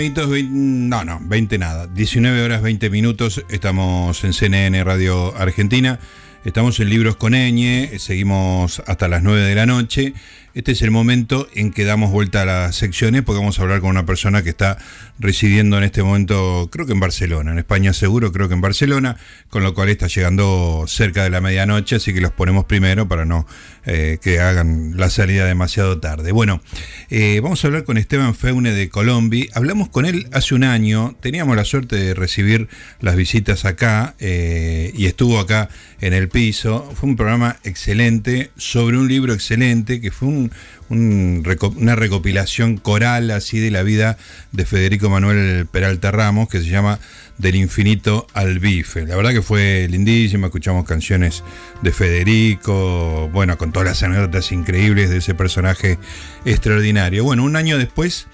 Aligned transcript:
Bien, 0.00 0.14
amiguitos. 0.18 0.50
no, 0.50 1.04
no, 1.04 1.20
20 1.20 1.58
nada. 1.58 1.86
19 1.86 2.42
horas 2.42 2.62
20 2.62 2.88
minutos. 2.88 3.44
Estamos 3.50 4.24
en 4.24 4.32
CNN 4.32 4.82
Radio 4.82 5.36
Argentina. 5.36 5.98
Estamos 6.42 6.80
en 6.80 6.88
Libros 6.88 7.16
con 7.16 7.34
Eñe. 7.34 7.98
Seguimos 7.98 8.82
hasta 8.86 9.08
las 9.08 9.22
9 9.22 9.42
de 9.42 9.54
la 9.54 9.66
noche. 9.66 10.14
Este 10.54 10.72
es 10.72 10.82
el 10.82 10.90
momento 10.90 11.46
en 11.54 11.70
que 11.70 11.84
damos 11.84 12.10
vuelta 12.10 12.42
a 12.42 12.44
las 12.44 12.76
secciones 12.76 13.22
porque 13.22 13.38
vamos 13.38 13.58
a 13.58 13.62
hablar 13.62 13.80
con 13.80 13.90
una 13.90 14.04
persona 14.04 14.42
que 14.42 14.48
está 14.48 14.78
residiendo 15.18 15.78
en 15.78 15.84
este 15.84 16.02
momento, 16.02 16.68
creo 16.72 16.86
que 16.86 16.92
en 16.92 16.98
Barcelona, 16.98 17.52
en 17.52 17.58
España 17.58 17.92
seguro, 17.92 18.32
creo 18.32 18.48
que 18.48 18.54
en 18.54 18.60
Barcelona, 18.60 19.16
con 19.48 19.62
lo 19.62 19.74
cual 19.74 19.90
está 19.90 20.08
llegando 20.08 20.86
cerca 20.88 21.22
de 21.22 21.30
la 21.30 21.40
medianoche, 21.40 21.96
así 21.96 22.12
que 22.12 22.20
los 22.20 22.32
ponemos 22.32 22.64
primero 22.64 23.06
para 23.06 23.24
no 23.24 23.46
eh, 23.92 24.18
que 24.22 24.38
hagan 24.38 24.92
la 24.96 25.10
salida 25.10 25.46
demasiado 25.46 25.98
tarde. 25.98 26.30
Bueno, 26.30 26.62
eh, 27.08 27.40
vamos 27.42 27.64
a 27.64 27.66
hablar 27.66 27.82
con 27.82 27.98
Esteban 27.98 28.36
Feune 28.36 28.70
de 28.70 28.88
Colombia. 28.88 29.46
Hablamos 29.52 29.88
con 29.88 30.06
él 30.06 30.28
hace 30.30 30.54
un 30.54 30.62
año, 30.62 31.16
teníamos 31.20 31.56
la 31.56 31.64
suerte 31.64 31.96
de 31.96 32.14
recibir 32.14 32.68
las 33.00 33.16
visitas 33.16 33.64
acá 33.64 34.14
eh, 34.20 34.92
y 34.94 35.06
estuvo 35.06 35.40
acá 35.40 35.70
en 36.00 36.14
el 36.14 36.28
piso. 36.28 36.88
Fue 36.94 37.08
un 37.08 37.16
programa 37.16 37.56
excelente 37.64 38.52
sobre 38.56 38.96
un 38.96 39.08
libro 39.08 39.34
excelente 39.34 40.00
que 40.00 40.12
fue 40.12 40.28
un, 40.28 40.52
una 40.88 41.96
recopilación 41.96 42.76
coral 42.76 43.32
así 43.32 43.58
de 43.58 43.72
la 43.72 43.82
vida 43.82 44.18
de 44.52 44.66
Federico 44.66 45.10
Manuel 45.10 45.66
Peralta 45.66 46.12
Ramos 46.12 46.48
que 46.48 46.60
se 46.60 46.68
llama 46.68 47.00
Del 47.40 47.54
infinito 47.54 48.26
al 48.34 48.58
bife. 48.58 49.06
La 49.06 49.16
verdad 49.16 49.30
que 49.32 49.40
fue 49.40 49.88
lindísima, 49.88 50.48
escuchamos 50.48 50.84
canciones 50.84 51.42
de 51.80 51.90
Federico, 51.90 53.30
bueno, 53.32 53.56
con 53.56 53.72
todas 53.72 53.88
las 53.88 54.02
anécdotas 54.02 54.52
increíbles 54.52 55.08
de 55.08 55.16
ese 55.16 55.34
personaje 55.34 55.98
extraordinario. 56.44 57.24
Bueno, 57.24 57.42
un 57.44 57.56
año 57.56 57.78
después, 57.78 58.26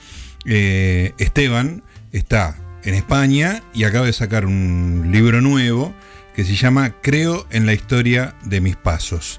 eh, 0.44 1.12
Esteban 1.18 1.84
está 2.10 2.58
en 2.82 2.94
España 2.94 3.62
y 3.72 3.84
acaba 3.84 4.06
de 4.06 4.12
sacar 4.12 4.44
un 4.44 5.10
libro 5.12 5.40
nuevo 5.40 5.94
que 6.34 6.44
se 6.44 6.56
llama 6.56 6.96
Creo 7.00 7.46
en 7.50 7.64
la 7.64 7.74
historia 7.74 8.34
de 8.44 8.60
mis 8.60 8.74
pasos. 8.74 9.38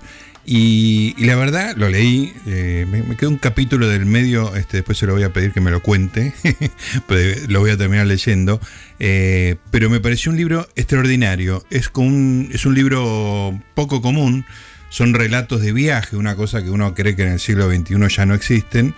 Y, 0.49 1.13
la 1.25 1.35
verdad, 1.35 1.75
lo 1.75 1.89
leí, 1.89 2.33
eh, 2.45 2.85
me, 2.89 3.17
quedó 3.17 3.31
un 3.31 3.37
capítulo 3.37 3.89
del 3.89 4.05
medio, 4.05 4.55
este, 4.55 4.77
después 4.77 4.97
se 4.97 5.05
lo 5.05 5.11
voy 5.11 5.23
a 5.23 5.33
pedir 5.33 5.51
que 5.51 5.59
me 5.59 5.71
lo 5.71 5.81
cuente, 5.81 6.33
lo 7.49 7.59
voy 7.59 7.71
a 7.71 7.77
terminar 7.77 8.07
leyendo, 8.07 8.61
eh, 8.97 9.57
pero 9.71 9.89
me 9.89 9.99
pareció 9.99 10.31
un 10.31 10.37
libro 10.37 10.65
extraordinario, 10.77 11.65
es, 11.69 11.91
un, 11.95 12.49
es 12.53 12.65
un 12.65 12.75
libro 12.75 13.61
poco 13.73 14.01
común, 14.01 14.45
son 14.87 15.13
relatos 15.13 15.59
de 15.59 15.73
viaje, 15.73 16.15
una 16.15 16.37
cosa 16.37 16.63
que 16.63 16.69
uno 16.69 16.95
cree 16.95 17.17
que 17.17 17.23
en 17.23 17.33
el 17.33 17.41
siglo 17.41 17.69
XXI 17.69 18.07
ya 18.07 18.25
no 18.25 18.33
existen, 18.33 18.95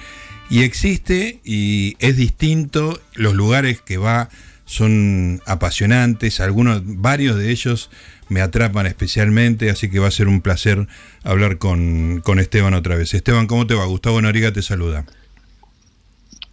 y 0.52 0.62
existe 0.62 1.40
y 1.44 1.96
es 1.98 2.16
distinto, 2.16 3.02
los 3.16 3.34
lugares 3.34 3.82
que 3.82 3.98
va 3.98 4.30
son 4.66 5.42
apasionantes, 5.48 6.42
algunos, 6.42 6.84
varios 6.86 7.38
de 7.38 7.50
ellos 7.50 7.90
me 8.30 8.42
atrapan 8.42 8.86
especialmente, 8.86 9.70
así 9.70 9.90
que 9.90 10.00
va 10.00 10.08
a 10.08 10.12
ser 10.12 10.28
un 10.28 10.42
placer 10.42 10.88
hablar 11.24 11.58
con, 11.58 12.22
Esteban 12.40 12.74
otra 12.74 12.96
vez. 12.96 13.14
Esteban, 13.14 13.48
¿cómo 13.48 13.68
te 13.68 13.74
va? 13.74 13.86
Gustavo 13.86 14.22
Noriga 14.22 14.54
te 14.54 14.62
saluda. 14.62 15.06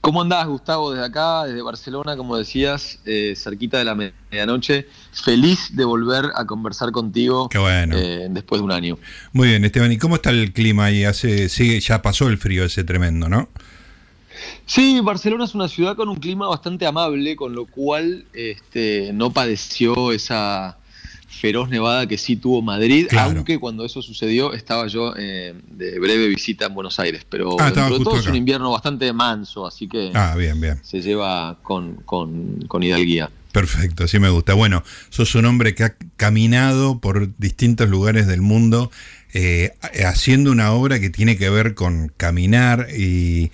¿Cómo 0.00 0.22
andás, 0.22 0.47
Gustavo, 0.47 0.92
desde 0.92 1.04
acá, 1.04 1.44
desde 1.44 1.62
Barcelona, 1.62 2.16
como 2.16 2.36
decías, 2.36 3.00
eh, 3.06 3.34
cerquita 3.36 3.78
de 3.78 3.84
la 3.84 3.97
medianoche? 3.97 4.86
Feliz 5.12 5.74
de 5.74 5.84
volver 5.84 6.26
a 6.37 6.44
conversar 6.44 6.92
contigo 6.92 7.48
Qué 7.48 7.59
bueno. 7.59 7.97
Eh, 7.98 8.28
después 8.31 8.60
de 8.60 8.64
un 8.64 8.70
año. 8.70 8.98
Muy 9.32 9.48
bien, 9.48 9.64
Esteban, 9.64 9.91
¿y 9.91 9.98
cómo 9.98 10.14
está 10.14 10.31
el 10.31 10.53
clima 10.53 10.84
ahí? 10.84 11.04
Hace, 11.04 11.48
sigue, 11.48 11.81
ya 11.81 12.03
pasó 12.03 12.28
el 12.28 12.38
frío 12.38 12.64
ese 12.64 12.84
tremendo, 12.84 13.28
¿no? 13.28 13.48
Sí, 14.64 15.00
Barcelona 15.00 15.44
es 15.44 15.54
una 15.54 15.69
ciudad 15.69 15.97
con 15.97 16.08
un 16.08 16.16
clima 16.16 16.48
bastante 16.48 16.87
amable, 16.87 17.37
con 17.37 17.54
lo 17.54 17.66
cual 17.66 18.26
este, 18.32 19.10
no 19.12 19.32
padeció 19.32 20.12
esa, 20.12 20.78
feroz 21.46 21.68
nevada 21.68 22.08
que 22.08 22.18
sí 22.18 22.34
tuvo 22.34 22.60
Madrid, 22.60 23.06
aunque 23.16 23.60
cuando 23.60 23.84
eso 23.84 24.02
sucedió 24.02 24.52
estaba 24.52 24.88
yo 24.88 25.14
eh, 25.16 25.54
de 25.70 26.00
breve 26.00 26.26
visita 26.26 26.66
en 26.66 26.74
Buenos 26.74 26.98
Aires, 26.98 27.24
pero 27.28 27.54
ah, 27.60 27.70
todo 27.72 28.18
es 28.18 28.26
un 28.26 28.34
invierno 28.34 28.72
bastante 28.72 29.12
manso, 29.12 29.64
así 29.64 29.86
que 29.86 30.10
ah, 30.12 30.34
bien, 30.36 30.60
bien. 30.60 30.80
se 30.82 31.00
lleva 31.00 31.56
con, 31.62 32.02
con, 32.04 32.64
con 32.66 32.82
hidalguía. 32.82 33.30
Perfecto, 33.56 34.05
así 34.05 34.19
me 34.19 34.28
gusta. 34.28 34.53
Bueno, 34.53 34.84
sos 35.09 35.34
un 35.34 35.47
hombre 35.47 35.75
que 35.75 35.84
ha 35.84 35.97
caminado 36.19 37.00
por 37.00 37.34
distintos 37.39 37.89
lugares 37.89 38.27
del 38.27 38.43
mundo 38.43 38.91
eh, 39.33 39.72
haciendo 40.05 40.53
una 40.53 40.72
obra 40.72 41.00
que 41.00 41.09
tiene 41.09 41.39
que 41.39 41.49
ver 41.49 41.75
con 41.75 42.12
caminar 42.19 42.89
y, 42.94 43.50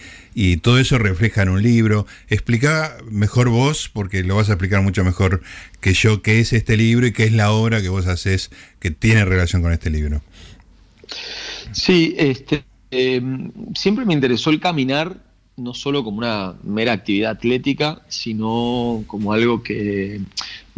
todo 0.57 0.81
eso 0.81 0.99
refleja 0.99 1.43
en 1.43 1.51
un 1.51 1.63
libro. 1.63 2.05
Explica 2.29 2.97
mejor 3.13 3.49
vos, 3.49 3.93
porque 3.93 4.25
lo 4.25 4.35
vas 4.35 4.49
a 4.49 4.55
explicar 4.55 4.83
mucho 4.83 5.05
mejor 5.05 5.41
que 5.81 5.95
yo, 5.95 6.21
qué 6.21 6.41
es 6.41 6.53
este 6.53 6.77
libro 6.77 7.07
y 7.07 7.13
qué 7.13 7.23
es 7.23 7.33
la 7.33 7.53
obra 7.53 7.81
que 7.81 7.89
vos 7.89 8.09
haces 8.09 8.51
que 8.81 8.91
tiene 8.91 9.25
relación 9.25 9.63
con 9.63 9.73
este 9.73 9.89
libro. 9.89 10.21
Sí, 11.71 12.17
este, 12.19 12.65
em, 12.91 13.53
siempre 13.77 14.05
me 14.05 14.15
interesó 14.15 14.51
el 14.51 14.59
caminar, 14.59 15.23
no 15.57 15.75
solo 15.75 16.03
como 16.03 16.19
una 16.19 16.55
mera 16.63 16.93
actividad 16.93 17.33
atlética, 17.33 18.03
sino 18.09 19.05
como 19.07 19.33
algo 19.33 19.63
que 19.63 20.21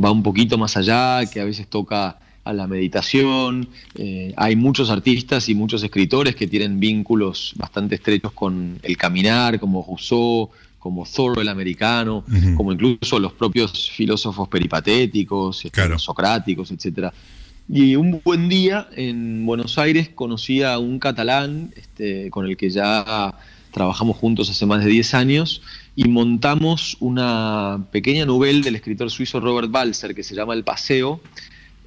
va 0.03 0.11
un 0.11 0.23
poquito 0.23 0.59
más 0.59 0.77
allá, 0.77 1.25
que 1.27 1.41
a 1.41 1.45
veces 1.45 1.69
toca 1.69 2.19
a 2.45 2.53
la 2.53 2.67
meditación. 2.67 3.69
Eh, 3.95 4.35
hay 4.37 4.57
muchos 4.57 4.91
artistas 4.91 5.49
y 5.49 5.55
muchos 5.55 5.83
escritores 5.83 6.37
que 6.37 6.47
tienen 6.47 6.79
vínculos 6.79 7.55
bastante 7.57 7.95
estrechos 7.95 8.33
con 8.33 8.79
el 8.83 8.97
caminar, 8.97 9.59
como 9.59 9.85
Rousseau, 9.87 10.51
como 10.79 11.07
Thoreau 11.07 11.41
el 11.41 11.49
americano, 11.49 12.25
como 12.59 12.71
incluso 12.71 13.19
los 13.19 13.33
propios 13.33 13.91
filósofos 13.91 14.49
peripatéticos, 14.49 15.65
este, 15.65 15.99
socráticos, 15.99 16.71
etc. 16.73 17.11
Y 17.67 17.97
un 17.97 18.21
buen 18.23 18.51
día 18.51 18.89
en 18.95 19.47
Buenos 19.47 19.79
Aires 19.79 20.11
conocí 20.15 20.63
a 20.63 20.79
un 20.79 20.99
catalán 20.99 21.73
este, 21.75 22.29
con 22.29 22.45
el 22.45 22.59
que 22.59 22.69
ya 22.69 23.35
trabajamos 23.75 24.17
juntos 24.17 24.49
hace 24.49 24.67
más 24.67 24.85
de 24.85 24.91
10 24.91 25.15
años 25.15 25.61
y 25.97 26.05
montamos 26.05 26.97
una 27.01 27.85
pequeña 27.91 28.25
novela 28.25 28.61
del 28.65 28.77
escritor 28.77 29.11
suizo 29.11 29.41
Robert 29.41 29.69
Balser 29.69 30.15
que 30.15 30.23
se 30.23 30.37
llama 30.37 30.55
El 30.55 30.63
Paseo, 30.63 31.21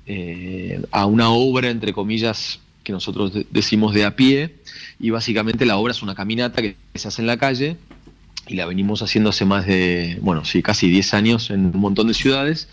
eh, 0.06 0.82
a 0.92 1.06
una 1.06 1.30
obra, 1.30 1.70
entre 1.70 1.94
comillas, 1.94 2.60
que 2.84 2.92
nosotros 2.92 3.32
decimos 3.52 3.94
de 3.94 4.04
a 4.04 4.18
pie, 4.18 4.56
y 5.00 5.12
básicamente 5.12 5.66
la 5.66 5.78
obra 5.78 5.92
es 5.92 6.02
una 6.02 6.14
caminata 6.14 6.62
que 6.62 6.76
se 6.94 7.08
hace 7.08 7.22
en 7.22 7.28
la 7.28 7.38
calle, 7.38 7.78
y 8.48 8.56
la 8.56 8.66
venimos 8.66 9.02
haciendo 9.02 9.30
hace 9.30 9.46
más 9.46 9.66
de, 9.66 10.20
bueno, 10.22 10.44
sí, 10.44 10.62
casi 10.62 10.90
10 10.90 11.14
años 11.14 11.50
en 11.50 11.68
un 11.68 11.80
montón 11.80 12.08
de 12.08 12.14
ciudades, 12.14 12.68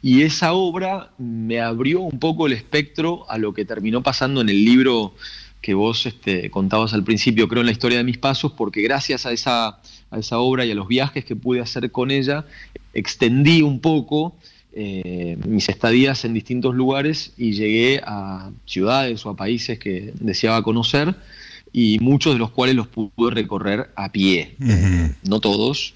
y 0.00 0.22
esa 0.22 0.52
obra 0.52 1.10
me 1.18 1.60
abrió 1.60 2.00
un 2.00 2.20
poco 2.20 2.46
el 2.46 2.52
espectro 2.52 3.28
a 3.28 3.36
lo 3.36 3.52
que 3.52 3.64
terminó 3.64 4.02
pasando 4.02 4.40
en 4.40 4.48
el 4.48 4.64
libro 4.64 5.14
que 5.60 5.74
vos 5.74 6.06
este, 6.06 6.50
contabas 6.50 6.94
al 6.94 7.04
principio, 7.04 7.48
creo 7.48 7.60
en 7.60 7.66
la 7.66 7.72
historia 7.72 7.98
de 7.98 8.04
mis 8.04 8.18
pasos, 8.18 8.52
porque 8.52 8.82
gracias 8.82 9.26
a 9.26 9.32
esa, 9.32 9.80
a 10.10 10.18
esa 10.18 10.38
obra 10.38 10.64
y 10.64 10.70
a 10.70 10.74
los 10.74 10.88
viajes 10.88 11.24
que 11.24 11.36
pude 11.36 11.60
hacer 11.60 11.90
con 11.90 12.10
ella, 12.10 12.46
extendí 12.94 13.62
un 13.62 13.80
poco 13.80 14.34
eh, 14.72 15.36
mis 15.46 15.68
estadías 15.68 16.24
en 16.24 16.32
distintos 16.32 16.74
lugares 16.74 17.32
y 17.36 17.52
llegué 17.52 18.00
a 18.04 18.50
ciudades 18.66 19.26
o 19.26 19.30
a 19.30 19.36
países 19.36 19.78
que 19.78 20.12
deseaba 20.20 20.62
conocer 20.62 21.16
y 21.72 21.98
muchos 22.00 22.34
de 22.34 22.38
los 22.38 22.50
cuales 22.50 22.76
los 22.76 22.88
pude 22.88 23.30
recorrer 23.30 23.90
a 23.96 24.12
pie. 24.12 24.56
no 25.22 25.40
todos, 25.40 25.94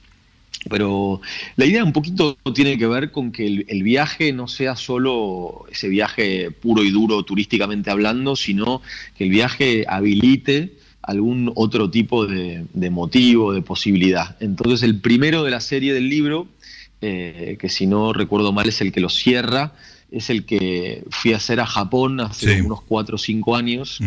pero 0.69 1.21
la 1.57 1.67
idea 1.67 1.85
un 1.85 1.93
poquito 1.93 2.37
tiene 2.55 2.79
que 2.79 2.87
ver 2.87 3.11
con 3.11 3.33
que 3.33 3.65
el, 3.67 3.83
viaje 3.83 4.33
no 4.33 4.49
sea 4.49 4.77
solo 4.77 5.67
ese 5.71 5.89
viaje 5.89 6.51
puro 6.51 6.83
y 6.83 6.91
duro 6.91 7.23
turísticamente 7.23 7.91
hablando, 7.91 8.37
sino 8.37 8.83
que 9.17 9.25
el 9.25 9.31
viaje 9.31 9.85
habilite 9.89 10.75
algún 11.03 11.53
otro 11.55 11.91
tipo 11.91 12.27
de, 12.27 12.65
de 12.73 12.91
motivo, 12.91 13.53
de 13.53 13.61
posibilidad. 13.61 14.37
Entonces 14.41 14.83
el 14.83 15.01
primero 15.01 15.45
de 15.45 15.51
la 15.51 15.61
serie 15.61 15.93
del 15.93 16.09
libro 16.09 16.49
eh, 17.07 17.59
que 17.61 17.69
si 17.69 17.87
no 17.87 18.15
recuerdo 18.15 18.51
mal 18.55 18.67
es 18.67 18.81
el 18.81 18.91
que 18.91 19.01
lo 19.01 19.11
cierra, 19.11 19.75
es 20.11 20.31
el 20.31 20.47
que 20.47 21.05
fui 21.11 21.35
a 21.35 21.37
hacer 21.37 21.61
a 21.61 21.67
Japón 21.67 22.19
hace 22.19 22.63
unos 22.63 22.81
4 22.81 23.17
o 23.17 23.19
5 23.19 23.57
años. 23.57 24.01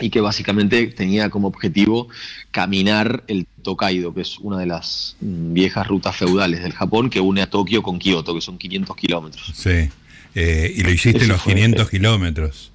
Y 0.00 0.10
que 0.10 0.20
básicamente 0.20 0.86
tenía 0.88 1.30
como 1.30 1.48
objetivo 1.48 2.08
caminar 2.50 3.24
el 3.28 3.46
Tokaido, 3.62 4.12
que 4.12 4.22
es 4.22 4.38
una 4.38 4.58
de 4.58 4.66
las 4.66 5.16
mm, 5.20 5.52
viejas 5.52 5.86
rutas 5.86 6.16
feudales 6.16 6.62
del 6.62 6.72
Japón 6.72 7.10
que 7.10 7.20
une 7.20 7.42
a 7.42 7.50
Tokio 7.50 7.82
con 7.82 7.98
Kioto, 7.98 8.34
que 8.34 8.40
son 8.40 8.58
500 8.58 8.96
kilómetros. 8.96 9.52
Sí, 9.54 9.88
eh, 10.34 10.72
y 10.76 10.82
lo 10.82 10.90
hiciste 10.90 11.26
los 11.26 11.42
500 11.42 11.88
kilómetros. 11.88 12.72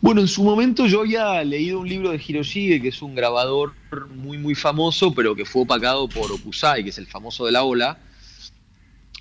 Bueno, 0.00 0.20
en 0.20 0.28
su 0.28 0.42
momento 0.42 0.86
yo 0.86 1.00
había 1.00 1.42
leído 1.44 1.80
un 1.80 1.88
libro 1.88 2.10
de 2.10 2.22
Hiroshige, 2.24 2.80
que 2.80 2.88
es 2.88 3.02
un 3.02 3.14
grabador 3.14 3.74
muy 4.14 4.38
muy 4.38 4.54
famoso, 4.54 5.12
pero 5.12 5.34
que 5.34 5.44
fue 5.44 5.62
opacado 5.62 6.08
por 6.08 6.30
Okusai, 6.32 6.84
que 6.84 6.90
es 6.90 6.98
el 6.98 7.06
famoso 7.06 7.46
de 7.46 7.52
la 7.52 7.62
ola, 7.62 7.98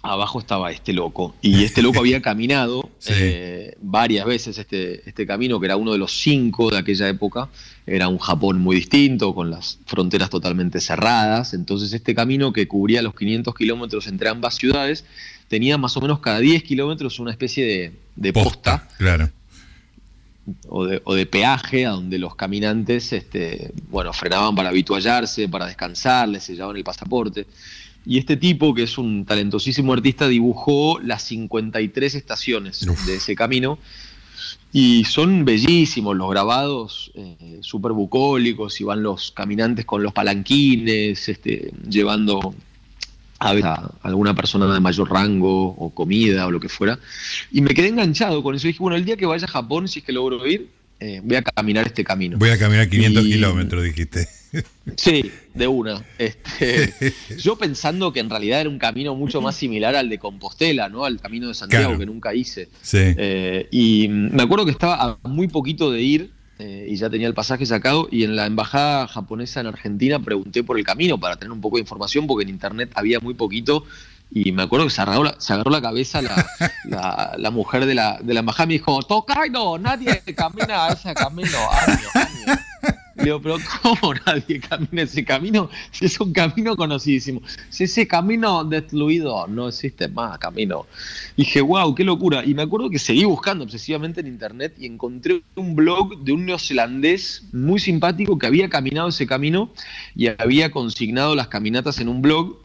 abajo 0.06 0.40
estaba 0.40 0.72
este 0.72 0.94
loco. 0.94 1.36
Y 1.42 1.64
este 1.64 1.82
loco 1.82 2.00
había 2.00 2.22
caminado 2.24 2.90
eh, 3.08 3.76
varias 3.82 4.26
veces 4.26 4.58
este, 4.58 5.08
este 5.08 5.26
camino, 5.26 5.60
que 5.60 5.66
era 5.66 5.78
uno 5.78 5.92
de 5.92 5.98
los 5.98 6.12
cinco 6.12 6.70
de 6.70 6.78
aquella 6.78 7.10
época. 7.10 7.50
Era 7.86 8.08
un 8.08 8.18
Japón 8.18 8.60
muy 8.60 8.78
distinto, 8.78 9.34
con 9.36 9.52
las 9.52 9.80
fronteras 9.86 10.30
totalmente 10.30 10.80
cerradas. 10.80 11.54
Entonces 11.54 11.94
este 11.94 12.16
camino 12.16 12.54
que 12.54 12.68
cubría 12.68 13.02
los 13.02 13.16
500 13.16 13.54
kilómetros 13.56 14.08
entre 14.08 14.30
ambas 14.30 14.56
ciudades, 14.56 15.06
tenía 15.48 15.78
más 15.78 15.96
o 15.98 16.02
menos 16.02 16.20
cada 16.20 16.40
10 16.40 16.64
kilómetros 16.64 17.20
una 17.20 17.32
especie 17.32 17.94
de, 18.16 18.34
posta. 18.34 18.88
Claro. 18.98 19.30
O 20.70 20.86
de, 20.86 21.26
peaje 21.26 21.88
a 21.88 21.92
donde 21.92 22.20
los 22.20 22.36
caminantes 22.36 23.12
este, 23.14 23.72
bueno, 23.90 24.14
frenaban 24.14 24.54
para 24.54 24.70
habituallarse, 24.70 25.50
para 25.50 25.66
descansar, 25.66 26.30
les 26.30 26.44
sellaban 26.44 26.78
el 26.78 26.84
pasaporte. 26.84 27.48
Y 28.06 28.18
este 28.20 28.38
tipo, 28.38 28.74
que 28.74 28.84
es 28.84 28.98
un 28.98 29.26
talentosísimo 29.26 29.94
artista, 29.94 30.28
dibujó 30.28 31.00
las 31.00 31.24
53 31.24 32.16
estaciones 32.16 32.86
de 33.06 33.16
ese 33.16 33.36
camino. 33.36 33.80
Y 34.72 35.06
son 35.06 35.46
bellísimos 35.46 36.16
los 36.16 36.30
grabados, 36.30 37.12
eh, 37.16 37.60
súper 37.62 37.94
bucólicos, 37.94 38.80
y 38.82 38.84
van 38.84 39.02
los 39.02 39.32
caminantes 39.32 39.86
con 39.86 40.04
los 40.04 40.14
palanquines, 40.14 41.30
este, 41.30 41.72
llevando 41.90 42.54
a, 43.40 43.52
a 43.52 43.92
alguna 44.04 44.36
persona 44.36 44.72
de 44.72 44.80
mayor 44.80 45.10
rango 45.10 45.70
o 45.70 45.90
comida 45.92 46.46
o 46.46 46.52
lo 46.52 46.60
que 46.60 46.70
fuera. 46.70 47.00
Y 47.52 47.62
me 47.62 47.74
quedé 47.74 47.88
enganchado 47.88 48.44
con 48.44 48.54
eso. 48.54 48.68
Y 48.68 48.72
dije, 48.72 48.84
bueno, 48.84 48.98
el 48.98 49.06
día 49.06 49.18
que 49.18 49.26
vaya 49.26 49.46
a 49.46 49.50
Japón, 49.50 49.88
si 49.88 50.00
es 50.00 50.06
que 50.06 50.12
logro 50.12 50.46
ir, 50.46 50.70
eh, 51.00 51.22
voy 51.24 51.38
a 51.38 51.42
caminar 51.42 51.88
este 51.88 52.04
camino. 52.04 52.38
Voy 52.38 52.50
a 52.50 52.58
caminar 52.58 52.90
500 52.90 53.24
kilómetros, 53.24 53.84
dijiste. 53.84 54.28
Sí, 54.96 55.32
de 55.54 55.68
una. 55.68 56.06
Este, 56.18 56.94
yo 57.38 57.58
pensando 57.58 58.14
que 58.14 58.22
en 58.22 58.30
realidad 58.30 58.62
era 58.62 58.70
un 58.70 58.80
camino 58.80 59.14
mucho 59.14 59.42
más 59.42 59.56
similar 59.56 59.98
al 59.98 60.08
de 60.08 60.18
Compostela, 60.18 60.88
¿no? 60.88 61.04
Al 61.04 61.20
camino 61.20 61.50
de 61.50 61.54
Santiago 61.54 61.98
que 61.98 62.06
nunca 62.06 62.34
hice. 62.34 62.70
Sí. 62.82 63.00
Eh, 63.02 63.68
y 63.72 64.08
me 64.08 64.44
acuerdo 64.44 64.64
que 64.64 64.72
estaba 64.72 65.20
a 65.24 65.28
muy 65.28 65.50
poquito 65.50 65.92
de 65.92 66.02
ir 66.02 66.32
eh, 66.58 66.88
y 66.90 66.96
ya 66.96 67.10
tenía 67.10 67.28
el 67.28 67.34
pasaje 67.34 67.66
sacado 67.66 68.08
y 68.10 68.24
en 68.24 68.38
la 68.38 68.46
embajada 68.46 69.08
japonesa 69.08 69.60
en 69.60 69.68
Argentina 69.68 70.20
pregunté 70.20 70.64
por 70.64 70.78
el 70.78 70.86
camino 70.86 71.20
para 71.20 71.36
tener 71.36 71.52
un 71.52 71.60
poco 71.60 71.76
de 71.76 71.82
información 71.82 72.28
porque 72.28 72.44
en 72.44 72.50
internet 72.50 72.92
había 72.96 73.20
muy 73.20 73.34
poquito 73.34 73.84
y 74.36 74.52
me 74.52 74.64
acuerdo 74.64 74.86
que 74.86 74.92
se 74.92 75.02
agarró 75.02 75.24
la, 75.24 75.36
se 75.40 75.54
agarró 75.54 75.72
la 75.72 75.82
cabeza 75.82 76.22
la, 76.22 76.46
la, 77.38 77.52
mujer 77.52 77.86
de 77.86 77.96
la, 77.96 78.20
de 78.22 78.34
la 78.34 78.42
embajada 78.42 78.66
y 78.66 78.68
me 78.68 78.74
dijo, 78.74 79.00
no 79.50 79.78
nadie 79.78 80.22
camina 80.36 80.90
ese 80.90 81.14
camino, 81.14 81.58
Le 83.16 83.24
digo, 83.24 83.42
pero 83.42 83.56
¿cómo 83.82 84.14
nadie 84.26 84.60
camina 84.60 85.04
ese 85.04 85.24
camino? 85.24 85.70
Si 85.92 86.04
es 86.04 86.20
un 86.20 86.34
camino 86.34 86.76
conocidísimo. 86.76 87.42
Si 87.70 87.86
ese 87.86 88.10
camino 88.10 88.66
destruido 88.66 89.48
no 89.48 89.70
existe 89.70 90.10
más 90.10 90.38
camino. 90.38 90.86
Y 91.38 91.44
dije, 91.44 91.62
wow, 91.62 91.96
qué 91.96 92.04
locura. 92.04 92.44
Y 92.44 92.54
me 92.54 92.64
acuerdo 92.64 92.90
que 92.90 93.00
seguí 93.00 93.24
buscando 93.24 93.64
obsesivamente 93.64 94.20
en 94.20 94.28
internet 94.28 94.76
y 94.78 94.86
encontré 94.86 95.44
un 95.56 95.78
blog 95.78 96.26
de 96.26 96.34
un 96.34 96.46
neozelandés 96.46 97.46
muy 97.54 97.80
simpático 97.80 98.38
que 98.38 98.48
había 98.48 98.68
caminado 98.68 99.08
ese 99.08 99.26
camino 99.26 99.70
y 100.14 100.28
había 100.28 100.72
consignado 100.72 101.36
las 101.36 101.48
caminatas 101.48 102.02
en 102.02 102.10
un 102.10 102.22
blog 102.22 102.65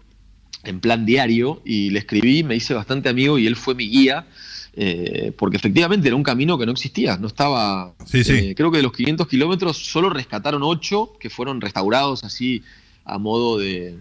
en 0.64 0.80
plan 0.80 1.06
diario 1.06 1.62
y 1.64 1.90
le 1.90 2.00
escribí, 2.00 2.42
me 2.42 2.56
hice 2.56 2.74
bastante 2.74 3.08
amigo 3.08 3.38
y 3.38 3.46
él 3.46 3.56
fue 3.56 3.74
mi 3.74 3.88
guía. 3.88 4.26
Eh, 4.72 5.32
porque 5.36 5.56
efectivamente 5.56 6.06
era 6.06 6.14
un 6.14 6.22
camino 6.22 6.56
que 6.56 6.64
no 6.64 6.72
existía, 6.72 7.16
no 7.16 7.26
estaba... 7.26 7.92
Eh, 8.12 8.54
creo 8.56 8.70
que 8.70 8.76
de 8.76 8.84
los 8.84 8.92
500 8.92 9.26
kilómetros 9.26 9.76
solo 9.76 10.10
rescataron 10.10 10.62
8 10.62 11.14
que 11.18 11.28
fueron 11.28 11.60
restaurados 11.60 12.22
así 12.22 12.62
a 13.04 13.18
modo 13.18 13.58
de, 13.58 13.96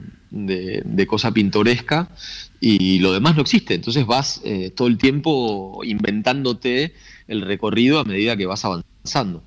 cosa 1.07 1.31
pintoresca 1.31 2.09
y 2.59 2.99
lo 2.99 3.13
demás 3.13 3.35
no 3.35 3.41
existe. 3.41 3.73
Entonces 3.73 4.05
vas 4.05 4.41
eh, 4.43 4.69
todo 4.69 4.87
el 4.87 4.97
tiempo 4.97 5.81
inventándote 5.83 6.93
el 7.27 7.41
recorrido 7.41 7.99
a 7.99 8.03
medida 8.03 8.37
que 8.37 8.45
vas 8.45 8.63
avanzando. 8.63 9.43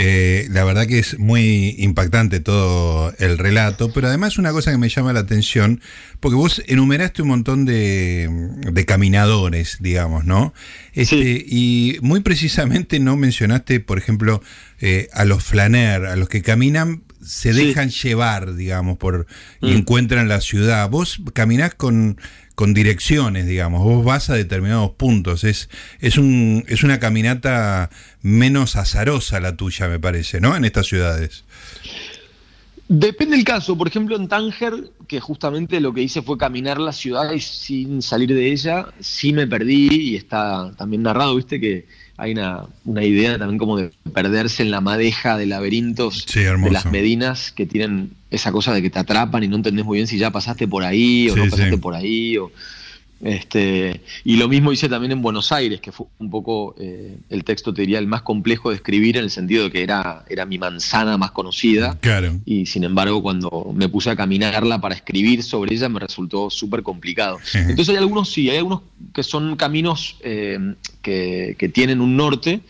Eh, 0.00 0.46
la 0.52 0.62
verdad 0.62 0.86
que 0.86 1.00
es 1.00 1.18
muy 1.18 1.74
impactante 1.76 2.38
todo 2.38 3.12
el 3.18 3.36
relato, 3.36 3.92
pero 3.92 4.06
además 4.06 4.38
una 4.38 4.52
cosa 4.52 4.70
que 4.70 4.78
me 4.78 4.88
llama 4.88 5.12
la 5.12 5.18
atención, 5.18 5.80
porque 6.20 6.36
vos 6.36 6.62
enumeraste 6.68 7.22
un 7.22 7.28
montón 7.28 7.64
de, 7.64 8.84
caminadores, 8.86 9.78
digamos, 9.80 10.24
¿no? 10.24 10.54
Este, 10.92 11.44
Y 11.44 11.98
muy 12.00 12.20
precisamente 12.20 13.00
no 13.00 13.16
mencionaste, 13.16 13.80
por 13.80 13.98
ejemplo, 13.98 14.40
eh, 14.80 15.08
a 15.12 15.24
los 15.24 15.42
flaner, 15.42 16.06
a 16.06 16.14
los 16.14 16.28
que 16.28 16.42
caminan 16.42 17.02
se 17.20 17.52
dejan 17.52 17.90
llevar, 17.90 18.54
digamos, 18.54 18.98
por 18.98 19.26
y 19.60 19.72
mm. 19.72 19.78
encuentran 19.78 20.28
la 20.28 20.40
ciudad. 20.40 20.88
Vos 20.88 21.20
caminás 21.32 21.74
con 21.74 22.20
con 22.58 22.74
direcciones, 22.74 23.46
digamos. 23.46 23.84
Vos 23.84 24.04
vas 24.04 24.30
a 24.30 24.34
determinados 24.34 24.90
puntos. 24.90 25.44
Es, 25.44 25.70
es, 26.00 26.18
un, 26.18 26.64
es 26.66 26.82
una 26.82 26.98
caminata 26.98 27.88
menos 28.20 28.74
azarosa 28.74 29.38
la 29.38 29.56
tuya, 29.56 29.86
me 29.86 30.00
parece, 30.00 30.40
¿no? 30.40 30.56
En 30.56 30.64
estas 30.64 30.88
ciudades. 30.88 31.44
Depende 32.88 33.36
del 33.36 33.44
caso. 33.44 33.78
Por 33.78 33.86
ejemplo, 33.86 34.16
en 34.16 34.26
Tánger, 34.26 34.90
que 35.06 35.20
justamente 35.20 35.78
lo 35.80 35.94
que 35.94 36.02
hice 36.02 36.20
fue 36.20 36.36
caminar 36.36 36.80
la 36.80 36.92
ciudad 36.92 37.30
y 37.30 37.38
sin 37.38 38.02
salir 38.02 38.34
de 38.34 38.50
ella, 38.50 38.88
sí 38.98 39.32
me 39.32 39.46
perdí 39.46 39.88
y 39.92 40.16
está 40.16 40.72
también 40.76 41.04
narrado, 41.04 41.36
viste, 41.36 41.60
que 41.60 41.86
hay 42.18 42.32
una, 42.32 42.64
una, 42.84 43.04
idea 43.04 43.38
también 43.38 43.58
como 43.58 43.76
de 43.76 43.92
perderse 44.12 44.62
en 44.62 44.72
la 44.72 44.80
madeja 44.80 45.38
de 45.38 45.46
laberintos 45.46 46.26
de 46.26 46.70
las 46.70 46.86
Medinas 46.86 47.52
que 47.52 47.64
tienen 47.64 48.10
esa 48.30 48.50
cosa 48.50 48.74
de 48.74 48.82
que 48.82 48.90
te 48.90 48.98
atrapan 48.98 49.44
y 49.44 49.48
no 49.48 49.54
entendés 49.54 49.84
muy 49.84 49.98
bien 49.98 50.08
si 50.08 50.18
ya 50.18 50.32
pasaste 50.32 50.66
por 50.66 50.82
ahí 50.82 51.30
o 51.30 51.36
no 51.36 51.44
pasaste 51.48 51.78
por 51.78 51.94
ahí. 51.94 52.36
O, 52.36 52.50
este, 53.20 54.00
y 54.24 54.36
lo 54.36 54.48
mismo 54.48 54.72
hice 54.72 54.88
también 54.88 55.12
en 55.12 55.22
Buenos 55.22 55.50
Aires, 55.50 55.80
que 55.80 55.90
fue 55.90 56.06
un 56.18 56.30
poco 56.30 56.76
eh, 56.78 57.18
el 57.28 57.44
texto, 57.44 57.74
te 57.74 57.82
diría, 57.82 57.98
el 57.98 58.06
más 58.06 58.22
complejo 58.22 58.70
de 58.70 58.76
escribir 58.76 59.16
en 59.16 59.24
el 59.24 59.30
sentido 59.30 59.64
de 59.64 59.70
que 59.72 59.82
era, 59.82 60.24
era 60.28 60.46
mi 60.46 60.58
manzana 60.58 61.18
más 61.18 61.32
conocida. 61.32 61.98
Claro. 62.00 62.38
Y 62.44 62.66
sin 62.66 62.84
embargo, 62.84 63.22
cuando 63.22 63.72
me 63.74 63.88
puse 63.88 64.10
a 64.10 64.16
caminarla 64.16 64.80
para 64.80 64.94
escribir 64.94 65.42
sobre 65.42 65.74
ella, 65.74 65.88
me 65.88 65.98
resultó 65.98 66.48
súper 66.48 66.82
complicado. 66.82 67.38
Entonces 67.54 67.88
hay 67.90 67.96
algunos, 67.96 68.30
sí, 68.30 68.48
hay 68.50 68.58
algunos 68.58 68.82
que 69.12 69.22
son 69.22 69.56
caminos 69.56 70.16
eh, 70.20 70.74
que, 71.02 71.70
tienen 71.74 72.00
un 72.00 72.16
norte 72.16 72.60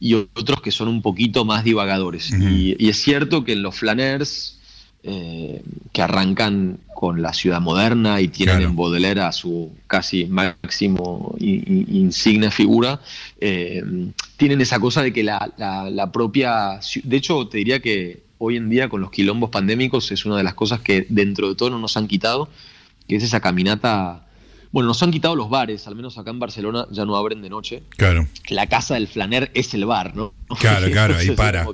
y 0.00 0.14
otros 0.14 0.60
que 0.62 0.72
son 0.72 0.88
un 0.88 1.02
poquito 1.02 1.44
más 1.44 1.64
divagadores. 1.64 2.30
y, 2.32 2.76
y, 2.78 2.88
es 2.88 3.00
cierto 3.00 3.44
que 3.44 3.52
en 3.52 3.62
los 3.62 3.76
flaners 3.76 4.57
eh, 5.04 5.62
que 5.92 6.02
arrancan 6.02 6.80
con 6.92 7.22
la 7.22 7.32
ciudad 7.32 7.60
moderna 7.60 8.20
y 8.20 8.26
tienen 8.26 8.62
en 8.62 8.74
Baudelaire 8.74 9.20
a 9.20 9.30
su 9.30 9.72
casi 9.86 10.26
máximo 10.26 11.36
insigne 11.38 12.50
figura, 12.50 13.00
eh, 13.40 13.80
tienen 14.36 14.60
esa 14.60 14.80
cosa 14.80 15.02
de 15.02 15.12
que 15.12 15.22
la, 15.22 16.10
propia... 16.12 16.80
De 17.04 17.16
hecho, 17.16 17.46
te 17.46 17.58
diría 17.58 17.78
que 17.80 18.24
hoy 18.38 18.56
en 18.56 18.68
día 18.68 18.88
con 18.88 19.00
los 19.00 19.12
quilombos 19.12 19.50
pandémicos 19.50 20.10
es 20.10 20.26
una 20.26 20.36
de 20.36 20.42
las 20.42 20.54
cosas 20.54 20.80
que 20.80 21.06
dentro 21.08 21.48
de 21.48 21.54
todo 21.54 21.70
no 21.70 21.78
nos 21.78 21.96
han 21.96 22.08
quitado, 22.08 22.48
que 23.06 23.14
es 23.14 23.22
esa 23.22 23.38
caminata... 23.38 24.24
Bueno, 24.72 24.88
nos 24.88 25.02
han 25.02 25.12
quitado 25.12 25.36
los 25.36 25.48
bares, 25.48 25.86
al 25.86 25.94
menos 25.94 26.18
acá 26.18 26.30
en 26.30 26.40
Barcelona 26.40 26.86
ya 26.90 27.04
no 27.04 27.16
abren 27.16 27.40
de 27.40 27.48
noche. 27.48 27.84
Claro. 27.90 28.26
La 28.48 28.66
casa 28.66 28.94
del 28.94 29.06
flaner 29.06 29.50
es 29.54 29.72
el 29.72 29.86
bar, 29.86 30.16
¿no? 30.16 30.34
Claro, 30.58 30.88
claro, 30.90 31.16
ahí 31.16 31.30
para. 31.30 31.64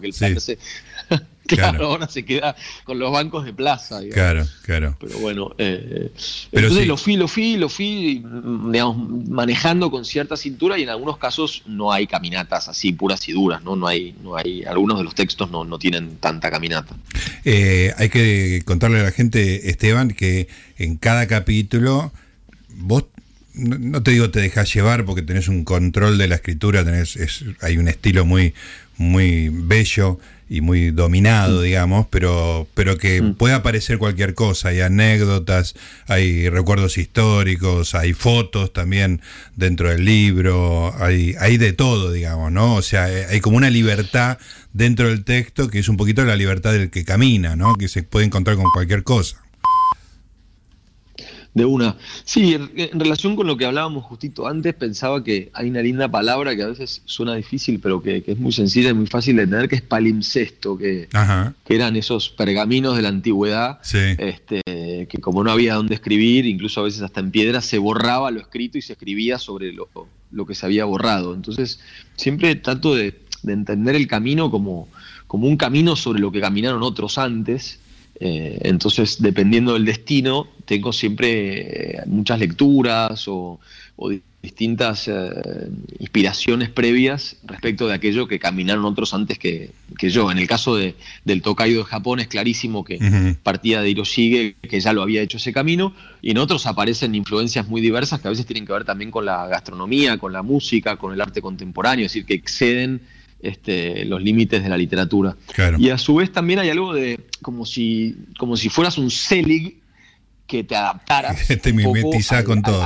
Claro, 1.55 1.87
ahora 1.87 2.09
se 2.09 2.25
queda 2.25 2.57
con 2.85 2.99
los 2.99 3.13
bancos 3.13 3.45
de 3.45 3.53
plaza. 3.53 4.01
Claro, 4.11 4.47
claro. 4.63 4.97
Pero 4.99 5.19
bueno, 5.19 5.55
eh, 5.59 6.11
entonces 6.53 6.87
lo 6.87 6.97
fui, 6.97 7.17
lo 7.17 7.29
fui, 7.29 7.57
lo 7.57 7.69
fui, 7.69 8.25
digamos, 8.71 9.29
manejando 9.29 9.91
con 9.91 10.05
cierta 10.05 10.37
cintura 10.37 10.79
y 10.79 10.85
en 10.85 10.89
algunos 10.89 11.19
casos 11.19 11.63
no 11.67 11.93
hay 11.93 12.07
caminatas 12.07 12.69
así 12.69 12.93
puras 12.93 13.29
y 13.29 13.33
duras, 13.33 13.63
¿no? 13.63 13.77
No 13.77 13.87
hay, 13.87 14.15
no 14.23 14.37
hay, 14.37 14.65
algunos 14.65 14.99
de 14.99 15.05
los 15.05 15.15
textos 15.15 15.51
no, 15.51 15.65
no 15.65 15.79
tienen 15.79 16.17
tanta 16.17 16.51
caminata. 16.51 16.97
Eh, 17.45 17.93
hay 17.99 18.09
que 18.09 18.63
contarle 18.65 19.01
a 19.01 19.05
la 19.05 19.13
gente, 19.13 19.69
Esteban, 19.69 20.09
que 20.09 20.49
en 20.79 20.97
cada 20.97 21.27
capítulo 21.27 22.13
vos 22.69 23.05
no 23.55 24.03
te 24.03 24.11
digo 24.11 24.31
te 24.31 24.41
dejas 24.41 24.73
llevar 24.75 25.05
porque 25.05 25.23
tenés 25.23 25.47
un 25.47 25.65
control 25.65 26.19
de 26.19 26.27
la 26.27 26.37
escritura, 26.37 26.85
tenés, 26.85 27.17
hay 27.61 27.79
un 27.79 27.87
estilo 27.87 28.25
muy, 28.25 28.53
muy 28.97 29.49
bello 29.51 30.19
y 30.49 30.61
muy 30.61 30.91
dominado, 30.91 31.63
digamos, 31.63 32.07
pero, 32.11 32.69
pero 32.75 32.99
que 32.99 33.23
puede 33.37 33.55
aparecer 33.55 33.99
cualquier 33.99 34.35
cosa. 34.35 34.69
Hay 34.69 34.81
anécdotas, 34.81 35.75
hay 36.07 36.49
recuerdos 36.49 36.99
históricos, 36.99 37.95
hay 37.95 38.13
fotos 38.13 38.73
también 38.73 39.21
dentro 39.57 39.89
del 39.89 40.05
libro, 40.05 40.95
hay, 40.99 41.35
hay 41.41 41.57
de 41.57 41.73
todo, 41.73 42.13
digamos, 42.13 42.53
¿no? 42.53 42.75
O 42.75 42.83
sea, 42.83 43.11
eh, 43.11 43.27
hay 43.31 43.41
como 43.41 43.57
una 43.57 43.71
libertad 43.71 44.39
dentro 44.73 45.09
del 45.09 45.25
texto 45.25 45.69
que 45.69 45.79
es 45.79 45.89
un 45.89 45.97
poquito 45.97 46.25
la 46.25 46.37
libertad 46.37 46.73
del 46.73 46.91
que 46.91 47.05
camina, 47.05 47.57
¿no? 47.57 47.75
Que 47.77 47.89
se 47.89 48.03
puede 48.03 48.27
encontrar 48.27 48.57
con 48.57 48.67
cualquier 48.73 49.03
cosa. 49.03 49.44
De 51.55 51.65
una. 51.65 51.97
Sí, 52.25 52.55
en, 52.55 52.99
relación 52.99 53.37
con 53.37 53.47
lo 53.47 53.57
que 53.57 53.65
hablábamos 53.65 54.05
justito 54.05 54.49
antes, 54.49 54.75
pensaba 54.75 55.23
que 55.23 55.51
hay 55.55 55.71
una 55.71 55.83
linda 55.83 56.09
palabra 56.11 56.57
que 56.57 56.63
a 56.65 56.67
veces 56.67 57.03
suena 57.05 57.37
difícil, 57.37 57.79
pero 57.79 58.03
que, 58.03 58.25
es 58.27 58.39
muy 58.39 58.53
sencilla 58.53 58.91
y 58.91 58.95
muy 58.95 59.07
fácil 59.07 59.37
de 59.37 59.45
entender, 59.45 59.69
que 59.69 59.77
es 59.77 59.83
palimpsesto, 59.83 60.77
que, 60.77 61.09
que 61.65 61.75
eran 61.75 61.95
esos 61.95 62.29
pergaminos 62.31 62.97
de 62.97 63.03
la 63.03 63.09
antigüedad, 63.09 63.79
este, 64.19 64.63
que 65.09 65.19
como 65.21 65.45
no 65.45 65.53
había 65.53 65.75
dónde 65.75 65.95
escribir, 65.95 66.45
incluso 66.45 66.81
a 66.81 66.85
veces 66.85 67.03
hasta 67.03 67.21
en 67.21 67.31
piedra, 67.31 67.61
se 67.61 67.79
borraba 67.79 68.33
lo 68.33 68.41
escrito 68.41 68.77
y 68.77 68.83
se 68.83 68.95
escribía 68.95 69.39
sobre 69.39 69.73
lo, 69.73 69.89
lo 70.33 70.47
que 70.47 70.55
se 70.55 70.67
había 70.67 70.85
borrado. 70.85 71.35
Entonces, 71.35 71.79
siempre 72.17 72.55
trato 72.57 72.95
de, 72.95 73.21
entender 73.47 73.95
el 73.95 74.07
camino 74.07 74.51
como, 74.51 74.89
como 75.27 75.47
un 75.47 75.59
camino 75.59 75.97
sobre 75.97 76.19
lo 76.19 76.33
que 76.33 76.41
caminaron 76.41 76.83
otros 76.83 77.19
antes 77.19 77.79
eh, 78.21 78.59
entonces, 78.63 79.21
dependiendo 79.21 79.75
del 79.75 79.85
destino, 79.85 80.49
tengo 80.65 80.93
siempre 80.93 81.99
eh, 81.99 82.03
muchas 82.07 82.39
lecturas 82.39 83.25
o, 83.29 83.59
distintas 84.43 85.09
eh, 85.09 85.31
inspiraciones 86.01 86.69
previas 86.69 87.39
respecto 87.45 87.89
de 87.89 87.95
aquello 87.95 88.29
que 88.29 88.39
caminaron 88.39 88.85
otros 88.85 89.15
antes 89.15 89.39
que, 89.39 89.71
yo. 89.99 90.31
En 90.31 90.37
el 90.37 90.47
caso 90.47 90.77
de, 90.77 90.97
del 91.25 91.41
Tokaido 91.41 91.79
de 91.79 91.87
Japón 91.87 92.21
es 92.21 92.29
clarísimo 92.29 92.85
que 92.85 92.99
partía 93.43 93.81
de 93.81 93.89
Hiroshige, 93.89 94.57
que 94.61 94.81
ya 94.81 94.93
lo 94.93 95.01
había 95.01 95.23
hecho 95.23 95.39
ese 95.39 95.55
camino, 95.55 95.95
y 96.21 96.33
en 96.33 96.39
otros 96.39 96.67
aparecen 96.67 97.15
influencias 97.15 97.69
muy 97.69 97.81
diversas 97.81 98.21
que 98.21 98.29
a 98.29 98.33
veces 98.33 98.45
tienen 98.45 98.67
que 98.67 98.75
ver 98.75 98.85
también 98.85 99.11
con 99.11 99.25
la 99.25 99.47
gastronomía, 99.47 100.19
con 100.19 100.35
la 100.35 100.43
música, 100.43 100.97
con 100.97 101.15
el 101.15 101.23
arte 101.23 101.41
contemporáneo, 101.41 102.05
es 102.05 102.13
decir, 102.13 102.27
que 102.27 102.35
exceden 102.35 103.01
este, 103.45 104.05
los 104.05 104.23
límites 104.23 104.63
de 104.63 104.69
la 104.69 104.77
literatura. 104.77 105.37
Y 105.79 105.91
a 105.91 105.99
su 105.99 106.17
vez 106.17 106.33
también 106.33 106.59
hay 106.59 106.71
algo 106.71 106.93
de 106.93 107.21
como 107.43 107.67
si, 107.67 108.17
como 108.39 108.57
si 108.57 108.69
fueras 108.69 108.99
un 108.99 109.11
Selig 109.11 109.77
que 110.47 110.65
te 110.65 110.77
adaptaras. 110.77 111.47
te 111.63 111.73
mimetizás 111.73 112.45
con 112.45 112.63
todo, 112.63 112.83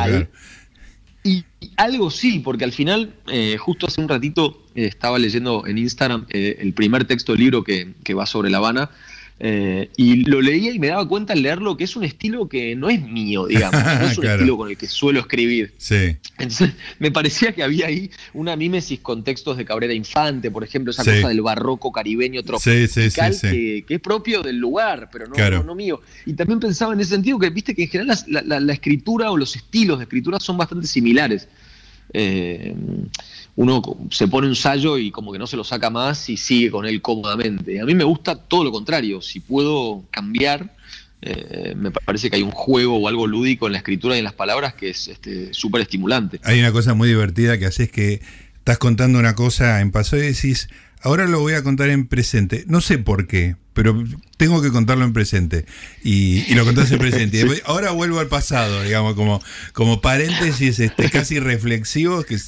Y, 1.24 1.44
algo 1.76 2.10
sí, 2.10 2.38
porque 2.38 2.64
al 2.64 2.72
final, 2.72 3.14
eh, 3.26 3.56
justo 3.58 3.86
hace 3.86 4.00
un 4.00 4.08
ratito 4.08 4.64
eh, 4.74 4.86
estaba 4.86 5.18
leyendo 5.18 5.66
en 5.66 5.78
Instagram 5.78 6.26
eh, 6.30 6.56
el 6.60 6.72
primer 6.72 7.04
texto 7.04 7.32
del 7.32 7.40
libro 7.40 7.64
que, 7.64 7.94
que 8.04 8.14
va 8.14 8.26
sobre 8.26 8.50
La 8.50 8.58
Habana 8.58 8.90
eh, 9.40 9.90
y 9.96 10.24
lo 10.24 10.40
leía 10.40 10.72
y 10.72 10.80
me 10.80 10.88
daba 10.88 11.06
cuenta 11.06 11.32
al 11.32 11.42
leerlo 11.42 11.76
que 11.76 11.84
es 11.84 11.94
un 11.94 12.02
estilo 12.02 12.48
que 12.48 12.74
no 12.74 12.90
es 12.90 13.00
mío, 13.00 13.46
digamos, 13.46 13.84
no 13.84 14.06
es 14.06 14.18
un 14.18 14.26
estilo 14.26 14.56
con 14.56 14.68
el 14.68 14.76
que 14.76 14.88
suelo 14.88 15.20
escribir. 15.20 15.74
Sí. 15.78 16.16
Entonces 16.38 16.72
me 16.98 17.12
parecía 17.12 17.52
que 17.52 17.62
había 17.62 17.86
ahí 17.86 18.10
una 18.34 18.56
mímesis 18.56 18.98
con 18.98 19.22
textos 19.22 19.56
de 19.56 19.64
Cabrera 19.64 19.94
Infante, 19.94 20.50
por 20.50 20.64
ejemplo, 20.64 20.90
esa 20.90 21.04
cosa 21.04 21.28
del 21.28 21.40
barroco 21.40 21.92
caribeño 21.92 22.42
tropical 22.42 22.88
que, 23.40 23.84
que, 23.86 23.94
es 23.94 24.00
propio 24.00 24.42
del 24.42 24.56
lugar, 24.56 25.08
pero 25.12 25.26
no, 25.26 25.62
no, 25.62 25.74
mío. 25.74 26.00
Y 26.26 26.32
también 26.32 26.58
pensaba 26.58 26.92
en 26.92 27.00
ese 27.00 27.10
sentido 27.10 27.38
que 27.38 27.50
viste 27.50 27.74
que 27.74 27.84
en 27.84 27.88
general 27.88 28.18
la 28.26 28.72
escritura 28.72 29.30
o 29.30 29.36
los 29.36 29.54
estilos 29.54 29.98
de 29.98 30.04
escritura 30.04 30.40
son 30.40 30.56
bastante 30.56 30.86
similares. 30.88 31.46
Eh, 32.12 32.74
uno 33.58 33.82
se 34.12 34.28
pone 34.28 34.46
un 34.46 34.54
sallo 34.54 34.98
y 34.98 35.10
como 35.10 35.32
que 35.32 35.38
no 35.40 35.48
se 35.48 35.56
lo 35.56 35.64
saca 35.64 35.90
más 35.90 36.28
y 36.28 36.36
sigue 36.36 36.70
con 36.70 36.86
él 36.86 37.02
cómodamente. 37.02 37.80
A 37.80 37.84
mí 37.84 37.92
me 37.92 38.04
gusta 38.04 38.36
todo 38.36 38.62
lo 38.62 38.70
contrario, 38.70 39.20
si 39.20 39.40
puedo 39.40 40.04
cambiar, 40.12 40.76
eh, 41.22 41.74
me 41.76 41.90
parece 41.90 42.30
que 42.30 42.36
hay 42.36 42.42
un 42.42 42.52
juego 42.52 42.98
o 42.98 43.08
algo 43.08 43.26
lúdico 43.26 43.66
en 43.66 43.72
la 43.72 43.78
escritura 43.78 44.14
y 44.14 44.18
en 44.18 44.24
las 44.24 44.34
palabras 44.34 44.74
que 44.74 44.90
es 44.90 45.10
súper 45.50 45.80
este, 45.80 45.82
estimulante. 45.82 46.38
Hay 46.44 46.60
una 46.60 46.70
cosa 46.70 46.94
muy 46.94 47.08
divertida 47.08 47.58
que 47.58 47.66
haces 47.66 47.90
que 47.90 48.20
estás 48.58 48.78
contando 48.78 49.18
una 49.18 49.34
cosa 49.34 49.80
en 49.80 49.90
pasado 49.90 50.22
y 50.22 50.26
decís, 50.26 50.68
ahora 51.02 51.26
lo 51.26 51.40
voy 51.40 51.54
a 51.54 51.64
contar 51.64 51.90
en 51.90 52.06
presente. 52.06 52.62
No 52.68 52.80
sé 52.80 52.98
por 52.98 53.26
qué, 53.26 53.56
pero 53.78 54.02
tengo 54.36 54.60
que 54.60 54.72
contarlo 54.72 55.04
en 55.04 55.12
presente. 55.12 55.64
Y, 56.02 56.52
lo 56.56 56.64
contás 56.64 56.90
en 56.90 56.98
presente. 56.98 57.38
Y 57.38 57.60
ahora 57.64 57.92
vuelvo 57.92 58.18
al 58.18 58.26
pasado, 58.26 58.82
digamos, 58.82 59.14
como, 59.14 59.40
como 59.72 60.00
paréntesis 60.00 60.80
este, 60.80 61.08
casi 61.10 61.38
reflexivos 61.38 62.26
que, 62.26 62.38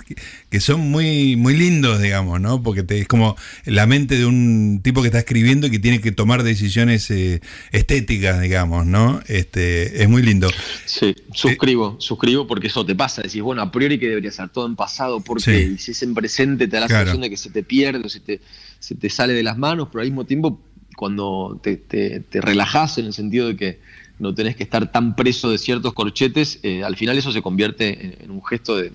que 0.48 0.58
son 0.58 0.80
muy, 0.80 1.36
muy 1.36 1.56
lindos, 1.56 2.02
digamos, 2.02 2.40
¿no? 2.40 2.64
Porque 2.64 2.82
te, 2.82 2.98
es 2.98 3.06
como 3.06 3.36
la 3.64 3.86
mente 3.86 4.18
de 4.18 4.26
un 4.26 4.80
tipo 4.82 5.02
que 5.02 5.06
está 5.06 5.20
escribiendo 5.20 5.68
y 5.68 5.70
que 5.70 5.78
tiene 5.78 6.00
que 6.00 6.10
tomar 6.10 6.42
decisiones 6.42 7.08
eh, 7.12 7.40
estéticas, 7.70 8.40
digamos, 8.40 8.86
¿no? 8.86 9.20
Este, 9.28 10.02
es 10.02 10.08
muy 10.08 10.22
lindo. 10.22 10.50
Sí, 10.84 11.14
suscribo, 11.32 11.94
suscribo 12.00 12.48
porque 12.48 12.66
eso 12.66 12.84
te 12.84 12.96
pasa. 12.96 13.22
Decís, 13.22 13.40
bueno, 13.40 13.62
a 13.62 13.70
priori 13.70 14.00
que 14.00 14.08
debería 14.08 14.32
ser 14.32 14.48
todo 14.48 14.66
en 14.66 14.74
pasado, 14.74 15.20
porque 15.20 15.76
si 15.78 15.92
es 15.92 16.02
en 16.02 16.12
presente 16.12 16.66
te 16.66 16.74
da 16.74 16.80
la 16.80 16.88
sensación 16.88 17.20
de 17.20 17.30
que 17.30 17.36
se 17.36 17.50
te 17.50 17.62
pierde 17.62 18.04
o 18.04 18.08
se 18.08 18.18
te, 18.18 18.40
se 18.80 18.96
te 18.96 19.08
sale 19.10 19.32
de 19.32 19.44
las 19.44 19.56
manos, 19.56 19.86
pero 19.92 20.00
al 20.00 20.08
mismo 20.08 20.24
tiempo 20.24 20.60
cuando 21.00 21.58
te, 21.62 21.76
te, 21.78 22.40
relajás 22.42 22.98
en 22.98 23.06
el 23.06 23.14
sentido 23.14 23.48
de 23.48 23.56
que 23.56 23.78
no 24.18 24.34
tenés 24.34 24.54
que 24.54 24.62
estar 24.62 24.92
tan 24.92 25.16
preso 25.16 25.50
de 25.50 25.56
ciertos 25.56 25.94
corchetes, 25.94 26.58
eh, 26.62 26.84
al 26.84 26.94
final 26.94 27.16
eso 27.16 27.32
se 27.32 27.40
convierte 27.40 28.18
en, 28.22 28.30
un 28.30 28.44
gesto 28.44 28.76
de, 28.76 28.92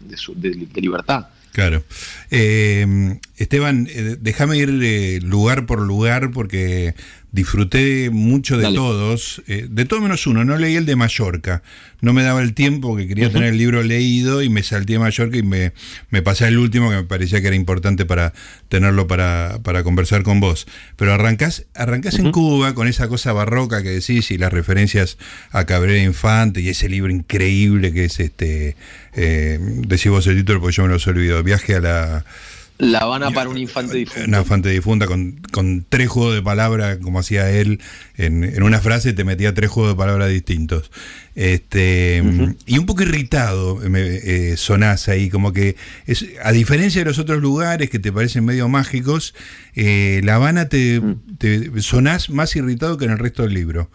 libertad. 0.75 1.29
Claro. 1.51 1.83
Eh, 2.29 3.17
Esteban, 3.37 3.87
eh, 3.89 4.17
déjame 4.21 4.55
ir 4.57 5.23
lugar 5.23 5.65
por 5.65 5.81
lugar 5.81 6.29
porque 6.29 6.93
disfruté 7.35 8.09
mucho 8.11 8.57
de 8.57 8.73
todos, 8.73 9.43
eh, 9.47 9.67
de 9.69 9.83
todo 9.83 9.99
menos 9.99 10.25
uno, 10.25 10.45
no 10.45 10.57
leí 10.57 10.77
el 10.77 10.85
de 10.85 10.95
Mallorca, 10.95 11.63
no 11.99 12.13
me 12.13 12.23
daba 12.23 12.41
el 12.41 12.53
tiempo 12.53 12.95
que 12.95 13.09
quería 13.09 13.29
tener 13.29 13.49
el 13.49 13.57
libro 13.57 13.83
leído 13.83 14.41
y 14.41 14.47
me 14.47 14.63
salté 14.63 14.95
a 14.95 14.99
Mallorca 14.99 15.35
y 15.35 15.43
me, 15.43 15.73
me, 16.11 16.21
pasé 16.21 16.47
el 16.47 16.57
último 16.57 16.89
que 16.89 16.95
me 16.95 17.03
parecía 17.03 17.41
que 17.41 17.47
era 17.47 17.55
importante 17.57 18.05
para 18.05 18.31
tenerlo 18.69 19.07
para, 19.07 19.59
para 19.63 19.83
conversar 19.83 20.23
con 20.23 20.39
vos. 20.39 20.65
Pero 20.95 21.13
arrancás, 21.13 21.65
arrancás 21.75 22.19
en 22.19 22.31
Cuba 22.31 22.73
con 22.73 22.87
esa 22.87 23.09
cosa 23.09 23.33
barroca 23.33 23.83
que 23.83 23.89
decís 23.89 24.31
y 24.31 24.37
las 24.37 24.53
referencias 24.53 25.17
a 25.51 25.65
Cabrera 25.65 26.01
Infante 26.01 26.61
y 26.61 26.69
ese 26.69 26.87
libro 26.87 27.11
increíble 27.11 27.91
que 27.91 28.05
es 28.05 28.21
este, 28.21 28.77
eh, 29.13 29.59
decís 29.59 30.09
vos 30.09 30.25
el 30.27 30.37
título 30.37 30.61
porque 30.61 30.75
yo 30.77 30.83
me 30.83 30.89
lo 30.89 30.95
he 30.95 31.09
olvidado, 31.09 31.43
Viaje 31.43 31.75
a 31.75 31.81
la 31.81 32.25
la 32.77 32.99
Habana 32.99 33.31
para 33.31 33.49
un 33.49 33.57
infante 33.57 33.97
difunto. 33.97 34.27
Una 34.27 34.39
infante 34.39 34.69
difunta 34.69 35.07
con, 35.07 35.39
con 35.51 35.85
tres 35.87 36.09
juegos 36.09 36.35
de 36.35 36.41
palabras, 36.41 36.97
como 37.01 37.19
hacía 37.19 37.49
él, 37.49 37.79
en, 38.17 38.61
una 38.61 38.79
frase 38.79 39.13
te 39.13 39.23
metía 39.23 39.53
tres 39.53 39.69
juegos 39.69 39.93
de 39.93 39.97
palabras 39.97 40.29
distintos. 40.29 40.91
Este, 41.35 42.23
Y 42.65 42.77
un 42.77 42.85
poco 42.85 43.03
irritado 43.03 43.77
me, 43.77 44.01
eh, 44.01 44.57
sonás 44.57 45.07
ahí, 45.07 45.29
como 45.29 45.53
que 45.53 45.77
es, 46.05 46.25
a 46.43 46.51
diferencia 46.51 47.01
de 47.01 47.05
los 47.05 47.19
otros 47.19 47.41
lugares 47.41 47.89
que 47.89 47.99
te 47.99 48.11
parecen 48.11 48.43
medio 48.43 48.67
mágicos, 48.67 49.33
eh, 49.75 50.21
La 50.23 50.35
Habana 50.35 50.67
te, 50.67 50.99
mm. 50.99 51.37
te 51.37 51.81
sonás 51.81 52.29
más 52.29 52.55
irritado 52.55 52.97
que 52.97 53.05
en 53.05 53.11
el 53.11 53.19
resto 53.19 53.43
del 53.43 53.53
libro. 53.53 53.89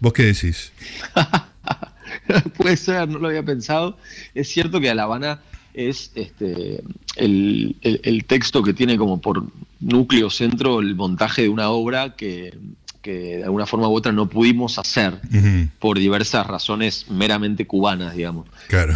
¿Vos 0.00 0.12
qué 0.12 0.24
decís? 0.24 0.72
Puede 2.56 2.76
ser, 2.76 3.08
no 3.08 3.18
lo 3.18 3.28
había 3.28 3.42
pensado. 3.42 3.96
Es 4.34 4.48
cierto 4.48 4.80
que 4.80 4.90
a 4.90 4.94
La 4.94 5.04
Habana 5.04 5.40
es 5.74 6.12
este, 6.14 6.82
el, 7.16 8.24
texto 8.26 8.62
que 8.62 8.72
tiene 8.72 8.96
como 8.96 9.20
por 9.20 9.44
núcleo 9.80 10.30
centro 10.30 10.80
el 10.80 10.94
montaje 10.94 11.42
de 11.42 11.48
una 11.48 11.68
obra 11.70 12.14
que, 12.14 12.54
de 13.02 13.42
alguna 13.44 13.66
forma 13.66 13.86
u 13.88 13.94
otra 13.94 14.12
no 14.12 14.30
pudimos 14.30 14.78
hacer 14.78 15.20
por 15.78 15.98
diversas 15.98 16.46
razones 16.46 17.06
meramente 17.10 17.66
cubanas, 17.66 18.14
digamos. 18.14 18.46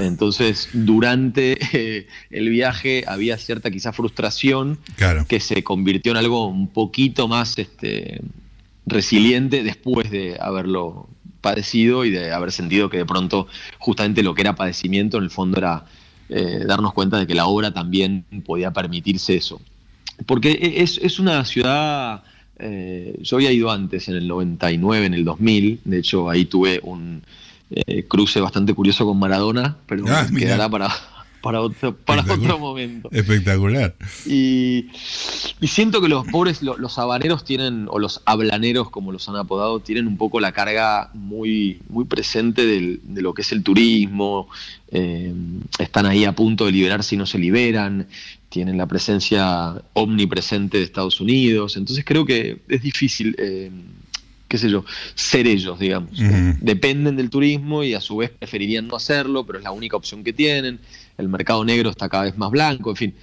Entonces, 0.00 0.70
durante 0.72 1.58
eh, 1.76 2.06
el 2.30 2.48
viaje 2.48 3.04
había 3.06 3.36
cierta 3.36 3.70
quizá 3.70 3.92
frustración 3.92 4.78
que 5.28 5.40
se 5.40 5.62
convirtió 5.62 6.12
en 6.12 6.18
algo 6.18 6.46
un 6.46 6.68
poquito 6.68 7.28
más 7.28 7.58
este, 7.58 8.22
resiliente 8.86 9.62
después 9.62 10.10
de 10.10 10.38
haberlo 10.40 11.08
padecido 11.40 12.04
y 12.04 12.10
de 12.10 12.32
haber 12.32 12.52
sentido 12.52 12.90
que 12.90 12.98
de 12.98 13.06
pronto 13.06 13.46
justamente 13.78 14.22
lo 14.22 14.34
que 14.34 14.42
era 14.42 14.54
padecimiento 14.54 15.18
en 15.18 15.24
el 15.24 15.30
fondo 15.30 15.58
era 15.58 15.84
eh, 16.28 16.64
darnos 16.66 16.92
cuenta 16.92 17.18
de 17.18 17.26
que 17.26 17.34
la 17.34 17.46
obra 17.46 17.72
también 17.72 18.24
podía 18.44 18.70
permitirse 18.72 19.36
eso. 19.36 19.60
Porque 20.26 20.50
e, 20.50 20.82
es, 20.82 21.18
una 21.18 21.44
ciudad, 21.44 22.22
eh, 22.58 23.18
yo 23.22 23.36
había 23.36 23.52
ido 23.52 23.70
antes, 23.70 24.08
en 24.08 24.16
el 24.16 24.28
99, 24.28 25.06
en 25.06 25.14
el 25.14 25.24
2000, 25.24 25.80
de 25.84 25.98
hecho 25.98 26.28
ahí 26.28 26.44
tuve 26.44 26.80
un 26.82 27.22
eh, 27.70 28.04
cruce 28.04 28.40
bastante 28.40 28.74
curioso 28.74 29.04
con 29.06 29.18
Maradona, 29.18 29.76
pero 29.86 30.04
ah, 30.08 30.26
quedará 30.36 30.68
para, 30.68 30.88
para 31.40 31.60
otro, 31.60 31.96
para 31.96 32.22
otro 32.22 32.58
momento. 32.58 33.08
Espectacular. 33.12 33.94
Y, 34.26 34.88
siento 35.62 36.00
que 36.00 36.08
los 36.08 36.26
pobres, 36.26 36.62
los, 36.62 36.98
habaneros 36.98 37.44
tienen, 37.44 37.86
o 37.90 37.98
los 37.98 38.22
hablaneros, 38.24 38.90
como 38.90 39.12
los 39.12 39.28
han 39.28 39.36
apodado, 39.36 39.80
tienen 39.80 40.06
un 40.06 40.16
poco 40.16 40.40
la 40.40 40.52
carga 40.52 41.10
muy, 41.14 41.80
muy 41.88 42.04
presente 42.04 42.66
de 42.66 43.22
lo 43.22 43.34
que 43.34 43.42
es 43.42 43.52
el 43.52 43.62
turismo. 43.62 44.48
Eh, 44.90 45.32
están 45.78 46.06
ahí 46.06 46.24
a 46.24 46.32
punto 46.32 46.66
de 46.66 46.72
liberarse 46.72 47.14
y 47.14 47.18
no 47.18 47.26
se 47.26 47.38
liberan. 47.38 48.06
Tienen 48.48 48.78
la 48.78 48.86
presencia 48.86 49.74
omnipresente 49.92 50.78
de 50.78 50.84
Estados 50.84 51.20
Unidos. 51.20 51.76
Entonces 51.76 52.04
creo 52.04 52.24
que 52.24 52.62
es 52.68 52.82
difícil. 52.82 53.36
Eh, 53.38 53.70
qué 54.48 54.58
sé 54.58 54.70
yo, 54.70 54.84
ser 55.14 55.46
ellos, 55.46 55.78
digamos. 55.78 56.10
Dependen 56.60 57.16
del 57.16 57.30
turismo 57.30 57.84
y 57.84 57.94
a 57.94 58.00
su 58.00 58.16
vez 58.16 58.30
preferirían 58.30 58.88
no 58.88 58.96
hacerlo, 58.96 59.46
pero 59.46 59.58
es 59.58 59.64
la 59.64 59.70
única 59.70 59.96
opción 59.96 60.24
que 60.24 60.32
tienen. 60.32 60.80
El 61.18 61.28
mercado 61.28 61.64
negro 61.64 61.90
está 61.90 62.08
cada 62.08 62.24
vez 62.24 62.36
más 62.36 62.50
blanco, 62.50 62.90
en 62.90 62.96
fin. 62.96 63.14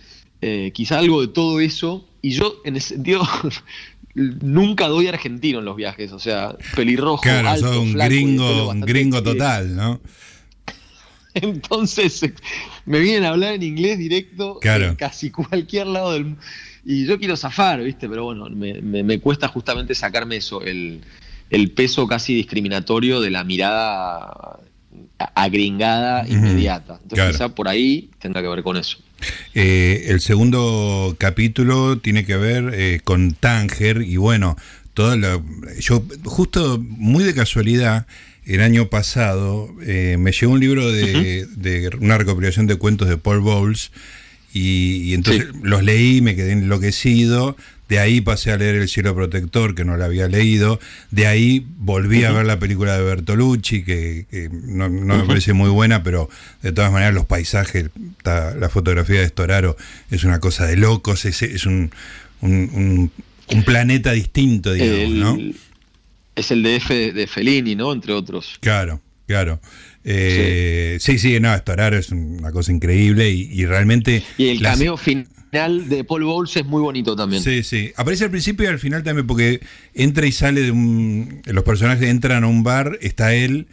Eh, 0.42 0.72
quizá 0.74 1.00
algo 1.00 1.22
de 1.22 1.28
todo 1.28 1.60
eso. 1.60 2.08
Y 2.22 2.32
yo, 2.32 2.62
en 2.64 2.76
ese 2.76 2.96
sentido, 2.96 3.28
nunca 4.14 4.88
doy 4.88 5.08
argentino 5.08 5.60
en 5.60 5.66
los 5.66 5.76
viajes. 5.76 6.12
O 6.12 6.20
sea, 6.20 6.56
pelirrojo. 6.76 7.24
Claro, 7.24 7.50
alto, 7.50 7.82
un 7.82 7.94
gringo, 7.94 8.70
un 8.70 8.82
gringo 8.82 9.24
total, 9.24 9.76
¿no? 9.76 10.00
Entonces 11.34 12.22
me 12.86 13.00
vienen 13.00 13.26
a 13.26 13.30
hablar 13.30 13.56
en 13.56 13.64
inglés 13.64 13.98
directo 13.98 14.60
en 14.62 14.96
casi 14.96 15.32
cualquier 15.32 15.88
lado 15.88 16.14
del 16.14 16.26
mundo. 16.26 16.42
Y 16.86 17.06
yo 17.06 17.18
quiero 17.18 17.36
zafar, 17.36 17.84
¿viste? 17.84 18.08
Pero 18.08 18.26
bueno, 18.26 18.48
me, 18.50 19.20
cuesta 19.20 19.48
justamente 19.48 19.96
sacarme 19.96 20.38
eso, 20.38 20.62
el, 20.62 21.02
peso 21.76 22.08
casi 22.08 22.36
discriminatorio 22.36 23.20
de 23.22 23.32
la 23.32 23.44
mirada 23.44 24.60
agringada 25.18 26.28
inmediata. 26.28 27.00
Entonces 27.02 27.32
quizá 27.32 27.50
por 27.50 27.68
ahí 27.68 28.10
tendrá 28.20 28.42
que 28.42 28.48
ver 28.48 28.64
con 28.64 28.78
eso. 28.78 29.00
Eh, 29.54 30.06
el 30.08 30.20
segundo 30.20 31.16
capítulo 31.18 31.98
tiene 31.98 32.26
que 32.26 32.36
ver 32.36 32.72
eh, 32.74 33.00
con 33.04 33.34
Tánger 33.34 34.02
y 34.02 34.18
bueno, 34.18 34.56
todo 34.94 35.16
lo, 35.18 35.44
yo 35.80 36.04
justo 36.26 36.80
muy 36.80 37.24
de 37.24 37.34
casualidad 37.34 38.06
el 38.46 38.62
año 38.62 38.90
pasado 38.90 39.74
eh, 39.82 40.18
me 40.20 40.32
llegó 40.32 40.54
un 40.54 40.60
libro 40.60 40.92
de, 40.92 41.90
una 42.00 42.18
recopilación 42.18 42.68
de 42.68 42.76
cuentos 42.76 43.10
de 43.10 43.18
Paul 43.18 43.40
Bowles 43.40 43.92
y, 44.58 45.14
entonces 45.14 45.48
los 45.64 45.84
leí, 45.84 46.22
me 46.22 46.34
quedé 46.34 46.54
enloquecido. 46.54 47.58
De 47.90 48.00
ahí 48.00 48.22
pasé 48.22 48.52
a 48.52 48.58
leer 48.58 48.76
El 48.76 48.88
cielo 48.88 49.14
protector, 49.14 49.76
que 49.76 49.84
no 49.84 49.98
la 49.98 50.06
había 50.06 50.30
leído. 50.30 50.80
De 51.12 51.28
ahí 51.28 51.66
volví 51.78 52.24
a 52.24 52.32
ver 52.32 52.46
la 52.46 52.58
película 52.58 52.98
de 52.98 53.04
Bertolucci, 53.04 53.84
que, 53.84 54.50
no, 54.54 54.90
me 54.90 55.26
parece 55.26 55.52
muy 55.52 55.70
buena, 55.70 56.04
pero 56.04 56.30
de 56.62 56.72
todas 56.72 56.90
maneras 56.94 57.14
los 57.14 57.26
paisajes, 57.26 57.90
la 58.24 58.70
fotografía 58.70 59.20
de 59.20 59.28
Storaro 59.28 59.76
es 60.10 60.24
una 60.24 60.40
cosa 60.40 60.66
de 60.66 60.78
locos, 60.78 61.26
es, 61.26 61.42
es 61.42 61.66
un, 61.66 61.92
un, 62.40 63.12
planeta 63.66 64.14
distinto, 64.14 64.72
digamos, 64.72 65.10
¿no? 65.16 65.38
Es 66.34 66.50
el 66.52 66.64
de 66.64 66.78
F 66.78 67.12
de 67.12 67.28
Fellini, 67.28 67.76
¿no? 67.76 67.92
Entre 67.92 68.14
otros. 68.14 68.58
Claro, 68.62 69.02
claro. 69.28 69.60
Eh, 70.08 70.98
sí. 71.02 71.18
sí, 71.18 71.40
no, 71.40 71.58
Storaro 71.58 71.98
es 71.98 72.12
una 72.12 72.52
cosa 72.52 72.72
increíble 72.72 73.30
y, 73.32 73.66
realmente... 73.66 74.24
Y 74.38 74.50
el 74.50 74.62
cameo 74.62 74.98
final 74.98 75.90
de 75.90 76.04
Paul 76.04 76.24
Bowles 76.24 76.56
es 76.56 76.66
muy 76.66 76.82
bonito 76.82 77.16
también. 77.16 77.42
Sí, 77.42 77.64
sí. 77.64 77.92
Aparece 77.96 78.26
al 78.26 78.32
principio 78.32 78.66
y 78.66 78.68
al 78.68 78.80
final 78.80 79.04
también 79.04 79.26
porque 79.26 79.62
entra 79.94 80.26
y 80.28 80.32
sale 80.32 80.62
de 80.62 80.72
un... 80.72 81.42
Los 81.46 81.64
personajes 81.64 82.08
entran 82.08 82.44
a 82.44 82.48
un 82.48 82.64
bar, 82.64 83.00
está 83.02 83.34
él 83.34 83.68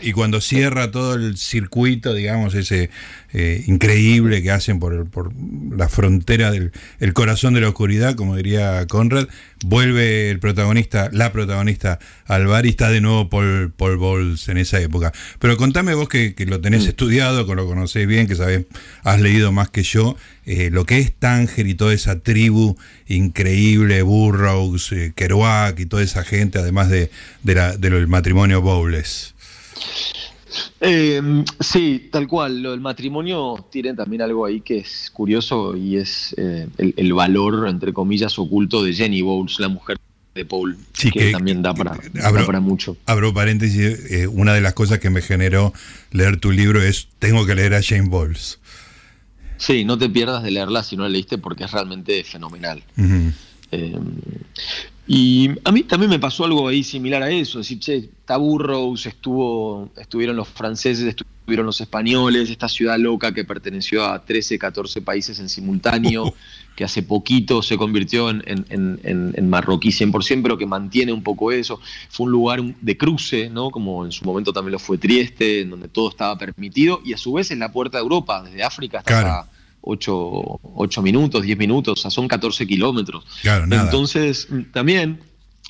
y 0.00 0.12
cuando, 0.12 0.40
cierra 0.40 0.92
todo 0.92 1.14
el 1.14 1.36
circuito, 1.36 2.14
digamos, 2.14 2.54
ese 2.54 2.90
eh, 3.32 3.64
increíble 3.66 4.40
que 4.40 4.52
hacen 4.52 4.78
por, 4.78 5.10
por 5.10 5.32
la 5.76 5.88
frontera 5.88 6.52
del 6.52 6.70
el 7.00 7.12
corazón 7.12 7.54
de 7.54 7.60
la 7.60 7.68
oscuridad, 7.68 8.14
como 8.14 8.36
diría 8.36 8.86
Conrad, 8.86 9.26
vuelve 9.64 10.30
el 10.30 10.38
protagonista, 10.38 11.10
la 11.12 11.32
protagonista 11.32 11.98
al 12.26 12.46
bar 12.46 12.66
y 12.66 12.70
está 12.70 12.90
de 12.90 13.00
nuevo 13.00 13.28
Paul, 13.28 13.72
Paul 13.76 13.96
Bowles 13.96 14.48
en 14.48 14.58
esa 14.58 14.80
época. 14.80 15.12
Pero 15.40 15.56
contame 15.56 15.94
vos 15.94 16.08
que, 16.08 16.34
lo 16.46 16.60
tenés 16.60 16.84
mm. 16.84 16.88
estudiado, 16.88 17.46
que 17.46 17.54
lo 17.54 17.66
conocés 17.66 18.06
bien, 18.06 18.28
que 18.28 18.36
sabés, 18.36 18.66
has 19.02 19.20
leído 19.20 19.50
más 19.50 19.68
que 19.70 19.82
yo, 19.82 20.16
eh, 20.46 20.70
lo 20.70 20.84
que 20.84 20.98
es 20.98 21.12
Tánger 21.12 21.66
y 21.66 21.74
toda 21.74 21.92
esa 21.92 22.20
tribu 22.20 22.76
increíble, 23.08 24.02
Burroughs, 24.02 24.92
eh, 24.92 25.12
Kerouac 25.14 25.78
y 25.80 25.86
toda 25.86 26.02
esa 26.02 26.24
gente, 26.24 26.58
además 26.58 26.88
de, 26.88 27.10
de 27.42 27.54
la, 27.54 27.76
del 27.76 28.06
matrimonio 28.06 28.62
Bowles. 28.62 29.34
Eh, 30.80 31.44
sí, 31.60 32.08
tal 32.10 32.26
cual. 32.28 32.62
Lo 32.62 32.70
del 32.70 32.80
matrimonio 32.80 33.66
tiene 33.70 33.94
también 33.94 34.22
algo 34.22 34.44
ahí 34.44 34.60
que 34.60 34.78
es 34.78 35.10
curioso 35.12 35.76
y 35.76 35.96
es 35.96 36.34
eh, 36.38 36.68
el, 36.78 37.12
valor, 37.12 37.68
entre 37.68 37.92
comillas, 37.92 38.38
oculto 38.38 38.82
de 38.82 38.92
Jenny 38.92 39.22
Bowles, 39.22 39.58
la 39.58 39.68
mujer 39.68 39.98
de 40.34 40.44
Paul, 40.44 40.76
que, 40.92 41.32
también 41.32 41.62
da 41.62 41.74
para, 41.74 41.98
para, 42.46 42.60
mucho. 42.60 42.96
Abro 43.06 43.34
paréntesis, 43.34 44.10
eh, 44.10 44.28
una 44.28 44.54
de 44.54 44.60
las 44.60 44.74
cosas 44.74 45.00
que 45.00 45.10
me 45.10 45.20
generó 45.20 45.72
leer 46.12 46.38
tu 46.38 46.52
libro 46.52 46.80
es, 46.80 47.08
tengo 47.18 47.44
que 47.44 47.56
leer 47.56 47.74
a 47.74 47.82
Jane 47.82 48.08
Bowles. 48.08 48.60
Sí, 49.56 49.84
no 49.84 49.98
te 49.98 50.08
pierdas 50.08 50.44
de 50.44 50.52
leerla 50.52 50.84
si 50.84 50.96
no 50.96 51.02
la 51.02 51.08
leíste 51.08 51.38
porque 51.38 51.64
es 51.64 51.72
realmente 51.72 52.22
fenomenal. 52.22 52.84
Y 55.10 55.50
a 55.64 55.72
mí 55.72 55.84
también 55.84 56.10
me 56.10 56.18
pasó 56.18 56.44
algo 56.44 56.68
ahí 56.68 56.84
similar 56.84 57.22
a 57.22 57.30
eso, 57.30 57.58
decir, 57.58 57.80
che, 57.80 58.10
Taburros, 58.26 59.06
estuvo, 59.06 59.88
estuvieron 59.96 60.36
los 60.36 60.48
franceses, 60.48 61.06
estuvieron 61.06 61.64
los 61.64 61.80
españoles, 61.80 62.50
esta 62.50 62.68
ciudad 62.68 62.98
loca 62.98 63.32
que 63.32 63.42
perteneció 63.42 64.04
a 64.04 64.22
13, 64.22 64.58
14 64.58 65.00
países 65.00 65.40
en 65.40 65.48
simultáneo, 65.48 66.34
que 66.76 66.84
hace 66.84 67.02
poquito 67.02 67.62
se 67.62 67.78
convirtió 67.78 68.28
en, 68.28 68.42
en, 68.46 69.48
marroquí 69.48 69.88
100%, 69.88 70.42
pero 70.42 70.58
que 70.58 70.66
mantiene 70.66 71.10
un 71.10 71.22
poco 71.22 71.52
eso. 71.52 71.80
Fue 72.10 72.26
un 72.26 72.32
lugar 72.32 72.62
de 72.62 72.98
cruce, 72.98 73.48
¿no? 73.48 73.70
como 73.70 74.04
en 74.04 74.12
su 74.12 74.26
momento 74.26 74.52
también 74.52 74.72
lo 74.72 74.78
fue 74.78 74.98
Trieste, 74.98 75.62
en 75.62 75.70
donde 75.70 75.88
todo 75.88 76.10
estaba 76.10 76.36
permitido, 76.36 77.00
y 77.02 77.14
a 77.14 77.16
su 77.16 77.32
vez 77.32 77.50
es 77.50 77.56
la 77.56 77.72
puerta 77.72 77.96
de 77.96 78.02
Europa, 78.02 78.42
desde 78.42 78.62
África 78.62 78.98
hasta... 78.98 79.48
8, 79.80 81.02
minutos, 81.02 81.42
10 81.42 81.58
minutos, 81.58 81.98
o 81.98 82.02
sea, 82.02 82.10
son 82.10 82.28
14 82.28 82.66
kilómetros. 82.66 83.24
Entonces, 83.70 84.48
también, 84.72 85.20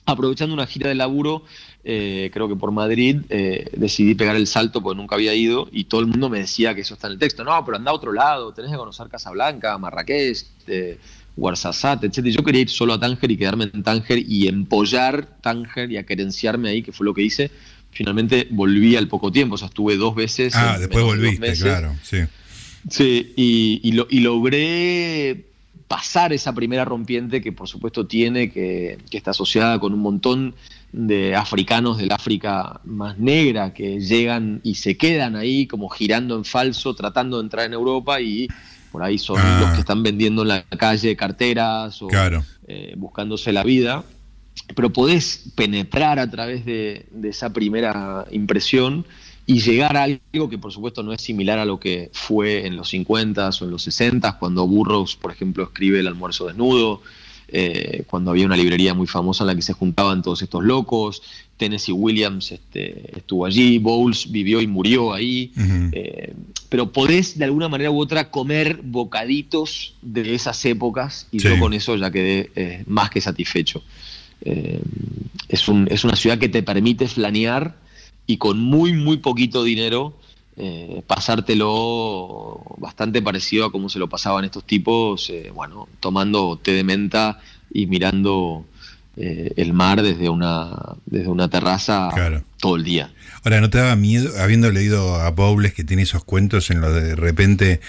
aprovechando 0.06 0.54
una 0.54 0.66
gira 0.66 0.88
de 0.88 0.94
laburo, 0.94 1.44
eh, 1.84 2.30
creo 2.32 2.48
que 2.48 2.56
por 2.56 2.72
Madrid, 2.72 3.22
eh, 3.30 3.70
decidí 3.76 4.14
pegar 4.14 4.36
el 4.36 4.46
salto 4.46 4.82
porque 4.82 4.96
nunca 4.96 5.14
había 5.14 5.34
ido 5.34 5.68
y 5.72 5.84
todo 5.84 6.00
el 6.00 6.06
mundo 6.06 6.28
me 6.28 6.40
decía 6.40 6.74
que 6.74 6.82
eso 6.82 6.94
está 6.94 7.06
en 7.06 7.14
el 7.14 7.18
texto. 7.18 7.44
No, 7.44 7.64
pero 7.64 7.76
anda 7.76 7.90
a 7.90 7.94
otro 7.94 8.12
lado, 8.12 8.52
tenés 8.52 8.70
que 8.70 8.76
conocer 8.76 9.08
Casablanca, 9.08 9.78
Marrakech, 9.78 10.44
eh, 10.66 10.98
Guarzazate, 11.36 12.08
etc. 12.08 12.26
Y 12.26 12.32
yo 12.32 12.42
quería 12.42 12.62
ir 12.62 12.68
solo 12.68 12.94
a 12.94 13.00
Tánger 13.00 13.30
y 13.30 13.36
quedarme 13.36 13.70
en 13.72 13.82
Tánger 13.82 14.18
y 14.18 14.48
empollar 14.48 15.38
Tánger 15.40 15.90
y 15.90 15.96
acerenciarme 15.96 16.68
ahí, 16.68 16.82
que 16.82 16.92
fue 16.92 17.06
lo 17.06 17.14
que 17.14 17.22
hice. 17.22 17.50
Finalmente 17.90 18.48
volví 18.50 18.96
al 18.96 19.08
poco 19.08 19.32
tiempo, 19.32 19.54
o 19.54 19.58
sea, 19.58 19.68
estuve 19.68 19.96
dos 19.96 20.14
veces. 20.14 20.54
Ah, 20.56 20.78
después 20.78 21.04
volviste, 21.04 21.54
claro, 21.54 21.96
sí. 22.02 22.18
Sí, 22.90 23.32
y, 23.36 24.20
logré 24.20 25.44
pasar 25.88 26.32
esa 26.32 26.54
primera 26.54 26.84
rompiente 26.84 27.40
que 27.40 27.50
por 27.50 27.66
supuesto 27.66 28.06
tiene, 28.06 28.50
que, 28.50 28.98
está 29.10 29.30
asociada 29.30 29.78
con 29.80 29.94
un 29.94 30.00
montón 30.00 30.54
de 30.92 31.34
africanos 31.34 31.98
del 31.98 32.12
África 32.12 32.80
más 32.84 33.18
negra 33.18 33.74
que 33.74 34.00
llegan 34.00 34.60
y 34.62 34.76
se 34.76 34.96
quedan 34.96 35.36
ahí 35.36 35.66
como 35.66 35.88
girando 35.88 36.36
en 36.36 36.44
falso, 36.44 36.94
tratando 36.94 37.38
de 37.38 37.44
entrar 37.44 37.66
en 37.66 37.74
Europa 37.74 38.20
y 38.20 38.48
por 38.92 39.02
ahí 39.02 39.18
son 39.18 39.38
ah. 39.38 39.60
los 39.60 39.70
que 39.72 39.80
están 39.80 40.02
vendiendo 40.02 40.42
en 40.42 40.48
la 40.48 40.62
calle 40.62 41.16
carteras 41.16 42.00
o 42.00 42.08
eh, 42.66 42.94
buscándose 42.96 43.52
la 43.52 43.64
vida. 43.64 44.04
Pero 44.74 44.92
podés 44.92 45.50
penetrar 45.54 46.18
a 46.18 46.30
través 46.30 46.64
de 46.64 47.06
esa 47.22 47.52
primera 47.52 48.26
impresión 48.30 49.06
y 49.48 49.60
llegar 49.60 49.96
a 49.96 50.02
algo 50.02 50.50
que 50.50 50.58
por 50.58 50.72
supuesto 50.72 51.02
no 51.02 51.10
es 51.14 51.22
similar 51.22 51.58
a 51.58 51.64
lo 51.64 51.80
que 51.80 52.10
fue 52.12 52.66
en 52.66 52.76
los 52.76 52.92
50s 52.92 53.62
o 53.62 53.64
en 53.64 53.70
los 53.70 53.88
60s, 53.88 54.38
cuando 54.38 54.66
Burroughs, 54.66 55.16
por 55.16 55.32
ejemplo, 55.32 55.64
escribe 55.64 56.00
El 56.00 56.06
almuerzo 56.06 56.48
desnudo, 56.48 57.00
eh, 57.48 58.04
cuando 58.06 58.30
había 58.30 58.44
una 58.44 58.58
librería 58.58 58.92
muy 58.92 59.06
famosa 59.06 59.44
en 59.44 59.46
la 59.46 59.56
que 59.56 59.62
se 59.62 59.72
juntaban 59.72 60.20
todos 60.20 60.42
estos 60.42 60.62
locos, 60.62 61.22
Tennessee 61.56 61.92
Williams 61.92 62.52
este, 62.52 63.16
estuvo 63.16 63.46
allí, 63.46 63.78
Bowles 63.78 64.30
vivió 64.30 64.60
y 64.60 64.66
murió 64.66 65.14
ahí, 65.14 65.50
eh, 65.92 66.34
pero 66.68 66.92
podés 66.92 67.38
de 67.38 67.46
alguna 67.46 67.70
manera 67.70 67.90
u 67.90 67.98
otra 67.98 68.30
comer 68.30 68.80
bocaditos 68.82 69.94
de 70.02 70.34
esas 70.34 70.62
épocas 70.66 71.26
y 71.32 71.38
yo 71.38 71.58
con 71.58 71.72
eso 71.72 71.96
ya 71.96 72.10
quedé 72.10 72.50
eh, 72.54 72.84
más 72.86 73.08
que 73.08 73.22
satisfecho. 73.22 73.82
es, 74.42 75.68
un, 75.68 75.88
es 75.90 76.04
una 76.04 76.16
ciudad 76.16 76.36
que 76.36 76.50
te 76.50 76.62
permite 76.62 77.08
flanear 77.08 77.87
y 78.28 78.36
con 78.36 78.60
muy, 78.60 78.92
muy 78.92 79.16
poquito 79.16 79.64
dinero 79.64 80.14
eh, 80.60 81.02
pasártelo 81.06 82.62
bastante 82.76 83.22
parecido 83.22 83.64
a 83.64 83.72
cómo 83.72 83.88
se 83.88 83.98
lo 83.98 84.08
pasaban 84.08 84.44
estos 84.44 84.64
tipos, 84.64 85.30
eh, 85.30 85.50
bueno, 85.54 85.88
tomando 85.98 86.58
té 86.62 86.72
de 86.72 86.84
menta 86.84 87.40
y 87.72 87.86
mirando 87.86 88.66
eh, 89.16 89.52
el 89.56 89.72
mar 89.72 90.02
desde 90.02 90.28
una, 90.28 90.96
desde 91.06 91.28
una 91.28 91.48
terraza 91.48 92.10
todo 92.60 92.76
el 92.76 92.84
día. 92.84 93.12
Ahora, 93.44 93.60
¿no 93.60 93.70
te 93.70 93.78
daba 93.78 93.96
miedo, 93.96 94.30
habiendo 94.40 94.70
leído 94.70 95.14
a 95.14 95.30
Bowles 95.30 95.72
que 95.72 95.84
tiene 95.84 96.02
esos 96.02 96.24
cuentos 96.24 96.70
en 96.70 96.80
los 96.80 96.92
de, 96.92 97.02
de 97.02 97.16
repente 97.16 97.80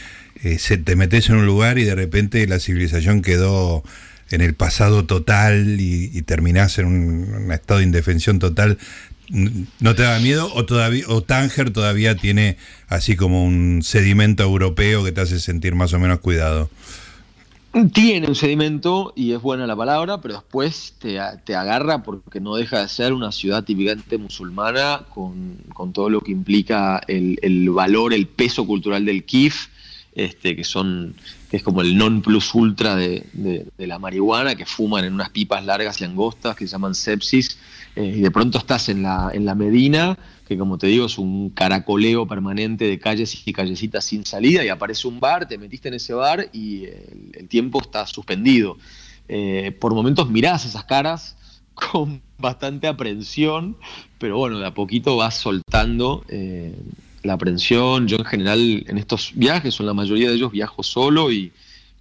se, 0.58 0.78
te 0.78 0.96
metes 0.96 1.30
en 1.30 1.36
un 1.36 1.46
lugar 1.46 1.80
y 1.80 1.84
de 1.84 1.96
repente 1.96 2.48
la 2.48 2.60
civilización 2.60 3.22
quedó 3.22 3.84
en 4.30 4.42
el 4.42 4.54
pasado 4.54 5.06
total 5.06 5.82
y, 5.82 6.12
y 6.14 6.22
terminás 6.22 6.78
en 6.78 6.86
un, 6.86 7.52
estado 7.52 7.80
de 7.80 7.86
indefensión 7.86 8.38
total, 8.38 8.78
¿No 9.30 9.96
te 9.96 10.04
da 10.04 10.20
miedo? 10.20 10.52
¿O, 10.54 10.66
todavía, 10.66 11.06
o 11.08 11.22
Tánger 11.22 11.72
todavía 11.72 12.16
tiene 12.16 12.58
así 12.88 13.16
como 13.16 13.44
un 13.44 13.82
sedimento 13.84 14.44
europeo 14.44 15.04
que 15.04 15.12
te 15.12 15.22
hace 15.22 15.40
sentir 15.40 15.76
más 15.76 15.94
o 15.94 16.00
menos 16.00 16.20
cuidado? 16.20 16.70
Tiene 17.94 18.28
un 18.28 18.34
sedimento 18.34 19.14
y 19.16 19.34
es 19.34 19.42
buena 19.42 19.68
la 19.68 19.76
palabra, 19.76 20.20
pero 20.22 20.36
después 20.36 20.96
te, 20.98 21.20
agarra 21.20 22.02
porque 22.02 22.40
no 22.40 22.56
deja 22.56 22.82
de 22.82 22.88
ser 22.88 23.14
una 23.14 23.32
ciudad 23.32 23.64
típicamente 23.64 24.18
musulmana 24.18 25.02
con, 25.14 25.60
todo 25.94 26.10
lo 26.10 26.22
que 26.22 26.32
implica 26.32 27.00
el, 27.08 27.70
valor, 27.70 28.14
el 28.14 28.26
peso 28.28 28.66
cultural 28.66 29.06
del 29.06 29.24
KIF 29.24 29.68
este, 30.16 30.56
que 30.56 30.64
son 30.64 31.14
que 31.50 31.58
es 31.58 31.64
como 31.64 31.82
el 31.82 31.98
non 31.98 32.22
plus 32.22 32.54
ultra 32.54 32.96
de, 32.96 33.26
la 33.78 33.98
marihuana, 33.98 34.56
que 34.56 34.66
fuman 34.66 35.06
en 35.06 35.14
unas 35.14 35.30
pipas 35.30 35.66
largas 35.66 36.00
y 36.02 36.06
angostas 36.06 36.56
que 36.56 36.68
se 36.68 36.74
llaman 36.74 36.94
sepsis, 36.94 37.58
eh, 37.96 38.14
y 38.18 38.22
de 38.22 38.32
pronto 38.32 38.58
estás 38.58 38.90
en 38.90 39.04
la, 39.04 39.32
en 39.34 39.46
la 39.46 39.56
Medina, 39.56 40.18
que 40.48 40.58
como 40.58 40.78
te 40.78 40.88
digo 40.88 41.06
es 41.06 41.18
un 41.18 41.50
caracoleo 41.50 42.28
permanente 42.28 42.86
de 42.86 43.00
calles 43.00 43.42
y 43.46 43.54
callecitas 43.54 44.06
sin 44.06 44.26
salida, 44.26 44.64
y 44.64 44.70
aparece 44.70 45.08
un 45.08 45.20
bar, 45.20 45.48
te 45.48 45.58
metiste 45.58 45.88
en 45.88 45.96
ese 45.96 46.14
bar 46.14 46.50
y 46.54 46.86
el, 46.86 47.48
tiempo 47.48 47.82
está 47.82 48.06
suspendido. 48.06 48.78
Eh, 49.28 49.76
por 49.80 49.94
momentos 49.94 50.30
mirás 50.30 50.66
esas 50.66 50.86
caras 50.86 51.38
con 51.74 52.22
bastante 52.38 52.88
aprensión, 52.88 53.78
pero 54.18 54.38
bueno, 54.38 54.60
de 54.60 54.68
a 54.68 54.74
poquito 54.74 55.18
vas 55.18 55.36
soltando 55.36 56.24
eh, 56.30 56.76
la 57.24 57.34
aprensión. 57.34 58.08
Yo 58.08 58.18
en 58.18 58.26
general 58.26 58.86
en 58.88 58.98
estos 58.98 59.34
viajes, 59.36 59.80
o 59.80 59.84
en 59.84 59.88
la 59.88 59.94
mayoría 59.94 60.30
de 60.30 60.36
ellos, 60.36 60.52
viajo 60.52 60.84
solo 60.84 61.32
y 61.32 61.52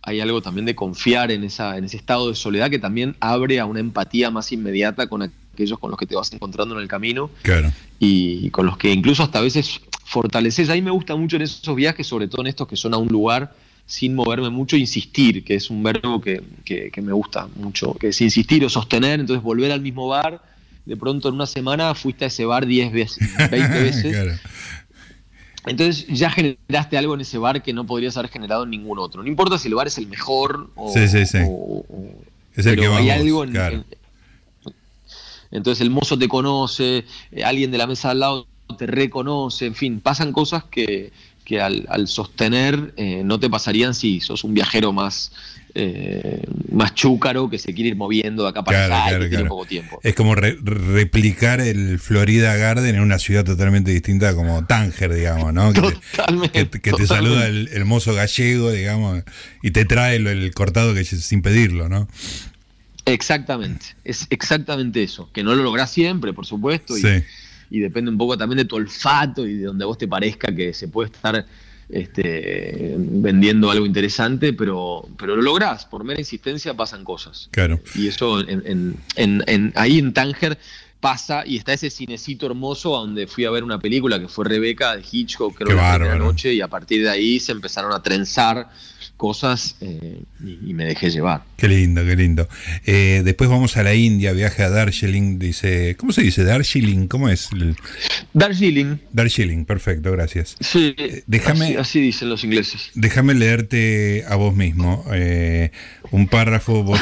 hay 0.03 0.21
algo 0.21 0.41
también 0.41 0.65
de 0.65 0.75
confiar 0.75 1.31
en, 1.31 1.45
esa, 1.45 1.77
en 1.77 1.85
ese 1.85 1.97
estado 1.97 2.29
de 2.29 2.35
soledad 2.35 2.71
que 2.71 2.79
también 2.79 3.17
abre 3.21 3.61
a 3.61 3.67
una 3.67 3.81
empatía 3.81 4.31
más 4.31 4.53
inmediata 4.53 5.07
con 5.09 5.31
aquellos 5.59 5.79
con 5.81 5.91
los 5.91 5.99
que 5.99 6.07
te 6.07 6.15
vas 6.15 6.33
encontrando 6.33 6.77
en 6.77 6.83
el 6.83 6.89
camino 6.89 7.31
claro. 7.43 7.73
y 7.99 8.49
con 8.51 8.65
los 8.65 8.77
que 8.77 8.93
incluso 8.93 9.25
hasta 9.25 9.41
a 9.41 9.43
veces 9.43 9.81
fortaleces. 10.05 10.71
A 10.71 10.75
mí 10.75 10.83
me 10.83 10.93
gusta 10.93 11.17
mucho 11.17 11.37
en 11.37 11.43
esos 11.43 11.75
viajes, 11.75 12.07
sobre 12.07 12.29
todo 12.29 12.43
en 12.43 12.47
estos 12.47 12.69
que 12.69 12.77
son 12.77 12.95
a 12.95 12.97
un 12.97 13.09
lugar 13.09 13.55
sin 13.85 14.15
moverme 14.15 14.51
mucho, 14.51 14.77
insistir, 14.77 15.43
que 15.45 15.55
es 15.55 15.71
un 15.71 15.83
verbo 15.83 16.21
que, 16.21 16.43
me 17.03 17.13
gusta 17.13 17.49
mucho, 17.57 17.95
que 17.95 18.09
es 18.09 18.21
insistir 18.21 18.65
o 18.65 18.69
sostener, 18.69 19.19
entonces 19.19 19.43
volver 19.43 19.73
al 19.73 19.81
mismo 19.81 20.09
bar, 20.09 20.43
de 20.85 20.97
pronto 20.97 21.29
en 21.29 21.35
una 21.35 21.47
semana 21.47 21.95
fuiste 21.95 22.25
a 22.27 22.29
ese 22.29 22.45
bar 22.45 22.67
10 22.67 22.93
veces, 22.93 23.29
20 23.51 23.81
veces. 23.83 24.41
Entonces 25.67 26.07
ya 26.07 26.31
generaste 26.31 26.97
algo 26.99 27.15
en 27.15 27.23
ese 27.23 27.39
bar 27.39 27.63
que 27.63 27.73
no 27.73 27.87
podrías 27.87 28.17
haber 28.17 28.31
generado 28.31 28.65
en 28.65 28.71
ningún 28.71 28.99
otro. 28.99 29.23
No 29.23 29.29
importa 29.29 29.59
si 29.59 29.69
el 29.69 29.75
bar 29.75 29.87
es 29.87 29.99
el 29.99 30.07
mejor 30.07 30.71
o... 30.77 30.93
Sí, 30.93 31.09
sí, 31.09 31.27
sí. 31.27 31.39
es 32.55 32.67
el 32.67 32.79
que 32.79 32.87
hay 32.87 33.11
algo 33.11 33.45
en, 33.45 33.85
entonces 35.51 35.83
el 35.83 35.91
mozo 35.91 36.19
te 36.19 36.29
conoce, 36.29 37.05
eh, 37.33 37.45
alguien 37.45 37.71
de 37.71 37.79
la 37.79 37.87
mesa 37.87 38.11
al 38.11 38.21
lado 38.21 38.47
te 38.77 38.87
reconoce, 38.87 39.67
en 39.67 39.75
fin, 39.75 40.01
pasan 40.01 40.33
cosas 40.33 40.65
que, 40.65 41.11
que 41.49 41.63
al, 41.63 42.07
sostener 42.07 42.93
eh, 42.99 43.23
no 43.25 43.41
te 43.41 43.49
pasarían 43.49 43.95
si 43.95 44.21
sos 44.21 44.45
un 44.45 44.53
viajero 44.53 44.93
más, 44.93 45.33
eh, 45.75 46.43
más 46.71 46.95
chúcaro 46.95 47.49
que 47.49 47.59
se 47.59 47.73
quiere 47.73 47.89
ir 47.89 47.97
moviendo 47.97 48.43
de 48.43 48.51
acá 48.51 48.63
para 48.63 48.85
allá 48.85 49.17
y 49.17 49.21
que 49.23 49.29
tiene 49.31 49.45
poco 49.47 49.65
tiempo. 49.65 49.99
Es 50.03 50.15
como 50.15 50.35
replicar 50.35 51.63
el 51.63 51.99
Florida 51.99 52.55
Garden 52.57 52.97
en 52.97 53.01
una 53.01 53.19
ciudad 53.19 53.45
totalmente 53.45 53.91
distinta 53.91 54.35
como 54.35 54.67
Tánger, 54.67 55.15
digamos, 55.15 55.55
¿no? 55.55 55.73
Que 55.73 55.81
totalmente, 55.81 56.65
te, 56.67 56.81
que, 56.83 56.93
te 56.93 57.07
saluda 57.07 57.47
el, 57.47 57.85
mozo 57.87 58.13
gallego, 58.13 58.71
digamos, 58.71 59.23
y 59.63 59.71
te 59.71 59.87
trae 59.87 60.17
el, 60.17 60.53
cortado 60.53 60.93
que 60.93 61.05
sin 61.05 61.41
pedirlo, 61.41 61.89
¿no? 61.89 62.09
Exactamente, 63.13 63.87
es 64.05 64.27
exactamente 64.31 65.03
eso, 65.03 65.31
que 65.33 65.43
no 65.43 65.55
lo 65.55 65.63
lográs 65.63 65.91
siempre, 65.91 66.33
por 66.33 66.47
supuesto, 66.47 66.97
y, 66.97 67.01
sí 67.01 67.25
y 67.71 67.81
depende 67.81 68.11
un 68.11 68.19
poco 68.19 68.37
también 68.37 68.59
de 68.59 68.65
tu 68.65 68.77
olfato 68.77 69.47
y 69.47 69.57
de 69.57 69.65
donde 69.67 69.85
vos 69.85 69.99
te 69.99 70.09
parezca 70.09 70.55
que 70.55 70.73
se 70.73 70.89
puede 70.89 71.11
estar 71.11 71.45
este, 71.89 72.95
vendiendo 72.99 73.71
algo 73.71 73.87
interesante, 73.87 74.53
pero, 74.53 75.09
pero 75.19 75.37
lo 75.37 75.43
lográs, 75.43 75.85
por 75.87 76.05
mera 76.05 76.21
insistencia 76.21 76.75
pasan 76.75 77.05
cosas. 77.05 77.49
Claro. 77.51 77.81
Y 77.95 78.09
eso 78.09 78.41
en, 78.41 78.97
en, 79.17 79.73
ahí 79.75 79.99
en 79.99 80.13
Tánger 80.13 80.59
pasa 81.01 81.45
y 81.47 81.57
está 81.57 81.73
ese 81.73 81.91
cinecito 81.91 82.47
hermoso 82.47 82.91
donde 82.91 83.27
fui 83.27 83.45
a 83.45 83.51
ver 83.51 83.63
una 83.63 83.79
película 83.79 84.19
que 84.19 84.29
fue 84.29 84.45
Rebeca 84.47 84.97
de 84.97 85.05
Hitchcock, 85.11 85.57
creo 85.57 85.69
que 85.69 85.75
la 85.75 86.17
noche, 86.17 86.55
y 86.55 86.61
a 86.61 86.69
partir 86.69 87.03
de 87.03 87.11
ahí 87.11 87.39
se 87.39 87.53
empezaron 87.53 87.93
a 87.93 88.03
trenzar 88.03 88.69
cosas 89.19 89.77
eh, 89.83 90.23
y, 90.41 90.73
me 90.73 90.87
dejé 90.87 91.11
llevar. 91.11 91.43
Qué 91.59 91.69
lindo, 91.69 92.03
qué 92.05 92.17
lindo. 92.17 92.49
Eh, 92.87 93.21
después 93.25 93.51
vamos 93.51 93.77
a 93.77 93.83
la 93.83 93.95
India, 93.95 94.33
viaje 94.33 94.63
a 94.63 94.71
Darjeeling, 94.71 95.39
dice, 95.39 95.97
¿cómo 95.99 96.13
se 96.13 96.23
dice? 96.23 96.45
Darjeeling, 96.45 97.09
¿cómo 97.09 97.29
es? 97.29 97.51
Darjeeling. 98.33 98.99
Darjeeling, 99.13 99.65
perfecto, 99.67 100.13
gracias. 100.13 100.57
Sí, 100.61 100.95
eh, 100.97 101.25
déjame, 101.27 101.77
así, 101.77 102.01
dicen 102.01 102.31
los 102.31 102.45
ingleses. 102.45 102.91
Déjame 102.95 103.35
leerte 103.35 104.25
a 104.29 104.37
vos 104.37 104.55
mismo 104.55 105.05
un 106.11 106.29
párrafo, 106.29 106.83
vos 106.85 107.01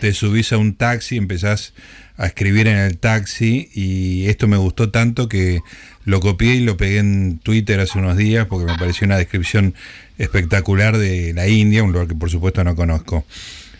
te, 0.00 0.12
subís 0.12 0.52
a 0.52 0.58
un 0.58 0.74
taxi, 0.74 1.16
empezás 1.16 1.72
a 2.16 2.26
escribir 2.26 2.66
en 2.66 2.76
el 2.76 2.98
taxi 2.98 3.70
y 3.72 4.26
esto 4.26 4.48
me 4.48 4.56
gustó 4.56 4.90
tanto 4.90 5.28
que 5.28 5.60
lo 6.04 6.20
copié 6.20 6.54
y 6.54 6.60
lo 6.60 6.76
pegué 6.76 6.98
en 6.98 7.38
Twitter 7.38 7.80
hace 7.80 7.98
unos 7.98 8.16
días 8.16 8.46
porque 8.46 8.70
me 8.70 8.78
pareció 8.78 9.06
una 9.06 9.16
descripción 9.16 9.74
espectacular 10.18 10.98
de 10.98 11.32
la 11.32 11.48
India, 11.48 11.82
un 11.82 11.92
lugar 11.92 12.08
que 12.08 12.14
por 12.14 12.30
supuesto 12.30 12.64
no 12.64 12.74
conozco. 12.74 13.24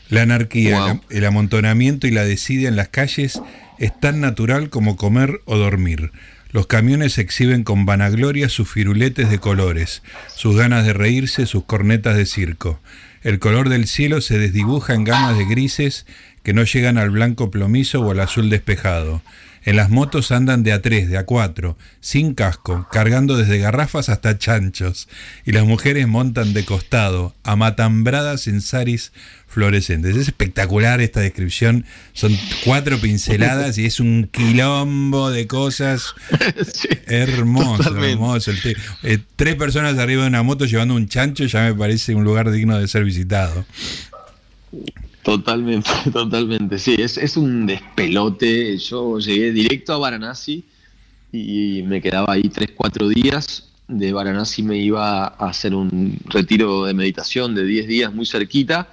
La 0.09 0.23
anarquía, 0.23 1.01
el 1.11 1.25
amontonamiento 1.25 2.07
y 2.07 2.11
la 2.11 2.25
desidia 2.25 2.69
en 2.69 2.77
las 2.77 2.89
calles 2.89 3.41
es 3.79 3.99
tan 3.99 4.21
natural 4.21 4.69
como 4.69 4.97
comer 4.97 5.41
o 5.47 5.57
dormir. 5.57 6.13
Los 6.51 6.67
camiones 6.67 7.17
exhiben 7.17 7.65
con 7.65 7.87
vanagloria 7.87 8.51
sus 8.51 8.69
firuletes 8.69 9.31
de 9.31 9.39
colores, 9.39 10.03
sus 10.37 10.55
ganas 10.55 10.85
de 10.85 10.93
reírse, 10.93 11.47
sus 11.47 11.65
cornetas 11.65 12.15
de 12.15 12.27
circo. 12.27 12.79
El 13.23 13.39
color 13.39 13.71
del 13.71 13.87
cielo 13.87 14.21
se 14.21 14.39
desdibuja 14.39 14.93
en 14.95 15.05
gamas 15.05 15.39
de 15.39 15.47
grises 15.47 16.05
que 16.43 16.53
no 16.53 16.65
llegan 16.65 16.99
al 16.99 17.11
blanco 17.11 17.51
plomizo 17.51 18.03
o 18.03 18.11
al 18.11 18.21
azul 18.21 18.51
despejado. 18.51 19.23
En 19.65 19.77
las 19.77 19.91
motos 19.91 20.33
andan 20.33 20.63
de 20.63 20.73
a 20.73 20.83
tres, 20.83 21.09
de 21.09 21.17
a 21.19 21.25
cuatro, 21.25 21.77
sin 22.01 22.35
casco, 22.35 22.89
cargando 22.91 23.37
desde 23.37 23.59
garrafas 23.59 24.09
hasta 24.09 24.39
chanchos, 24.39 25.09
y 25.45 25.53
las 25.53 25.65
mujeres 25.65 26.09
montan 26.09 26.53
de 26.53 26.65
costado, 26.65 27.35
amatambradas 27.45 28.49
en 28.49 28.61
saris 28.61 29.13
fluorescentes. 29.47 30.17
Es 30.17 30.29
espectacular 30.29 31.01
esta 31.01 31.21
descripción, 31.21 31.85
son 32.13 32.37
cuatro 32.65 32.99
pinceladas 32.99 33.79
y 33.79 33.87
es 33.87 34.01
un 34.01 34.29
quilombo 34.33 35.31
de 35.31 35.47
cosas. 35.47 36.15
hermoso, 37.07 37.97
hermoso. 38.05 38.53
Eh, 39.03 39.19
tres 39.37 39.55
personas 39.55 39.99
arriba 39.99 40.23
de 40.23 40.29
una 40.29 40.43
moto 40.43 40.65
llevando 40.65 40.95
un 40.95 41.09
chancho 41.09 41.45
ya 41.45 41.63
me 41.63 41.75
parece 41.75 42.15
un 42.15 42.25
lugar 42.25 42.51
digno 42.51 42.79
de 42.79 42.89
ser 42.89 43.05
visitado. 43.05 43.65
Totalmente, 45.23 45.91
totalmente. 46.13 46.79
Sí, 46.79 46.97
es, 46.99 47.17
es 47.17 47.37
un 47.37 47.67
despelote. 47.67 48.77
Yo 48.79 49.19
llegué 49.19 49.53
directo 49.53 49.93
a 49.93 49.99
Varanasi 49.99 50.65
y 51.33 51.83
me 51.85 52.01
quedaba 52.01 52.35
ahí 52.35 52.49
tres, 52.49 52.71
cuatro 52.75 53.09
días. 53.09 53.69
De 53.89 54.13
Varanasi 54.13 54.63
me 54.63 54.79
iba 54.79 55.25
a 55.25 55.49
hacer 55.49 55.75
un 55.75 56.19
retiro 56.27 56.85
de 56.85 56.95
meditación 56.95 57.55
de 57.55 57.65
10 57.65 57.89
días 57.89 58.15
muy 58.15 58.25
cerquita 58.25 58.89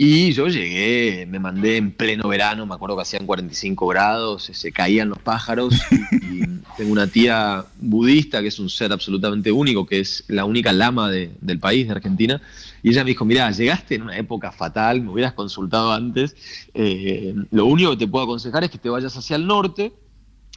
y 0.00 0.30
yo 0.30 0.46
llegué, 0.46 1.26
me 1.26 1.40
mandé 1.40 1.76
en 1.76 1.90
pleno 1.90 2.28
verano, 2.28 2.64
me 2.66 2.74
acuerdo 2.76 2.94
que 2.94 3.02
hacían 3.02 3.26
45 3.26 3.84
grados, 3.88 4.44
se 4.44 4.70
caían 4.70 5.08
los 5.08 5.18
pájaros. 5.18 5.74
Y, 6.22 6.57
tengo 6.78 6.92
una 6.92 7.08
tía 7.08 7.64
budista 7.80 8.40
que 8.40 8.46
es 8.46 8.58
un 8.60 8.70
ser 8.70 8.92
absolutamente 8.92 9.50
único, 9.50 9.84
que 9.84 9.98
es 9.98 10.24
la 10.28 10.44
única 10.44 10.72
lama 10.72 11.10
del 11.10 11.58
país, 11.58 11.88
de 11.88 11.92
Argentina. 11.92 12.40
Y 12.84 12.90
ella 12.90 13.02
me 13.02 13.10
dijo: 13.10 13.24
Mirá, 13.24 13.50
llegaste 13.50 13.96
en 13.96 14.02
una 14.02 14.16
época 14.16 14.52
fatal, 14.52 15.02
me 15.02 15.10
hubieras 15.10 15.32
consultado 15.32 15.92
antes. 15.92 16.36
Eh, 16.74 17.34
lo 17.50 17.66
único 17.66 17.90
que 17.90 17.96
te 17.96 18.06
puedo 18.06 18.24
aconsejar 18.24 18.62
es 18.62 18.70
que 18.70 18.78
te 18.78 18.88
vayas 18.88 19.16
hacia 19.16 19.34
el 19.34 19.46
norte, 19.48 19.92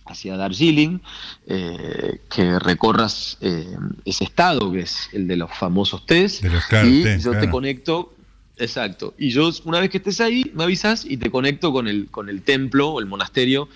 hacia 0.06 0.38
Darjeeling, 0.38 1.00
eh, 1.48 2.22
que 2.34 2.60
recorras 2.60 3.40
eh, 3.42 3.76
ese 4.06 4.24
estado 4.24 4.72
que 4.72 4.82
es 4.82 5.10
el 5.14 5.28
de 5.28 5.38
los 5.38 5.52
famosos 5.52 6.06
tés. 6.06 6.40
y 6.44 7.20
yo 7.20 7.32
te 7.32 7.50
conecto 7.50 8.14
Exacto. 8.58 9.16
Y 9.18 9.32
yo, 9.32 9.50
una 9.66 9.80
vez 9.80 9.90
que 9.90 9.98
estés 9.98 10.22
ahí, 10.22 10.52
me 10.54 10.66
avisas 10.66 11.04
y 11.04 11.18
te 11.18 11.32
conecto 11.32 11.74
con 11.74 11.88
el, 11.88 12.10
con 12.12 12.30
el 12.30 12.44
templo 12.44 12.90
o 12.90 13.00
el 13.00 13.08
monasterio 13.08 13.68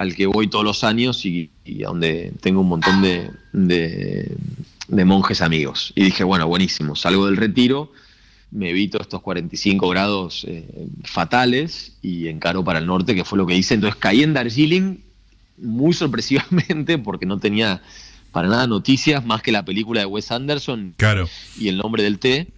al 0.00 0.14
que 0.14 0.24
voy 0.24 0.48
todos 0.48 0.64
los 0.64 0.82
años 0.82 1.26
y, 1.26 1.50
a 1.84 1.88
donde 1.88 2.32
tengo 2.40 2.62
un 2.62 2.68
montón 2.68 3.02
de, 3.02 3.30
de, 3.52 5.04
monjes 5.04 5.42
amigos. 5.42 5.92
Y 5.94 6.04
dije, 6.04 6.24
bueno, 6.24 6.48
buenísimo, 6.48 6.96
salgo 6.96 7.26
del 7.26 7.36
retiro, 7.36 7.92
me 8.50 8.70
evito 8.70 8.98
estos 8.98 9.20
45 9.20 9.90
grados 9.90 10.46
eh, 10.48 10.64
fatales 11.04 11.98
y 12.00 12.28
encaro 12.28 12.64
para 12.64 12.78
el 12.78 12.86
norte, 12.86 13.14
que 13.14 13.26
fue 13.26 13.36
lo 13.36 13.46
que 13.46 13.54
hice. 13.54 13.74
Entonces 13.74 14.00
caí 14.00 14.22
en 14.22 14.32
Darjeeling 14.32 15.00
muy 15.58 15.92
sorpresivamente 15.92 16.96
porque 17.04 17.26
no 17.26 17.38
tenía 17.38 17.82
para 18.32 18.48
nada 18.48 18.66
noticias 18.66 19.26
más 19.26 19.42
que 19.42 19.52
la 19.52 19.66
película 19.66 20.00
de 20.00 20.06
Wes 20.06 20.32
Anderson 20.32 20.94
claro. 20.96 21.28
y 21.58 21.68
el 21.68 21.76
nombre 21.76 22.02
del 22.02 22.18
té. 22.18 22.48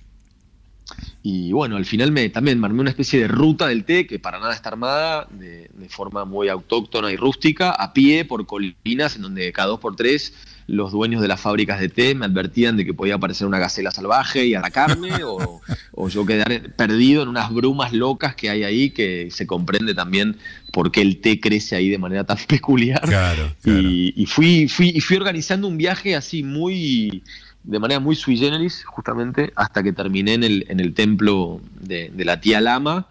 Y 1.23 1.53
bueno, 1.53 1.77
al 1.77 1.85
final 1.85 2.11
me, 2.11 2.29
también 2.29 2.59
me 2.59 2.67
armé 2.67 2.81
una 2.81 2.91
especie 2.91 3.21
de 3.21 3.29
ruta 3.29 3.69
del 3.69 3.85
té 3.85 4.07
que 4.07 4.19
para 4.19 4.39
nada 4.41 4.55
está 4.55 4.71
armada, 4.71 5.29
de, 5.31 5.71
forma 5.89 6.25
muy 6.25 6.49
autóctona 6.49 7.13
y 7.13 7.17
rústica, 7.17 7.71
a 7.71 7.93
pie 7.93 8.25
por 8.25 8.47
colinas 8.47 9.17
en 9.17 9.23
donde 9.23 9.53
cada 9.53 9.69
dos 9.69 9.81
por 9.81 9.95
tres 9.95 10.33
los 10.67 10.93
dueños 10.93 11.21
de 11.21 11.29
las 11.29 11.41
fábricas 11.41 11.81
de 11.81 11.89
té 11.89 12.15
me 12.15 12.25
advertían 12.25 12.77
de 12.77 12.85
que 12.85 12.95
podía 12.95 13.17
aparecer 13.17 13.47
una 13.47 13.59
gacela 13.59 13.91
salvaje 13.91 14.47
y 14.47 14.55
atacarme, 14.55 15.11
o, 15.25 16.09
yo 16.09 16.25
quedar 16.25 16.75
perdido 16.77 17.23
en 17.23 17.29
unas 17.29 17.53
brumas 17.53 17.93
locas 17.93 18.35
que 18.35 18.49
hay 18.49 18.65
ahí, 18.65 18.91
que 18.91 19.29
se 19.31 19.47
comprende 19.47 19.95
también 19.95 20.37
por 20.73 20.91
qué 20.91 21.03
el 21.03 21.21
té 21.21 21.41
crece 21.41 21.77
ahí 21.77 21.89
de 21.89 21.99
manera 21.99 22.25
tan 22.25 22.39
peculiar. 22.49 23.03
Claro, 23.03 23.55
Y, 23.65 24.27
fui, 24.27 24.69
fui, 24.69 24.91
y 24.95 25.01
fui 25.01 25.17
organizando 25.17 25.69
un 25.69 25.77
viaje 25.77 26.17
así 26.17 26.43
muy 26.43 27.23
de 27.65 27.79
manera 27.79 28.01
muy 28.01 28.17
sui 28.17 28.37
generis, 28.37 28.85
justamente, 28.85 29.53
hasta 29.57 29.83
que 29.83 29.93
terminé 29.93 30.35
en 30.35 30.45
el, 30.45 30.67
en 30.69 30.81
el 30.81 30.95
templo 30.95 31.61
de, 31.81 32.11
la 32.25 32.41
tía 32.41 32.61
Lama, 32.61 33.07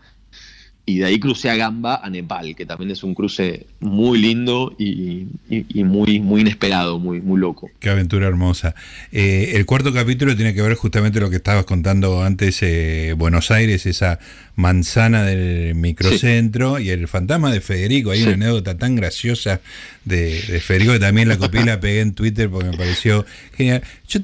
y 0.86 0.98
de 0.98 1.06
ahí 1.06 1.20
crucé 1.20 1.50
a 1.50 1.56
Gamba, 1.56 2.02
a 2.04 2.10
Nepal, 2.10 2.56
que 2.56 2.66
también 2.66 2.92
es 2.92 3.04
un 3.04 3.14
cruce 3.14 3.68
muy 3.80 4.20
lindo 4.20 4.76
y, 4.78 5.28
muy, 5.76 6.20
muy 6.20 6.42
inesperado, 6.42 7.00
muy, 7.00 7.22
muy 7.22 7.40
loco. 7.40 7.70
Qué 7.80 7.90
aventura 7.90 8.28
hermosa. 8.28 8.76
Eh, 9.12 9.54
el 9.56 9.66
cuarto 9.66 9.94
capítulo 9.94 10.36
tiene 10.36 10.54
que 10.54 10.62
ver 10.62 10.76
justamente 10.76 11.20
lo 11.20 11.30
que 11.30 11.38
estabas 11.38 11.66
contando 11.66 12.24
antes, 12.24 12.62
eh, 12.64 13.14
Buenos 13.16 13.52
Aires, 13.52 13.86
esa 13.86 14.20
manzana 14.56 15.24
del 15.24 15.76
microcentro 15.76 16.80
y 16.80 16.90
el 16.90 17.08
fantasma 17.08 17.52
de 17.52 17.62
Federico. 17.62 18.12
Hay 18.12 18.24
una 18.24 18.34
anécdota 18.34 18.78
tan 18.78 18.96
graciosa 18.96 19.62
de, 20.06 20.62
Federico 20.64 20.94
que 20.94 21.00
también 21.00 21.28
la 21.28 21.38
copié 21.38 21.62
y 21.62 21.66
la 21.66 21.80
pegué 21.80 22.02
en 22.02 22.14
Twitter 22.14 22.50
porque 22.50 22.70
me 22.70 22.78
pareció 22.78 23.26
genial. 23.56 23.84
Yo 24.08 24.20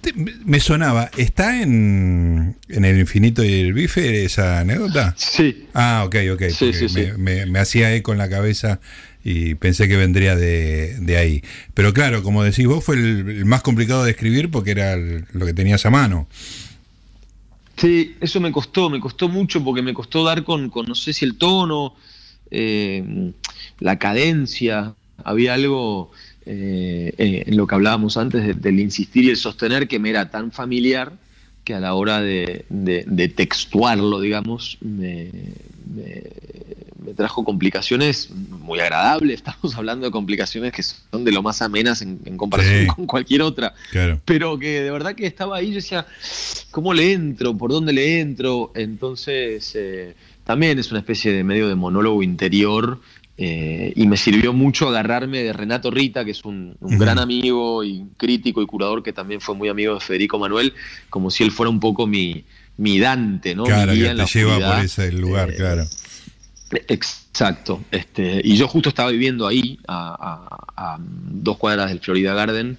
me 0.45 0.59
sonaba, 0.59 1.09
¿está 1.17 1.61
en, 1.61 2.57
en 2.67 2.85
el 2.85 2.99
infinito 2.99 3.43
y 3.43 3.53
el 3.53 3.73
bife 3.73 4.25
esa 4.25 4.59
anécdota? 4.59 5.15
Sí. 5.17 5.67
Ah, 5.73 6.03
ok, 6.05 6.15
ok. 6.33 6.43
Sí, 6.49 6.71
me, 7.17 7.59
hacía 7.59 7.93
eco 7.95 8.11
en 8.11 8.17
la 8.17 8.29
cabeza 8.29 8.79
y 9.23 9.55
pensé 9.55 9.87
que 9.87 9.97
vendría 9.97 10.35
de, 10.35 11.17
ahí. 11.17 11.43
Pero 11.73 11.93
claro, 11.93 12.23
como 12.23 12.43
decís 12.43 12.65
vos, 12.65 12.83
fue 12.83 12.95
el, 12.95 13.45
más 13.45 13.61
complicado 13.61 14.03
de 14.03 14.11
escribir 14.11 14.51
porque 14.51 14.71
era 14.71 14.95
lo 14.95 15.45
que 15.45 15.53
tenías 15.53 15.85
a 15.85 15.89
mano. 15.89 16.27
Sí, 17.77 18.15
eso 18.19 18.41
me 18.41 18.51
costó, 18.51 18.89
me 18.89 18.99
costó 18.99 19.29
mucho 19.29 19.63
porque 19.63 19.83
me 19.83 19.93
costó 19.93 20.23
dar 20.23 20.43
con, 20.43 20.71
no 20.87 20.95
sé 20.95 21.13
si 21.13 21.25
el 21.25 21.37
tono, 21.37 21.93
eh, 22.49 23.31
la 23.79 23.99
cadencia, 23.99 24.95
había 25.23 25.53
algo 25.53 26.11
eh, 26.45 27.13
eh, 27.17 27.43
en 27.45 27.57
lo 27.57 27.67
que 27.67 27.75
hablábamos 27.75 28.17
antes 28.17 28.59
del 28.61 28.79
insistir 28.79 29.25
y 29.25 29.29
el 29.29 29.37
sostener 29.37 29.87
que 29.87 29.99
me 29.99 30.09
era 30.09 30.29
tan 30.31 30.51
familiar 30.51 31.13
que 31.63 31.75
a 31.75 31.79
la 31.79 31.93
hora 31.93 32.21
de, 32.21 32.65
textuarlo, 33.35 34.21
digamos, 34.21 34.77
me, 34.81 35.29
trajo 37.13 37.43
complicaciones 37.43 38.29
muy 38.31 38.79
agradables. 38.79 39.35
Estamos 39.45 39.75
hablando 39.75 40.05
de 40.05 40.11
complicaciones 40.11 40.71
que 40.73 40.83
son 40.83 41.23
de 41.23 41.31
lo 41.31 41.41
más 41.41 41.61
amenas 41.61 42.01
en, 42.01 42.17
comparación 42.37 42.87
con 42.87 43.05
cualquier 43.05 43.41
otra. 43.41 43.73
Pero 44.25 44.57
que 44.59 44.81
de 44.81 44.91
verdad 44.91 45.15
que 45.15 45.25
estaba 45.25 45.57
ahí, 45.57 45.69
yo 45.69 45.75
decía, 45.75 46.05
¿cómo 46.71 46.93
le 46.93 47.13
entro? 47.13 47.57
¿Por 47.57 47.71
dónde 47.71 47.93
le 47.93 48.19
entro? 48.19 48.71
Entonces, 48.75 49.71
eh, 49.75 50.15
también 50.43 50.79
es 50.79 50.91
una 50.91 50.99
especie 50.99 51.31
de 51.31 51.43
medio 51.43 51.67
de 51.67 51.75
monólogo 51.75 52.23
interior 52.23 52.99
eh, 53.39 53.93
y 53.95 54.07
me 54.07 54.17
sirvió 54.17 54.51
mucho 54.51 54.87
agarrarme 54.87 55.43
de 55.43 55.53
Renato 55.53 55.91
Rita, 55.91 56.25
que 56.25 56.31
es 56.31 56.43
un, 56.43 56.75
gran 56.81 57.19
amigo 57.19 57.83
y 57.83 58.05
crítico 58.17 58.63
y 58.63 58.65
curador 58.65 59.03
que 59.03 59.13
también 59.13 59.41
fue 59.41 59.53
muy 59.53 59.69
amigo 59.69 59.93
de 59.93 59.99
Federico 59.99 60.39
Manuel, 60.39 60.73
como 61.11 61.29
si 61.29 61.43
él 61.43 61.51
fuera 61.51 61.69
un 61.69 61.79
poco 61.79 62.07
mi, 62.07 62.43
mi 62.77 62.97
Dante, 62.97 63.53
¿no? 63.53 63.65
Claro, 63.65 63.93
que 63.93 63.99
te 63.99 64.25
lleva 64.25 64.73
por 64.73 64.83
ese 64.83 65.11
lugar, 65.11 65.51
eh, 65.51 65.55
claro. 65.55 65.85
Exacto. 66.71 67.83
Este, 67.91 68.41
y 68.43 68.57
yo 68.57 68.67
justo 68.67 68.89
estaba 68.89 69.11
viviendo 69.11 69.47
ahí, 69.47 69.79
a, 69.87 70.97
dos 70.99 71.57
cuadras 71.57 71.89
del 71.89 71.99
Florida 71.99 72.33
Garden, 72.33 72.77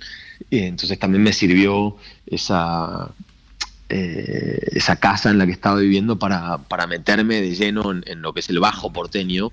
y 0.50 0.58
entonces 0.58 0.98
también 0.98 1.22
me 1.22 1.32
sirvió 1.32 1.96
esa, 2.26 3.10
eh, 3.88 4.58
esa 4.72 4.96
casa 4.96 5.30
en 5.30 5.38
la 5.38 5.46
que 5.46 5.52
estaba 5.52 5.80
viviendo 5.80 6.18
para, 6.18 6.58
meterme 6.88 7.40
de 7.40 7.54
lleno 7.54 7.92
en, 7.92 8.22
lo 8.22 8.32
que 8.32 8.40
es 8.40 8.48
el 8.50 8.60
bajo 8.60 8.92
porteño 8.92 9.50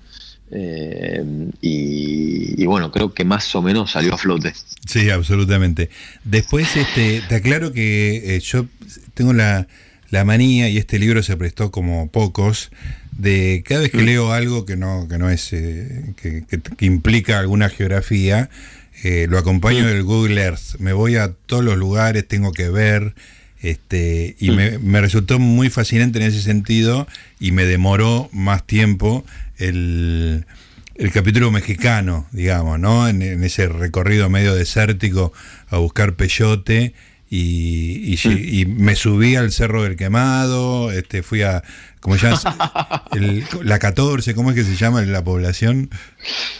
eh, 0.50 1.24
y, 1.60 2.64
bueno, 2.66 2.92
creo 2.92 3.12
que 3.12 3.24
más 3.24 3.54
o 3.54 3.62
menos 3.62 3.92
salió 3.92 4.14
a 4.14 4.18
flote. 4.18 4.52
Sí, 4.86 5.10
absolutamente. 5.10 5.90
Después, 6.24 6.76
este, 6.76 7.22
te 7.28 7.34
aclaro 7.36 7.72
que 7.72 8.36
eh, 8.36 8.40
yo 8.40 8.66
tengo 9.14 9.32
la, 9.32 9.66
manía, 10.24 10.68
y 10.68 10.78
este 10.78 10.98
libro 10.98 11.22
se 11.22 11.36
prestó 11.36 11.70
como 11.70 12.10
pocos, 12.10 12.70
de 13.18 13.62
cada 13.66 13.82
vez 13.82 13.90
que 13.90 13.98
mm. 13.98 14.06
leo 14.06 14.32
algo 14.32 14.66
que 14.66 14.76
no, 14.76 15.06
que 15.08 15.18
no 15.18 15.30
es, 15.30 15.52
eh, 15.52 16.14
que, 16.16 16.44
implica 16.80 17.38
alguna 17.38 17.68
geografía, 17.68 18.50
lo 19.28 19.38
acompaño 19.38 19.84
mm. 19.84 19.86
del 19.86 20.02
Google 20.02 20.42
Earth. 20.42 20.78
Me 20.78 20.92
voy 20.92 21.16
a 21.16 21.32
todos 21.46 21.64
los 21.64 21.76
lugares, 21.76 22.26
tengo 22.26 22.52
que 22.52 22.68
ver. 22.68 23.14
Este, 23.62 24.36
y 24.38 24.50
mm. 24.50 24.80
me, 24.82 25.00
resultó 25.00 25.38
muy 25.38 25.70
fascinante 25.70 26.18
en 26.18 26.26
ese 26.26 26.42
sentido 26.42 27.06
y 27.40 27.52
me 27.52 27.64
demoró 27.64 28.28
más 28.32 28.66
tiempo 28.66 29.24
el, 29.56 30.44
capítulo 31.12 31.50
mexicano, 31.50 32.26
digamos, 32.32 32.78
¿no? 32.78 33.08
En, 33.08 33.22
ese 33.22 33.68
recorrido 33.68 34.28
medio 34.28 34.54
desértico 34.54 35.32
a 35.68 35.78
buscar 35.78 36.14
peyote. 36.14 36.94
Y, 37.28 38.14
y, 38.14 38.66
me 38.66 38.94
subí 38.94 39.34
al 39.34 39.50
Cerro 39.50 39.82
del 39.82 39.96
Quemado, 39.96 40.92
este, 40.92 41.24
fui 41.24 41.42
a, 41.42 41.64
¿cómo 42.06 42.18
se 42.18 43.64
la 43.64 43.78
14, 43.80 44.34
¿cómo 44.34 44.50
es 44.50 44.56
que 44.56 44.62
se 44.62 44.76
llama 44.76 45.02
la 45.02 45.24
población? 45.24 45.90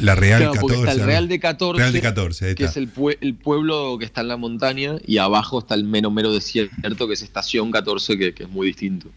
La 0.00 0.16
Real 0.16 0.50
14. 0.50 0.90
el 0.90 1.00
Real 1.00 1.28
de 1.28 1.38
14, 1.38 1.78
Real 1.78 1.92
de 1.92 2.00
14 2.00 2.54
que 2.56 2.64
es 2.64 2.76
el, 2.76 2.88
pueblo 2.88 3.96
que 3.98 4.04
está 4.04 4.22
en 4.22 4.28
la 4.28 4.36
montaña, 4.36 4.96
y 5.06 5.18
abajo 5.18 5.60
está 5.60 5.76
el 5.76 5.84
mero 5.84 6.10
mero 6.10 6.32
desierto, 6.32 7.06
que 7.06 7.14
es 7.14 7.22
Estación 7.22 7.70
14, 7.70 8.18
que 8.18 8.42
es 8.42 8.48
muy 8.48 8.66
distinto. 8.66 9.08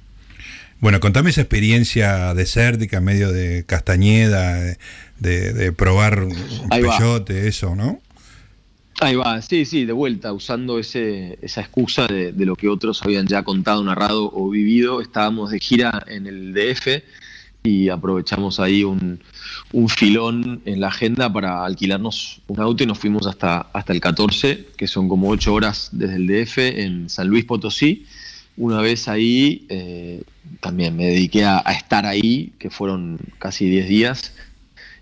Bueno, 0.80 1.00
contame 1.00 1.32
esa 1.32 1.42
experiencia 1.42 2.34
desértica 2.36 2.98
en 2.98 3.04
medio 3.06 3.32
de 3.32 3.66
Castañeda, 3.66 4.78
de, 5.18 5.74
probar 5.76 6.24
un 6.24 6.70
peyote, 6.70 7.48
eso, 7.48 7.76
¿no? 7.76 8.02
Ahí 9.02 9.16
va, 9.16 9.42
sí, 9.42 9.66
sí, 9.66 9.86
de 9.86 9.94
vuelta, 9.94 10.34
usando 10.34 10.78
ese, 10.78 11.40
esa 11.42 11.62
excusa 11.62 12.06
de, 12.08 12.34
lo 12.46 12.56
que 12.56 12.68
otros 12.68 13.02
habían 13.02 13.28
ya 13.28 13.44
contado, 13.44 13.84
narrado 13.84 14.30
o 14.34 14.50
vivido. 14.50 15.00
Estábamos 15.02 15.52
de 15.52 15.60
gira 15.60 16.04
en 16.08 16.28
el 16.28 16.54
DF 16.54 17.02
y 17.64 17.90
aprovechamos 17.90 18.60
ahí 18.60 18.84
un, 18.84 19.20
filón 19.88 20.62
en 20.66 20.82
la 20.82 20.88
agenda 20.88 21.32
para 21.32 21.64
alquilarnos 21.64 22.42
un 22.48 22.60
auto 22.60 22.84
y 22.84 22.88
nos 22.88 23.00
fuimos 23.00 23.28
hasta, 23.28 23.68
hasta 23.74 23.94
el 23.94 24.02
14, 24.02 24.68
que 24.76 24.88
son 24.88 25.08
como 25.08 25.30
ocho 25.30 25.54
horas 25.54 25.90
desde 25.92 26.16
el 26.16 26.28
DF 26.28 26.58
en 26.58 27.10
San 27.10 27.28
Luis 27.28 27.46
Potosí 27.46 28.06
una 28.60 28.82
vez 28.82 29.08
ahí, 29.08 29.66
eh, 29.70 30.22
también 30.60 30.98
me 30.98 31.06
dediqué 31.06 31.46
a, 31.46 31.60
estar 31.60 32.06
ahí, 32.06 32.52
que 32.60 32.70
fueron 32.70 33.18
casi 33.40 33.70
10 33.70 33.88
días, 33.88 34.34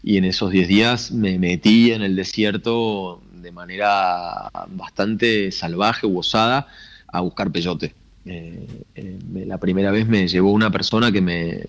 y 0.04 0.18
en 0.18 0.26
esos 0.26 0.52
10 0.52 0.68
días 0.68 1.12
me 1.12 1.40
metí 1.40 1.92
en 1.92 2.04
el 2.04 2.16
desierto 2.16 3.20
de 3.42 3.52
manera 3.52 4.50
bastante 4.70 5.52
salvaje 5.52 6.06
u 6.06 6.20
osada 6.20 6.68
a 7.08 7.22
buscar 7.22 7.52
peyote. 7.52 7.94
Eh, 8.26 8.68
eh, 8.96 9.20
la 9.46 9.58
primera 9.58 9.92
vez 9.92 10.06
me 10.08 10.28
llevó 10.28 10.52
una 10.52 10.70
persona 10.70 11.12
que 11.12 11.22
me, 11.22 11.64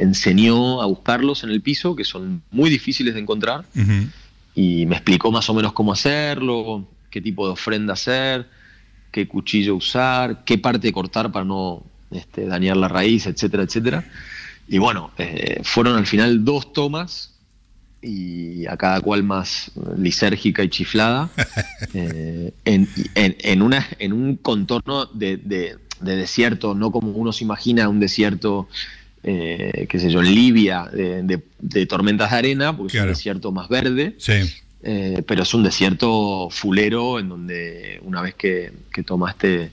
enseñó 0.00 0.82
a 0.82 0.86
buscarlos 0.86 1.42
en 1.44 1.50
el 1.50 1.62
piso, 1.62 1.96
que 1.96 2.04
son 2.04 2.42
muy 2.50 2.68
difíciles 2.68 3.14
de 3.14 3.20
encontrar, 3.20 3.64
y 4.54 4.86
me 4.86 4.96
explicó 4.96 5.30
más 5.32 5.48
o 5.48 5.54
menos 5.54 5.72
cómo 5.72 5.92
hacerlo, 5.92 6.86
qué 7.10 7.20
tipo 7.20 7.46
de 7.46 7.52
ofrenda 7.52 7.94
hacer 7.94 8.46
qué 9.16 9.26
cuchillo 9.26 9.76
usar, 9.76 10.44
qué 10.44 10.58
parte 10.58 10.92
cortar 10.92 11.32
para 11.32 11.46
no 11.46 11.82
este, 12.10 12.44
dañar 12.44 12.76
la 12.76 12.86
raíz, 12.86 13.26
etcétera, 13.26 13.62
etcétera. 13.62 14.04
Y 14.68 14.76
bueno, 14.76 15.10
eh, 15.16 15.60
fueron 15.64 15.96
al 15.96 16.06
final 16.06 16.44
dos 16.44 16.70
tomas 16.74 17.32
y 18.02 18.66
a 18.66 18.76
cada 18.76 19.00
cual 19.00 19.22
más 19.22 19.72
lisérgica 19.96 20.62
y 20.62 20.68
chiflada, 20.68 21.30
eh, 21.94 22.52
en, 22.64 23.62
una, 23.62 23.86
en 23.98 24.12
un 24.12 24.36
contorno 24.36 25.06
de, 25.06 25.76
desierto, 26.00 26.74
no 26.74 26.90
como 26.90 27.12
uno 27.12 27.32
se 27.32 27.44
imagina 27.44 27.88
un 27.88 28.00
desierto, 28.00 28.68
eh, 29.22 29.86
qué 29.88 29.98
sé 29.98 30.10
yo, 30.10 30.22
Libia, 30.22 30.88
de, 30.92 31.86
tormentas 31.86 32.30
de 32.30 32.36
arena, 32.36 32.76
porque 32.76 32.96
es 32.96 33.02
un 33.02 33.08
desierto 33.08 33.52
más 33.52 33.68
verde. 33.68 34.14
Sí. 34.18 34.42
Eh, 34.88 35.24
pero 35.26 35.42
es 35.42 35.52
un 35.52 35.64
desierto 35.64 36.48
fulero 36.48 37.18
en 37.18 37.28
donde 37.28 37.98
una 38.04 38.22
vez 38.22 38.34
que, 38.34 38.72
tomaste 39.04 39.72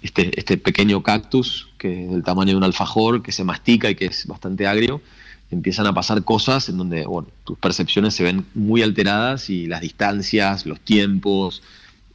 este, 0.00 0.38
este, 0.38 0.56
pequeño 0.56 1.02
cactus, 1.02 1.68
que 1.76 2.04
es 2.04 2.10
del 2.10 2.22
tamaño 2.22 2.52
de 2.52 2.56
un 2.56 2.64
alfajor, 2.64 3.22
que 3.22 3.32
se 3.32 3.44
mastica 3.44 3.90
y 3.90 3.96
que 3.96 4.06
es 4.06 4.26
bastante 4.26 4.66
agrio, 4.66 5.02
empiezan 5.50 5.86
a 5.86 5.94
pasar 5.94 6.24
cosas 6.24 6.68
en 6.68 6.76
donde 6.76 7.06
tus 7.44 7.58
percepciones 7.58 8.14
se 8.14 8.24
ven 8.24 8.44
muy 8.54 8.82
alteradas 8.82 9.48
y 9.50 9.66
las 9.66 9.80
distancias, 9.80 10.66
los 10.66 10.80
tiempos 10.80 11.62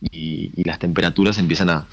y, 0.01 0.51
las 0.63 0.79
temperaturas 0.79 1.37
empiezan 1.37 1.69
a, 1.69 1.87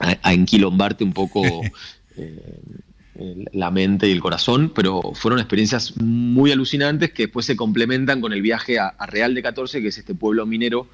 a, 0.00 0.32
enquilombarte 0.32 1.04
un 1.04 1.12
poco 1.12 1.42
eh, 2.16 3.46
la 3.52 3.70
mente 3.70 4.08
y 4.08 4.12
el 4.12 4.20
corazón, 4.20 4.72
pero 4.74 5.12
fueron 5.14 5.40
experiencias 5.40 5.96
muy 5.96 6.52
alucinantes 6.52 7.12
que 7.12 7.24
después 7.24 7.46
se 7.46 7.56
complementan 7.56 8.20
con 8.20 8.32
el 8.32 8.42
viaje 8.42 8.78
a, 8.78 8.94
Real 9.06 9.34
de 9.34 9.42
14, 9.42 9.82
que 9.82 9.88
es 9.88 9.98
este 9.98 10.14
pueblo 10.14 10.46
minero 10.46 10.86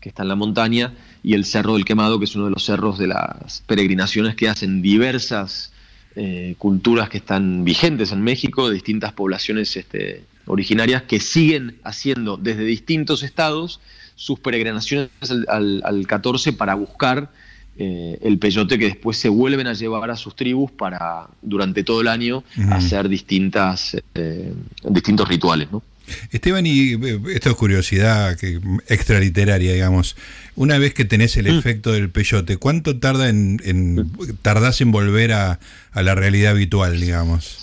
que 0.00 0.10
está 0.10 0.22
en 0.22 0.28
la 0.28 0.36
montaña, 0.36 0.92
y 1.22 1.32
el 1.32 1.46
Cerro 1.46 1.74
del 1.74 1.86
Quemado, 1.86 2.18
que 2.18 2.26
es 2.26 2.36
uno 2.36 2.44
de 2.44 2.50
los 2.50 2.64
cerros 2.64 2.98
de 2.98 3.06
las 3.06 3.62
peregrinaciones 3.66 4.36
que 4.36 4.48
hacen 4.48 4.82
diversas 4.82 5.72
eh, 6.16 6.54
culturas 6.58 7.08
que 7.08 7.18
están 7.18 7.64
vigentes 7.64 8.12
en 8.12 8.22
México, 8.22 8.68
de 8.68 8.74
distintas 8.74 9.12
poblaciones 9.12 9.76
este, 9.76 10.24
originarias, 10.46 11.02
que 11.02 11.20
siguen 11.20 11.76
haciendo 11.84 12.36
desde 12.36 12.64
distintos 12.64 13.22
estados 13.22 13.80
sus 14.16 14.38
peregrinaciones 14.38 15.10
al, 15.48 15.82
al 15.84 16.06
14 16.06 16.52
para 16.52 16.74
buscar 16.74 17.30
eh, 17.76 18.18
el 18.22 18.38
peyote 18.38 18.78
que 18.78 18.84
después 18.84 19.16
se 19.16 19.28
vuelven 19.28 19.66
a 19.66 19.72
llevar 19.72 20.08
a 20.08 20.16
sus 20.16 20.36
tribus 20.36 20.70
para 20.70 21.26
durante 21.42 21.82
todo 21.82 22.02
el 22.02 22.08
año 22.08 22.44
hacer 22.70 23.08
distintas, 23.08 23.96
eh, 24.14 24.54
distintos 24.88 25.28
rituales. 25.28 25.72
¿no? 25.72 25.82
Esteban, 26.30 26.66
y 26.66 26.94
eh, 26.94 27.20
esto 27.34 27.50
es 27.50 27.56
curiosidad 27.56 28.36
que, 28.36 28.60
extraliteraria, 28.88 29.72
digamos. 29.72 30.16
Una 30.56 30.78
vez 30.78 30.94
que 30.94 31.04
tenés 31.04 31.36
el 31.36 31.52
mm. 31.52 31.58
efecto 31.58 31.92
del 31.92 32.10
peyote, 32.10 32.56
¿cuánto 32.56 32.98
tarda 32.98 33.28
en, 33.28 33.56
mm. 33.56 34.36
tardás 34.42 34.80
en 34.80 34.92
volver 34.92 35.32
a, 35.32 35.58
la 35.94 36.14
realidad 36.14 36.52
habitual, 36.52 37.00
digamos? 37.00 37.58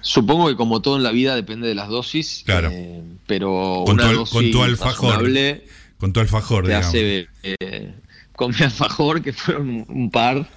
Supongo 0.00 0.48
que 0.48 0.56
como 0.56 0.80
todo 0.80 0.96
en 0.96 1.02
la 1.02 1.12
vida 1.12 1.34
depende 1.34 1.68
de 1.68 1.74
las 1.74 1.88
dosis. 1.88 2.42
Claro. 2.46 2.72
pero 3.26 3.84
con, 3.86 3.96
tu, 3.96 4.24
con 4.26 4.50
tu 4.50 4.62
alfajor. 4.62 5.30
Con 5.98 6.12
tu 6.12 6.20
alfajor, 6.20 6.66
digamos 6.66 6.94
con 8.38 8.52
mi 8.52 8.64
alfajor, 8.64 9.20
que 9.20 9.32
fueron 9.32 9.84
un 9.88 10.10
par, 10.12 10.48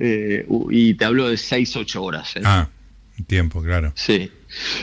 eh, 0.00 0.44
y 0.70 0.94
te 0.94 1.04
hablo 1.04 1.28
de 1.28 1.36
6, 1.36 1.76
8 1.76 2.02
horas. 2.02 2.34
¿eh? 2.34 2.42
Ah, 2.44 2.68
tiempo, 3.24 3.62
claro. 3.62 3.92
Sí. 3.94 4.30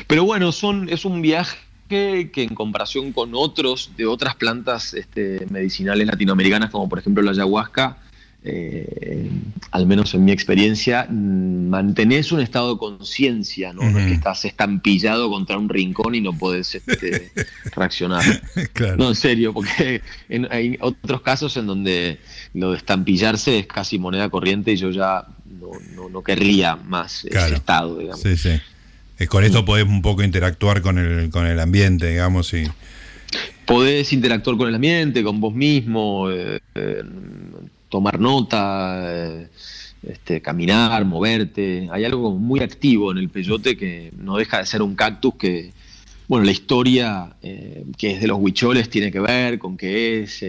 Pero 0.08 0.23
bueno, 0.23 0.52
son, 0.52 0.89
es 0.89 1.06
un 1.06 1.21
viaje 1.21 1.58
que 1.88 2.30
en 2.36 2.54
comparación 2.54 3.13
con 3.13 3.32
otros 3.34 3.91
de 3.95 4.06
otras 4.06 4.36
plantas 4.36 4.93
este, 4.93 5.45
medicinales 5.50 6.08
latinoamericanas, 6.08 6.69
como 6.69 6.89
por 6.89 7.00
ejemplo 7.00 7.23
la 7.23 7.32
ayahuasca, 7.32 7.97
eh, 8.50 9.30
al 9.72 9.86
menos 9.88 10.14
en 10.14 10.24
mi 10.24 10.32
experiencia, 10.32 11.06
mm, 11.10 11.68
mantenés 11.68 12.32
un 12.32 12.40
estado 12.40 12.74
de 12.74 12.80
conciencia, 12.80 13.74
¿no? 13.74 13.82
es 13.82 14.06
que 14.06 14.14
estás 14.14 14.46
estampillado 14.46 15.30
contra 15.30 15.58
un 15.58 15.68
rincón 15.68 16.16
y 16.16 16.22
no 16.22 16.32
puedes 16.32 16.76
este, 16.76 17.32
reaccionar. 17.76 18.24
No, 18.98 19.10
en 19.10 19.16
serio, 19.16 19.54
porque 19.54 20.02
hay 20.50 20.78
otros 20.80 21.22
casos 21.22 21.58
en 21.58 21.68
donde 21.68 22.20
lo 22.54 22.72
de 22.72 22.78
estampillarse 22.78 23.60
es 23.60 23.68
casi 23.68 24.00
moneda 24.00 24.30
corriente 24.30 24.72
y 24.72 24.78
yo 24.78 24.92
ya 24.92 25.26
no, 26.12 26.24
querría 26.24 26.78
más 26.78 27.26
ese 27.26 27.56
estado, 27.56 27.98
digamos. 27.98 28.22
Sí, 28.22 28.38
sí. 28.38 28.60
Eh, 29.20 29.28
con 29.28 29.44
esto 29.44 29.66
podés 29.66 29.86
un 29.86 30.02
poco 30.02 30.24
interactuar 30.24 30.82
con 30.82 30.98
el, 30.98 31.30
con 31.30 31.46
el 31.46 31.60
ambiente, 31.60 32.10
digamos, 32.10 32.54
y 32.54 32.64
podés 33.66 34.14
interactuar 34.14 34.56
con 34.58 34.70
el 34.70 34.76
ambiente, 34.76 35.24
con 35.24 35.42
vos 35.42 35.54
mismo, 35.54 36.30
eh, 36.32 36.62
tomar 37.89 38.19
nota, 38.19 39.02
eh, 39.04 39.47
este, 40.04 40.41
caminar, 40.41 41.04
moverte. 41.06 41.89
Hay 41.91 42.06
algo 42.06 42.32
muy 42.32 42.62
activo 42.62 43.12
en 43.12 43.17
el 43.17 43.30
peyote 43.30 43.78
que 43.78 44.12
no 44.17 44.38
deja 44.38 44.60
de 44.60 44.65
ser 44.65 44.82
un 44.82 44.95
cactus 44.95 45.36
que, 45.36 45.71
bueno, 46.28 46.45
la 46.45 46.52
historia 46.52 47.36
eh, 47.41 47.86
que 47.97 48.12
es 48.12 48.21
de 48.21 48.28
los 48.28 48.38
huicholes 48.39 48.89
tiene 48.89 49.12
que 49.12 49.19
ver 49.19 49.60
con 49.60 49.78
que 49.78 50.23
es 50.23 50.43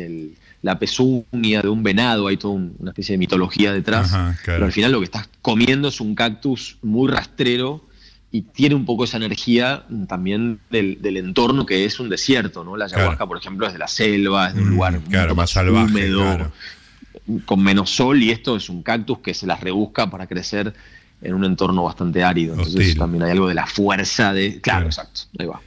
la 0.63 0.79
pezuña 0.79 1.63
de 1.63 1.69
un 1.69 1.83
venado, 1.83 2.27
hay 2.27 2.37
toda 2.37 2.55
una 2.55 2.91
especie 2.91 3.15
de 3.15 3.19
mitología 3.19 3.73
detrás, 3.73 4.13
pero 4.45 4.65
al 4.65 4.73
final 4.73 4.93
lo 4.93 4.99
que 4.99 5.05
estás 5.05 5.29
comiendo 5.41 5.89
es 5.89 6.01
un 6.01 6.15
cactus 6.15 6.79
muy 6.83 7.09
rastrero 7.09 7.89
y 8.31 8.43
tiene 8.43 8.75
un 8.75 8.85
poco 8.85 9.05
esa 9.05 9.17
energía 9.17 9.85
también 10.07 10.61
del, 10.71 11.17
entorno 11.17 11.65
que 11.65 11.85
es 11.85 11.99
un 11.99 12.09
desierto, 12.09 12.63
¿no? 12.63 12.77
La 12.77 12.85
ayahuasca, 12.85 13.27
por 13.27 13.39
ejemplo, 13.39 13.67
es 13.67 13.73
de 13.73 13.79
la 13.79 13.89
selva, 13.89 14.49
es 14.49 14.55
de 14.55 14.63
un 14.63 14.69
mm, 14.69 14.73
lugar 14.73 15.35
más, 15.35 15.51
salvaje, 15.51 15.91
húmedo, 15.91 16.53
con 17.45 17.63
menos 17.63 17.91
sol 17.91 18.23
y 18.23 18.31
esto 18.31 18.57
es 18.57 18.69
un 18.69 18.83
cactus 18.83 19.19
que 19.19 19.35
se 19.35 19.47
las 19.47 19.61
rebusca 19.61 20.11
para 20.11 20.27
crecer 20.27 20.73
en 21.21 21.35
un 21.35 21.45
entorno 21.45 21.85
bastante 21.85 22.23
árido. 22.23 22.55
Entonces 22.55 22.97
también 22.97 23.25
hay 23.25 23.33
algo 23.33 23.49
de 23.49 23.55
la 23.55 23.67
fuerza 23.67 24.33
de... 24.33 24.61
Claro, 24.61 24.87
exacto, 24.87 25.23
ahí 25.39 25.47
va. 25.47 25.61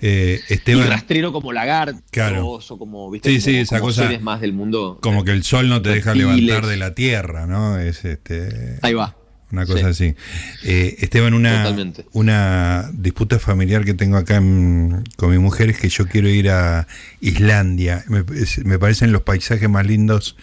Eh, 0.00 0.40
y 0.66 0.74
rastrero 0.82 1.32
como 1.32 1.52
lagartos 1.52 2.70
o 2.70 2.78
como, 2.78 3.10
¿viste? 3.10 3.30
Sí, 3.30 3.40
sí, 3.40 3.56
esa 3.56 3.80
cosa. 3.80 4.08
más 4.20 4.40
del 4.40 4.52
mundo. 4.52 4.98
Como 5.00 5.24
que 5.24 5.32
el 5.32 5.44
sol 5.44 5.68
no 5.68 5.80
te 5.82 5.90
deja 5.90 6.14
levantar 6.14 6.66
de 6.66 6.76
la 6.76 6.94
tierra, 6.94 7.46
¿no? 7.46 7.78
Es 7.78 8.04
este. 8.04 8.78
Ahí 8.82 8.94
va. 8.94 9.16
Una 9.50 9.64
cosa 9.64 9.88
así. 9.88 10.14
Eh, 10.62 10.96
Esteban, 10.98 11.32
una, 11.32 11.74
una 12.12 12.90
disputa 12.92 13.38
familiar 13.38 13.86
que 13.86 13.94
tengo 13.94 14.18
acá 14.18 14.36
con 14.36 15.30
mi 15.30 15.38
mujer 15.38 15.70
es 15.70 15.78
que 15.78 15.88
yo 15.88 16.06
quiero 16.06 16.28
ir 16.28 16.50
a 16.50 16.86
Islandia. 17.22 18.04
Me, 18.08 18.24
me 18.64 18.78
parecen 18.78 19.10
los 19.10 19.22
paisajes 19.22 19.70
más 19.70 19.86
lindos 19.86 20.36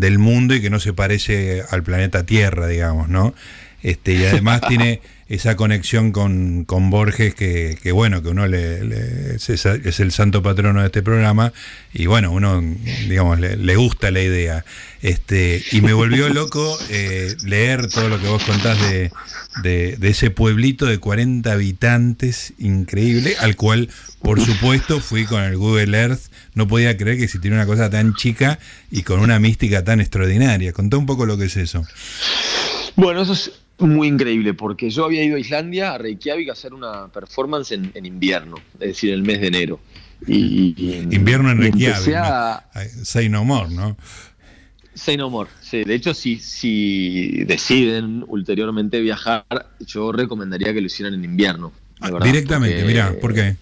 del 0.00 0.18
mundo 0.18 0.54
y 0.54 0.60
que 0.60 0.70
no 0.70 0.80
se 0.80 0.92
parece 0.92 1.62
al 1.70 1.82
planeta 1.82 2.24
Tierra, 2.24 2.66
digamos, 2.66 3.08
¿no? 3.08 3.34
Este, 3.82 4.12
y 4.14 4.24
además 4.24 4.60
tiene 4.68 5.00
esa 5.28 5.56
conexión 5.56 6.10
con, 6.12 6.66
Borges 6.90 7.34
que, 7.34 7.92
bueno, 7.92 8.20
que 8.22 8.28
uno 8.28 8.48
le, 8.48 9.36
es, 9.36 10.00
el 10.00 10.12
santo 10.12 10.42
patrono 10.42 10.80
de 10.80 10.86
este 10.86 11.02
programa 11.02 11.52
y 11.94 12.06
bueno, 12.06 12.32
uno, 12.32 12.60
digamos, 13.08 13.38
le, 13.38 13.76
gusta 13.76 14.10
la 14.10 14.20
idea. 14.20 14.64
Este, 15.02 15.62
y 15.70 15.80
me 15.82 15.92
volvió 15.92 16.28
loco 16.34 16.76
eh, 16.90 17.36
leer 17.44 17.88
todo 17.88 18.08
lo 18.08 18.20
que 18.20 18.26
vos 18.28 18.42
contás 18.42 18.80
de, 18.90 19.12
de, 19.62 20.08
ese 20.08 20.30
pueblito 20.30 20.86
de 20.86 20.98
40 20.98 21.52
habitantes, 21.52 22.52
increíble, 22.58 23.36
al 23.40 23.56
cual, 23.56 23.88
por 24.20 24.40
supuesto, 24.44 25.00
fui 25.00 25.24
con 25.24 25.42
el 25.42 25.56
Google 25.56 25.96
Earth. 25.96 26.29
No 26.54 26.66
podía 26.66 26.96
creer 26.96 27.16
que 27.18 27.24
existiera 27.24 27.56
una 27.56 27.66
cosa 27.66 27.90
tan 27.90 28.14
chica 28.14 28.58
y 28.90 29.02
con 29.02 29.20
una 29.20 29.38
mística 29.38 29.84
tan 29.84 30.00
extraordinaria. 30.00 30.72
Contá 30.72 30.96
un 30.96 31.06
poco 31.06 31.26
lo 31.26 31.38
que 31.38 31.44
es 31.44 31.56
eso. 31.56 31.84
Bueno, 32.96 33.22
eso 33.22 33.32
es 33.32 33.52
muy 33.78 34.08
increíble, 34.08 34.54
porque 34.54 34.90
yo 34.90 35.04
había 35.04 35.24
ido 35.24 35.36
a 35.36 35.40
Islandia, 35.40 35.94
a 35.94 35.98
Reykjavik, 35.98 36.50
a 36.50 36.52
hacer 36.52 36.74
una 36.74 37.08
performance 37.08 37.72
en, 37.72 38.04
invierno, 38.04 38.56
es 38.74 38.88
decir, 38.88 39.12
el 39.12 39.22
mes 39.22 39.40
de 39.40 39.46
enero. 39.46 39.80
Y, 40.26 40.74
invierno 41.10 41.50
en 41.50 41.58
Reykjavik. 41.58 42.14
Say 43.04 43.28
no 43.28 43.44
more, 43.44 43.70
¿no? 43.70 43.96
Say 44.94 45.16
no 45.16 45.30
more. 45.30 45.48
Sí, 45.62 45.84
de 45.84 45.94
hecho, 45.94 46.12
si, 46.12 46.36
si 46.36 47.44
deciden 47.44 48.24
ulteriormente 48.26 49.00
viajar, 49.00 49.44
yo 49.80 50.12
recomendaría 50.12 50.74
que 50.74 50.80
lo 50.80 50.86
hicieran 50.88 51.14
en 51.14 51.24
invierno. 51.24 51.72
Ah, 52.00 52.10
directamente, 52.22 52.84
mira, 52.84 53.14
¿por 53.20 53.34
qué? 53.34 53.56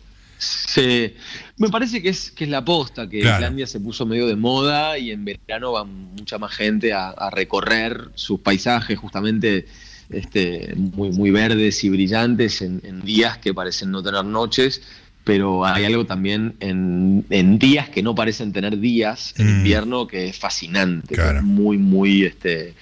Me 1.57 1.69
parece 1.69 2.03
que 2.03 2.11
es, 2.11 2.31
que 2.31 2.45
es 2.45 2.51
la 2.51 2.65
posta, 2.65 3.09
que 3.09 3.19
Islandia 3.19 3.67
se 3.67 3.81
puso 3.81 4.07
medio 4.07 4.27
de 4.27 4.37
moda 4.37 4.99
y 4.99 5.11
en 5.11 5.25
verano 5.25 5.73
va 5.73 5.85
mucha 5.85 6.39
más 6.39 6.53
gente 6.53 6.93
a 6.93 7.31
recorrer 7.31 8.11
sus 8.15 8.41
paisajes, 8.41 8.99
justamente 8.99 9.67
este, 10.11 10.73
muy, 10.75 11.11
muy 11.11 11.31
verdes 11.31 11.85
y 11.85 11.91
brillantes 11.91 12.63
en, 12.63 13.03
días 13.03 13.39
que 13.39 13.53
parecen 13.53 13.91
no 13.91 14.03
tener 14.03 14.25
noches, 14.25 14.83
pero 15.25 15.67
hay 15.67 15.85
algo 15.85 16.07
también 16.07 16.55
en, 16.61 17.59
días 17.59 17.91
que 17.91 18.03
no 18.03 18.15
parecen 18.15 18.53
tener 18.53 18.79
días 18.79 19.35
en 19.37 19.47
mm. 19.47 19.59
invierno 19.59 20.07
que 20.07 20.29
es 20.29 20.39
fascinante, 20.39 21.17
muy, 21.43 21.77
muy 21.77 22.25
este, 22.25 22.75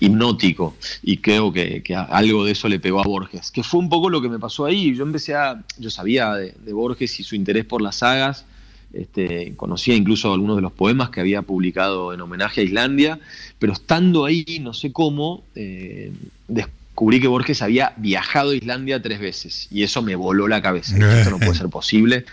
hipnótico. 0.00 0.74
Y 1.02 1.18
creo 1.18 1.52
que, 1.52 1.82
algo 1.94 2.44
de 2.44 2.52
eso 2.52 2.68
le 2.68 2.80
pegó 2.80 3.00
a 3.00 3.04
Borges, 3.04 3.50
que 3.50 3.62
fue 3.62 3.80
un 3.80 3.88
poco 3.88 4.10
lo 4.10 4.20
que 4.20 4.28
me 4.28 4.38
pasó 4.38 4.64
ahí. 4.64 4.94
Yo 4.94 5.04
empecé 5.04 5.34
a, 5.34 5.62
yo 5.78 5.90
sabía 5.90 6.34
de, 6.34 6.54
de 6.64 6.72
Borges 6.72 7.20
y 7.20 7.22
su 7.22 7.36
interés 7.36 7.64
por 7.64 7.82
las 7.82 7.96
sagas 7.96 8.44
este, 8.92 9.52
conocía 9.56 9.94
incluso 9.94 10.32
algunos 10.32 10.56
de 10.56 10.62
los 10.62 10.72
poemas 10.72 11.10
que 11.10 11.20
había 11.20 11.42
publicado 11.42 12.12
en 12.12 12.20
homenaje 12.20 12.60
a 12.60 12.64
Islandia, 12.64 13.20
pero 13.58 13.72
estando 13.72 14.24
ahí, 14.24 14.58
no 14.60 14.74
sé 14.74 14.92
cómo, 14.92 15.44
eh, 15.54 16.12
descubrí 16.48 17.20
que 17.20 17.28
Borges 17.28 17.62
había 17.62 17.92
viajado 17.98 18.50
a 18.50 18.56
Islandia 18.56 19.00
tres 19.00 19.20
veces 19.20 19.68
y 19.70 19.84
eso 19.84 20.02
me 20.02 20.16
voló 20.16 20.48
la 20.48 20.60
cabeza. 20.60 20.96
Esto 20.96 21.30
no 21.30 21.38
puede 21.38 21.54
ser 21.54 21.68
posible. 21.70 22.24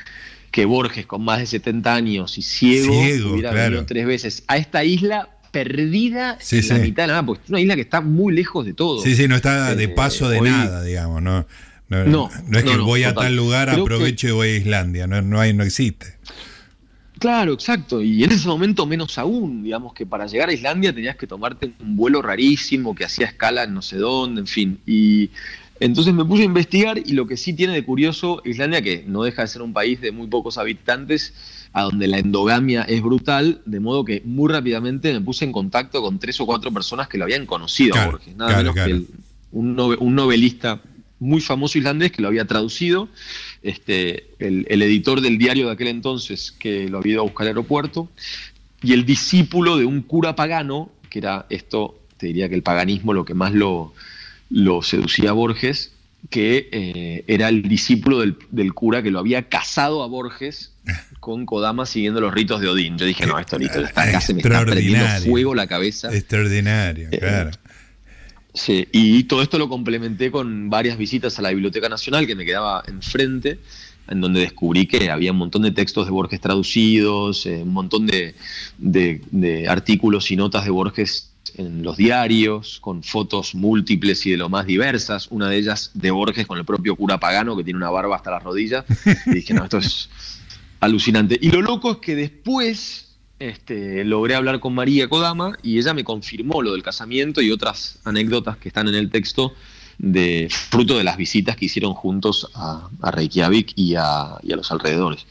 Que 0.50 0.66
Borges, 0.66 1.06
con 1.06 1.24
más 1.24 1.40
de 1.40 1.46
70 1.46 1.94
años 1.94 2.38
y 2.38 2.42
ciego, 2.42 2.94
hubiera 3.32 3.52
venido 3.52 3.86
tres 3.86 4.08
veces 4.08 4.44
a 4.48 4.58
esta 4.58 4.84
isla 4.84 5.30
perdida 5.52 6.38
en 6.52 6.68
la 6.68 6.78
mitad 6.80 7.04
de 7.04 7.08
nada, 7.08 7.26
porque 7.26 7.44
es 7.44 7.50
una 7.50 7.60
isla 7.60 7.76
que 7.76 7.82
está 7.82 8.02
muy 8.02 8.34
lejos 8.34 8.66
de 8.66 8.74
todo. 8.74 9.02
Sí, 9.02 9.16
sí, 9.16 9.28
no 9.28 9.36
está 9.36 9.76
de 9.76 9.86
eh, 9.86 9.90
paso 9.90 10.30
de 10.30 10.42
nada, 10.42 10.84
digamos, 10.84 11.22
no. 11.22 11.46
No, 11.90 12.30
es 12.52 12.64
que 12.64 12.78
voy 12.78 13.04
a 13.04 13.14
tal 13.14 13.36
lugar, 13.36 13.70
aprovecho 13.70 14.28
y 14.28 14.32
voy 14.32 14.48
a 14.50 14.58
Islandia, 14.58 15.08
no, 15.08 15.22
no, 15.22 15.40
hay, 15.40 15.54
no 15.54 15.64
existe. 15.64 16.18
Claro, 17.20 17.54
exacto. 17.54 18.02
Y 18.02 18.24
en 18.24 18.32
ese 18.32 18.48
momento 18.48 18.86
menos 18.86 19.18
aún, 19.18 19.64
digamos 19.64 19.94
que 19.94 20.06
para 20.06 20.28
llegar 20.28 20.50
a 20.50 20.54
Islandia 20.54 20.94
tenías 20.94 21.16
que 21.16 21.26
tomarte 21.26 21.74
un 21.80 21.96
vuelo 21.96 22.22
rarísimo 22.22 22.94
que 22.94 23.06
hacía 23.06 23.26
escala 23.26 23.64
en 23.64 23.74
no 23.74 23.82
sé 23.82 23.98
dónde, 23.98 24.42
en 24.42 24.48
fin. 24.48 24.80
Y 24.86 25.32
entonces 25.80 26.14
me 26.14 26.26
puse 26.26 26.44
a 26.44 26.46
investigar 26.46 26.98
y 27.04 27.14
lo 27.14 27.26
que 27.26 27.38
sí 27.38 27.54
tiene 27.54 27.74
de 27.74 27.84
curioso 27.84 28.42
Islandia, 28.46 28.82
que 28.82 29.04
no 29.08 29.24
deja 29.24 29.44
de 29.44 29.48
ser 29.48 29.62
un 29.62 29.74
país 29.74 30.00
de 30.02 30.12
muy 30.12 30.28
pocos 30.28 30.58
habitantes, 30.58 31.34
a 31.74 31.84
donde 31.84 32.08
la 32.08 32.20
endogamia 32.20 32.84
es 32.84 33.02
brutal, 33.02 33.62
de 33.66 33.80
modo 33.80 34.06
que 34.06 34.22
muy 34.26 34.52
rápidamente 34.52 35.14
me 35.14 35.22
puse 35.22 35.46
en 35.46 35.52
contacto 35.52 36.02
con 36.02 36.20
tres 36.20 36.40
o 36.40 36.46
cuatro 36.46 36.72
personas 36.72 37.08
que 37.08 37.18
lo 37.18 37.26
habían 37.26 37.46
conocido 37.46 37.96
a 37.96 38.06
Borges, 38.06 38.36
nada 38.36 38.58
menos 38.58 38.76
que 38.76 39.02
un 39.52 40.16
novelista 40.16 40.82
muy 41.20 41.42
famoso 41.42 41.78
islandés 41.78 42.12
que 42.12 42.22
lo 42.22 42.28
había 42.28 42.46
traducido, 42.46 43.10
este, 43.64 44.28
el, 44.40 44.82
editor 44.82 45.22
del 45.22 45.38
diario 45.38 45.68
de 45.68 45.74
aquel 45.74 45.88
entonces 45.88 46.52
que 46.52 46.88
lo 46.90 47.00
había 47.00 47.14
ido 47.14 47.22
a 47.22 47.26
buscar 47.26 47.46
al 47.46 47.50
aeropuerto, 47.50 48.10
y 48.82 48.94
el 48.94 49.06
discípulo 49.06 49.78
de 49.78 49.86
un 49.86 50.02
cura 50.02 50.36
pagano, 50.36 50.92
que 51.10 51.20
era 51.20 51.46
esto, 51.50 52.00
te 52.18 52.28
diría 52.28 52.50
que 52.50 52.56
el 52.56 52.64
paganismo 52.64 53.14
lo 53.14 53.26
que 53.26 53.34
más 53.34 53.54
lo, 53.54 53.94
lo 54.50 54.84
seducía 54.84 55.32
a 55.32 55.34
Borges, 55.34 55.94
que 56.30 56.70
eh, 56.72 57.24
era 57.28 57.50
el 57.50 57.64
discípulo 57.64 58.20
del, 58.20 58.74
cura 58.74 59.02
que 59.02 59.12
lo 59.12 59.20
había 59.20 59.50
casado 59.50 60.04
a 60.04 60.08
Borges 60.08 60.74
con 61.20 61.46
Kodama 61.46 61.86
siguiendo 61.86 62.22
los 62.22 62.34
ritos 62.34 62.62
de 62.62 62.68
Odín. 62.68 62.98
Yo 62.98 63.06
dije, 63.06 63.26
no, 63.26 63.38
esto 63.40 63.58
listo, 63.58 63.80
acá 63.80 64.22
se 64.22 64.34
me 64.34 64.42
está 64.42 64.66
prendiendo 64.66 65.06
fuego 65.26 65.56
la 65.56 65.68
cabeza. 65.68 66.14
Extraordinario, 66.14 67.10
eh, 67.12 67.20
claro. 67.20 67.52
Sí, 68.54 68.88
y 68.92 69.24
todo 69.26 69.42
esto 69.44 69.58
lo 69.60 69.70
complementé 69.70 70.32
con 70.32 70.70
varias 70.70 70.98
visitas 70.98 71.38
a 71.38 71.42
la 71.42 71.50
Biblioteca 71.50 71.90
Nacional 71.90 72.26
que 72.26 72.36
me 72.36 72.44
quedaba 72.44 72.84
enfrente, 72.88 73.60
en 74.08 74.22
donde 74.22 74.40
descubrí 74.40 74.88
que 74.88 75.12
había 75.12 75.32
un 75.32 75.38
montón 75.38 75.62
de 75.62 75.72
textos 75.72 76.06
de 76.06 76.12
Borges 76.12 76.42
traducidos, 76.42 77.46
eh, 77.46 77.62
un 77.62 77.74
montón 77.74 78.08
de, 78.08 78.34
de 78.78 79.68
artículos 79.68 80.32
y 80.32 80.38
notas 80.38 80.64
de 80.66 80.72
Borges 80.72 81.32
en 81.56 81.84
los 81.84 81.98
diarios, 81.98 82.80
con 82.80 83.04
fotos 83.04 83.56
múltiples 83.56 84.26
y 84.26 84.32
de 84.32 84.38
lo 84.38 84.50
más 84.50 84.66
diversas, 84.66 85.28
una 85.30 85.50
de 85.50 85.58
ellas 85.58 85.92
de 85.94 86.12
Borges 86.12 86.46
con 86.46 86.58
el 86.58 86.66
propio 86.66 86.96
cura 86.96 87.20
pagano 87.20 87.58
que 87.58 87.64
tiene 87.64 87.78
una 87.78 87.90
barba 87.90 88.16
hasta 88.16 88.32
las 88.32 88.44
rodillas. 88.44 88.86
Y 89.26 89.32
dije, 89.32 89.54
no, 89.54 89.64
esto 89.64 89.80
es 89.80 90.10
alucinante. 90.80 91.38
Y 91.42 91.52
lo 91.52 91.62
loco 91.62 91.92
es 91.92 91.98
que 91.98 92.16
después 92.16 93.08
este, 93.40 94.04
logré 94.04 94.36
hablar 94.36 94.60
con 94.60 94.74
María 94.74 95.08
Kodama 95.08 95.58
y 95.62 95.78
ella 95.78 95.94
me 95.94 96.04
confirmó 96.04 96.62
lo 96.62 96.74
del 96.74 96.84
casamiento 96.84 97.42
y 97.42 97.52
otras 97.52 98.00
anécdotas 98.04 98.58
que 98.58 98.70
están 98.70 98.88
en 98.88 98.96
el 98.96 99.10
texto 99.10 99.54
de 99.98 100.48
fruto 100.50 100.98
de 100.98 101.04
las 101.04 101.18
visitas 101.18 101.56
que 101.56 101.66
hicieron 101.66 101.94
juntos 101.94 102.48
a, 102.54 102.90
Reykjavik 103.02 103.74
y 103.76 103.96
a, 103.96 104.38
los 104.44 104.72
alrededores. 104.72 105.26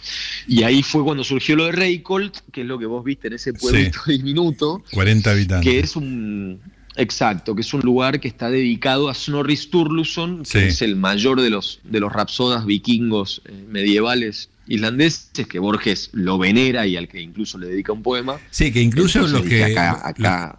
Y 0.49 0.63
ahí 0.65 0.83
fue 0.83 1.05
cuando 1.05 1.25
surgió 1.25 1.57
lo 1.57 1.67
de 1.67 1.73
Reykjolt, 1.73 2.39
que 2.53 2.63
es 2.63 2.67
lo 2.67 2.79
que 2.79 2.87
vos 2.87 3.05
viste 3.05 3.29
en 3.29 3.35
ese 3.35 3.53
pueblito 3.53 4.01
diminuto. 4.07 4.83
40 4.93 5.31
habitantes. 5.31 5.73
Que 5.73 5.79
es 5.79 5.97
un. 5.97 6.61
Exacto, 6.99 7.55
que 7.55 7.61
es 7.61 7.75
un 7.75 7.83
lugar 7.83 8.21
que 8.21 8.29
está 8.29 8.49
dedicado 8.49 9.11
a 9.11 9.15
Snorri 9.15 9.55
Sturluson, 9.55 10.45
que 10.45 10.69
es 10.69 10.81
el 10.81 10.97
mayor 10.97 11.43
de 11.43 11.51
los, 11.51 11.81
de 11.85 12.01
los 12.01 12.11
rapsodas 12.11 12.65
vikingos 12.65 13.43
eh, 13.45 13.53
medievales 13.69 14.49
islandeses, 14.67 15.47
que 15.47 15.59
Borges 15.59 16.11
lo 16.13 16.39
venera 16.39 16.87
y 16.87 16.97
al 16.97 17.09
que 17.09 17.21
incluso 17.21 17.59
le 17.59 17.69
dedica 17.69 17.93
un 17.93 18.03
poema. 18.03 18.39
Sí, 18.51 18.73
que 18.73 18.81
incluso 18.83 19.27
los 19.27 19.43
que, 19.43 19.75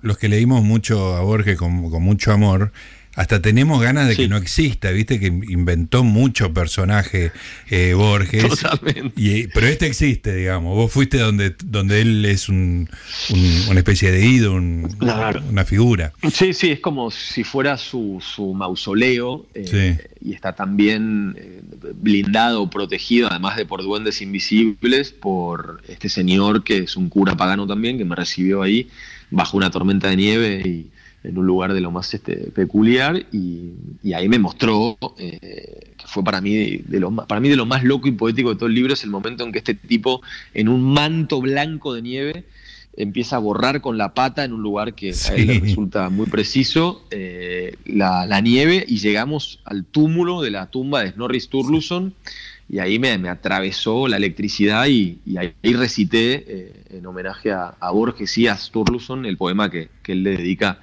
Los, 0.02 0.18
que 0.18 0.30
leímos 0.30 0.64
mucho 0.64 1.16
a 1.16 1.22
Borges 1.22 1.58
con, 1.58 1.90
con 1.90 2.04
mucho 2.04 2.32
amor, 2.32 2.72
hasta 3.18 3.42
tenemos 3.42 3.82
ganas 3.82 4.08
de 4.08 4.16
que 4.16 4.28
no 4.28 4.38
exista, 4.38 4.92
viste 4.92 5.20
que 5.20 5.26
inventó 5.26 6.04
mucho 6.04 6.54
personaje 6.54 7.32
eh, 7.68 7.96
Borges. 7.96 8.48
Totalmente. 8.48 9.50
pero 9.56 9.66
este 9.66 9.88
existe, 9.88 10.36
digamos. 10.36 10.76
Vos 10.76 10.92
fuiste 10.92 11.18
donde, 11.18 11.56
donde 11.66 12.02
él 12.02 12.24
es 12.26 12.48
un, 12.48 12.88
una 13.70 13.80
especie 13.80 14.12
de 14.12 14.24
ídolo, 14.24 14.58
una 14.58 15.66
figura. 15.66 16.14
Sí, 16.32 16.54
sí, 16.54 16.70
es 16.70 16.80
como 16.80 17.10
si 17.10 17.44
fuera 17.44 17.78
su, 17.78 18.22
mausoleo 18.56 19.48
eh, 19.56 19.98
y 20.22 20.34
está 20.34 20.54
también 20.54 21.36
eh, 21.40 21.62
blindado, 21.96 22.70
protegido, 22.70 23.30
además 23.32 23.58
de 23.58 23.66
por 23.66 23.82
duendes 23.82 24.22
invisibles, 24.22 25.12
por 25.12 25.82
este 25.88 26.08
señor 26.08 26.64
que 26.64 26.78
es 26.78 26.96
un 26.96 27.10
cura 27.10 27.36
pagano 27.36 27.66
también, 27.66 27.98
que 27.98 28.06
me 28.06 28.16
recibió 28.16 28.62
ahí 28.62 28.90
bajo 29.32 29.58
una 29.58 29.72
tormenta 29.72 30.08
de 30.08 30.18
nieve 30.18 30.62
y 30.64 30.92
en 31.28 31.38
un 31.38 31.46
lugar 31.46 31.74
de 31.74 31.82
lo 31.82 31.92
más 31.92 32.14
este, 32.14 32.52
peculiar 32.52 33.26
y, 33.32 33.74
ahí 34.14 34.30
me 34.30 34.40
mostró 34.40 34.98
eh, 35.20 35.94
que 35.98 36.08
fue 36.08 36.24
para 36.24 36.40
mí 36.42 36.78
de, 36.78 37.00
lo 37.00 37.12
más, 37.12 37.28
para 37.28 37.42
mí 37.42 37.50
de 37.50 37.58
lo 37.58 37.66
más 37.66 37.84
loco 37.84 38.08
y 38.08 38.12
poético 38.14 38.50
de 38.50 38.56
todo 38.56 38.68
el 38.68 38.74
libro 38.74 38.94
es 38.94 39.04
el 39.04 39.10
momento 39.10 39.44
en 39.44 39.52
que 39.52 39.60
este 39.60 39.76
tipo 39.76 40.22
en 40.54 40.70
un 40.70 40.82
manto 40.82 41.42
blanco 41.42 41.94
de 41.94 42.02
nieve 42.02 42.46
empieza 42.96 43.36
a 43.36 43.40
borrar 43.40 43.82
con 43.82 43.98
la 43.98 44.14
pata 44.14 44.44
en 44.44 44.54
un 44.54 44.64
lugar 44.64 44.96
que 44.96 45.12
a 45.12 45.36
él 45.36 45.48
le 45.48 45.60
resulta 45.60 46.10
muy 46.10 46.26
preciso 46.26 47.04
eh, 47.12 47.76
la, 47.86 48.42
nieve 48.42 48.86
y 48.88 48.98
llegamos 48.98 49.60
al 49.66 49.84
túmulo 49.84 50.42
de 50.42 50.52
la 50.52 50.68
tumba 50.68 51.04
de 51.04 51.12
Snorri 51.12 51.42
Sturluson 51.42 52.14
y 52.70 52.80
ahí 52.80 52.98
me, 52.98 53.12
atravesó 53.30 54.08
la 54.08 54.18
electricidad 54.18 54.88
y, 54.88 55.20
ahí, 55.38 55.74
recité 55.74 56.44
eh, 56.48 56.84
en 56.92 57.06
homenaje 57.06 57.52
a, 57.52 57.76
Borges 57.92 58.38
y 58.38 58.48
a 58.48 58.58
Sturluson 58.58 59.26
el 59.26 59.38
poema 59.38 59.70
que, 59.70 59.90
que 60.02 60.14
él 60.14 60.24
le 60.24 60.38
dedica 60.38 60.80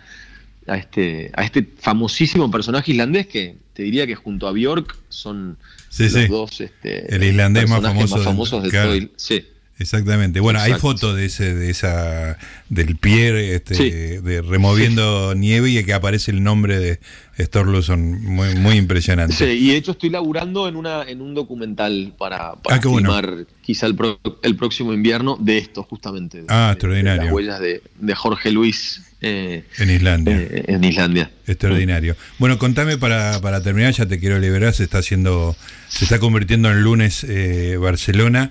a 0.67 0.77
este, 0.77 1.31
a 1.35 1.45
este 1.45 1.67
famosísimo 1.79 2.51
personaje 2.51 2.93
islandés 2.93 3.27
que 3.27 3.57
te 3.73 3.83
diría 3.83 4.07
que 4.07 4.15
junto 4.15 4.47
a 4.47 4.53
Bjork 4.53 4.97
son 5.09 5.59
los 5.99 6.29
dos 6.29 6.61
este, 6.61 7.15
el 7.15 7.23
islandés 7.23 7.69
más 7.69 7.83
famoso 7.83 8.19
famosos 8.19 8.62
de, 8.62 8.71
todo 8.71 8.95
el, 8.95 9.11
sí. 9.17 9.45
Exactamente. 9.79 10.39
Bueno, 10.39 10.61
hay 10.61 10.75
fotos 10.75 11.17
de 11.17 11.27
ese, 11.27 11.53
de 11.53 11.71
esa, 11.71 12.39
del 12.69 12.97
pie, 12.97 13.57
este, 13.57 14.21
de 14.21 14.41
removiendo 14.41 15.35
nieve 15.35 15.71
y 15.71 15.85
que 15.85 15.93
aparece 15.93 16.31
el 16.31 16.45
nombre 16.45 16.79
de 16.79 17.01
Storluson, 17.39 18.22
muy, 18.22 18.55
muy 18.55 18.76
impresionante. 18.76 19.35
Sí, 19.35 19.45
y 19.45 19.68
de 19.68 19.76
hecho 19.76 19.93
estoy 19.93 20.11
laburando 20.11 20.68
en 20.68 20.76
una, 20.76 21.03
en 21.03 21.20
un 21.20 21.35
documental 21.35 22.14
para, 22.16 22.55
para 22.55 22.76
ah, 22.76 22.80
filmar 22.80 23.47
quizá 23.61 23.87
el, 23.87 23.97
el, 24.43 24.57
próximo 24.57 24.93
invierno 24.93 25.37
de 25.41 25.59
esto, 25.59 25.82
justamente. 25.82 26.45
Ah, 26.49 26.70
extraordinario. 26.72 27.24
las 27.24 27.32
huellas 27.32 27.61
de, 27.61 27.82
de 27.99 28.14
Jorge 28.14 28.53
Luis 28.53 29.03
eh, 29.26 29.64
en 29.78 29.91
Islandia. 29.91 30.37
Eh, 30.37 30.64
en 30.68 30.85
Islandia. 30.85 31.30
Extraordinario. 31.47 32.14
Bueno, 32.39 32.59
contame 32.59 32.99
para, 32.99 33.41
para, 33.41 33.62
terminar, 33.62 33.95
ya 33.95 34.05
te 34.05 34.20
quiero 34.20 34.39
liberar, 34.39 34.74
se 34.74 34.85
está 34.85 34.99
haciendo, 34.99 35.57
se 35.89 36.05
está 36.05 36.18
convirtiendo 36.18 36.70
en 36.70 36.82
lunes 36.82 37.24
eh, 37.24 37.78
Barcelona. 37.80 38.51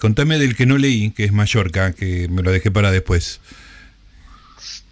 contame 0.00 0.38
del 0.38 0.56
que 0.56 0.64
no 0.64 0.78
leí, 0.78 1.10
que 1.10 1.24
es 1.24 1.32
Mallorca, 1.32 1.92
que 1.92 2.28
me 2.28 2.42
lo 2.42 2.50
dejé 2.50 2.70
para 2.70 2.90
después. 2.90 3.40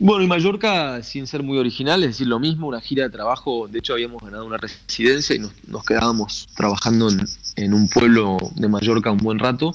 Bueno, 0.06 0.22
y 0.22 0.26
Mallorca, 0.26 1.02
sin 1.02 1.26
ser 1.26 1.42
muy 1.42 1.56
original, 1.56 2.02
es 2.02 2.10
decir, 2.10 2.26
lo 2.26 2.38
mismo, 2.38 2.68
una 2.68 2.80
gira 2.80 3.04
de 3.04 3.10
trabajo. 3.10 3.68
De 3.68 3.78
hecho, 3.78 3.94
habíamos 3.94 4.22
ganado 4.22 4.44
una 4.44 4.58
residencia 4.58 5.34
y 5.34 5.38
nos, 5.38 5.84
quedábamos 5.84 6.46
trabajando 6.54 7.08
en, 7.08 7.20
en, 7.56 7.72
un 7.72 7.88
pueblo 7.88 8.36
de 8.54 8.68
Mallorca 8.68 9.10
un 9.10 9.18
buen 9.18 9.38
rato. 9.38 9.74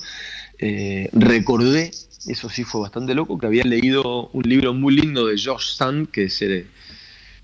recordé 1.14 1.92
eso 2.28 2.50
sí 2.50 2.64
fue 2.64 2.82
bastante 2.82 3.16
loco, 3.16 3.38
que 3.38 3.46
había 3.46 3.64
leído 3.64 4.30
un 4.34 4.44
libro 4.44 4.74
muy 4.74 4.96
lindo 4.96 5.26
de 5.26 5.36
Josh 5.42 5.76
Sand, 5.76 6.10
que 6.10 6.26
es 6.26 6.42
eh, 6.42 6.68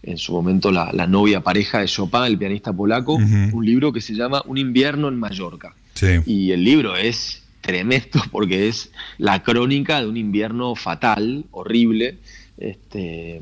en 0.03 0.17
su 0.17 0.33
momento 0.33 0.71
la, 0.71 0.91
novia 1.07 1.41
pareja 1.41 1.79
de 1.79 1.87
Chopin, 1.87 2.23
el 2.23 2.37
pianista 2.37 2.73
polaco, 2.73 3.15
un 3.15 3.65
libro 3.65 3.91
que 3.91 4.01
se 4.01 4.13
llama 4.13 4.43
Un 4.45 4.57
invierno 4.57 5.07
en 5.07 5.17
Mallorca. 5.17 5.73
Y 6.25 6.51
el 6.51 6.63
libro 6.63 6.95
es 6.95 7.41
tremendo 7.61 8.21
porque 8.31 8.67
es 8.67 8.91
la 9.17 9.41
crónica 9.43 10.01
de 10.01 10.07
un 10.07 10.17
invierno 10.17 10.75
fatal, 10.75 11.45
horrible. 11.51 12.17
Este, 12.57 13.41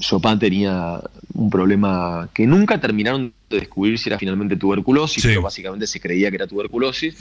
Chopin 0.00 0.38
tenía 0.38 1.00
un 1.34 1.50
problema 1.50 2.28
que 2.34 2.46
nunca 2.46 2.80
terminaron 2.80 3.32
de 3.48 3.60
descubrir 3.60 3.98
si 3.98 4.08
era 4.08 4.18
finalmente 4.18 4.56
tuberculosis, 4.56 5.24
pero 5.24 5.42
básicamente 5.42 5.86
se 5.86 6.00
creía 6.00 6.30
que 6.30 6.36
era 6.36 6.46
tuberculosis, 6.46 7.16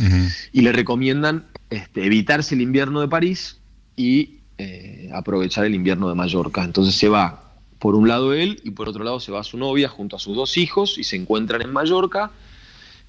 y 0.51 0.61
le 0.61 0.71
recomiendan 0.71 1.45
este, 1.69 2.05
evitarse 2.05 2.55
el 2.55 2.61
invierno 2.61 3.01
de 3.01 3.07
París 3.07 3.57
y 3.95 4.35
eh, 4.57 5.09
aprovechar 5.13 5.65
el 5.65 5.75
invierno 5.75 6.09
de 6.09 6.15
Mallorca. 6.15 6.63
Entonces 6.63 6.95
se 6.95 7.09
va 7.09 7.43
por 7.79 7.95
un 7.95 8.07
lado 8.07 8.33
él 8.33 8.59
y 8.63 8.71
por 8.71 8.89
otro 8.89 9.03
lado 9.03 9.19
se 9.19 9.31
va 9.31 9.43
su 9.43 9.57
novia 9.57 9.87
junto 9.87 10.15
a 10.15 10.19
sus 10.19 10.35
dos 10.35 10.57
hijos 10.57 10.97
y 10.97 11.03
se 11.03 11.15
encuentran 11.15 11.61
en 11.61 11.71
Mallorca 11.71 12.31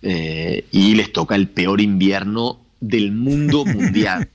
eh, 0.02 0.64
y 0.70 0.94
les 0.94 1.12
toca 1.12 1.34
el 1.34 1.48
peor 1.48 1.80
invierno 1.80 2.60
del 2.80 3.12
mundo 3.12 3.64
mundial, 3.66 4.28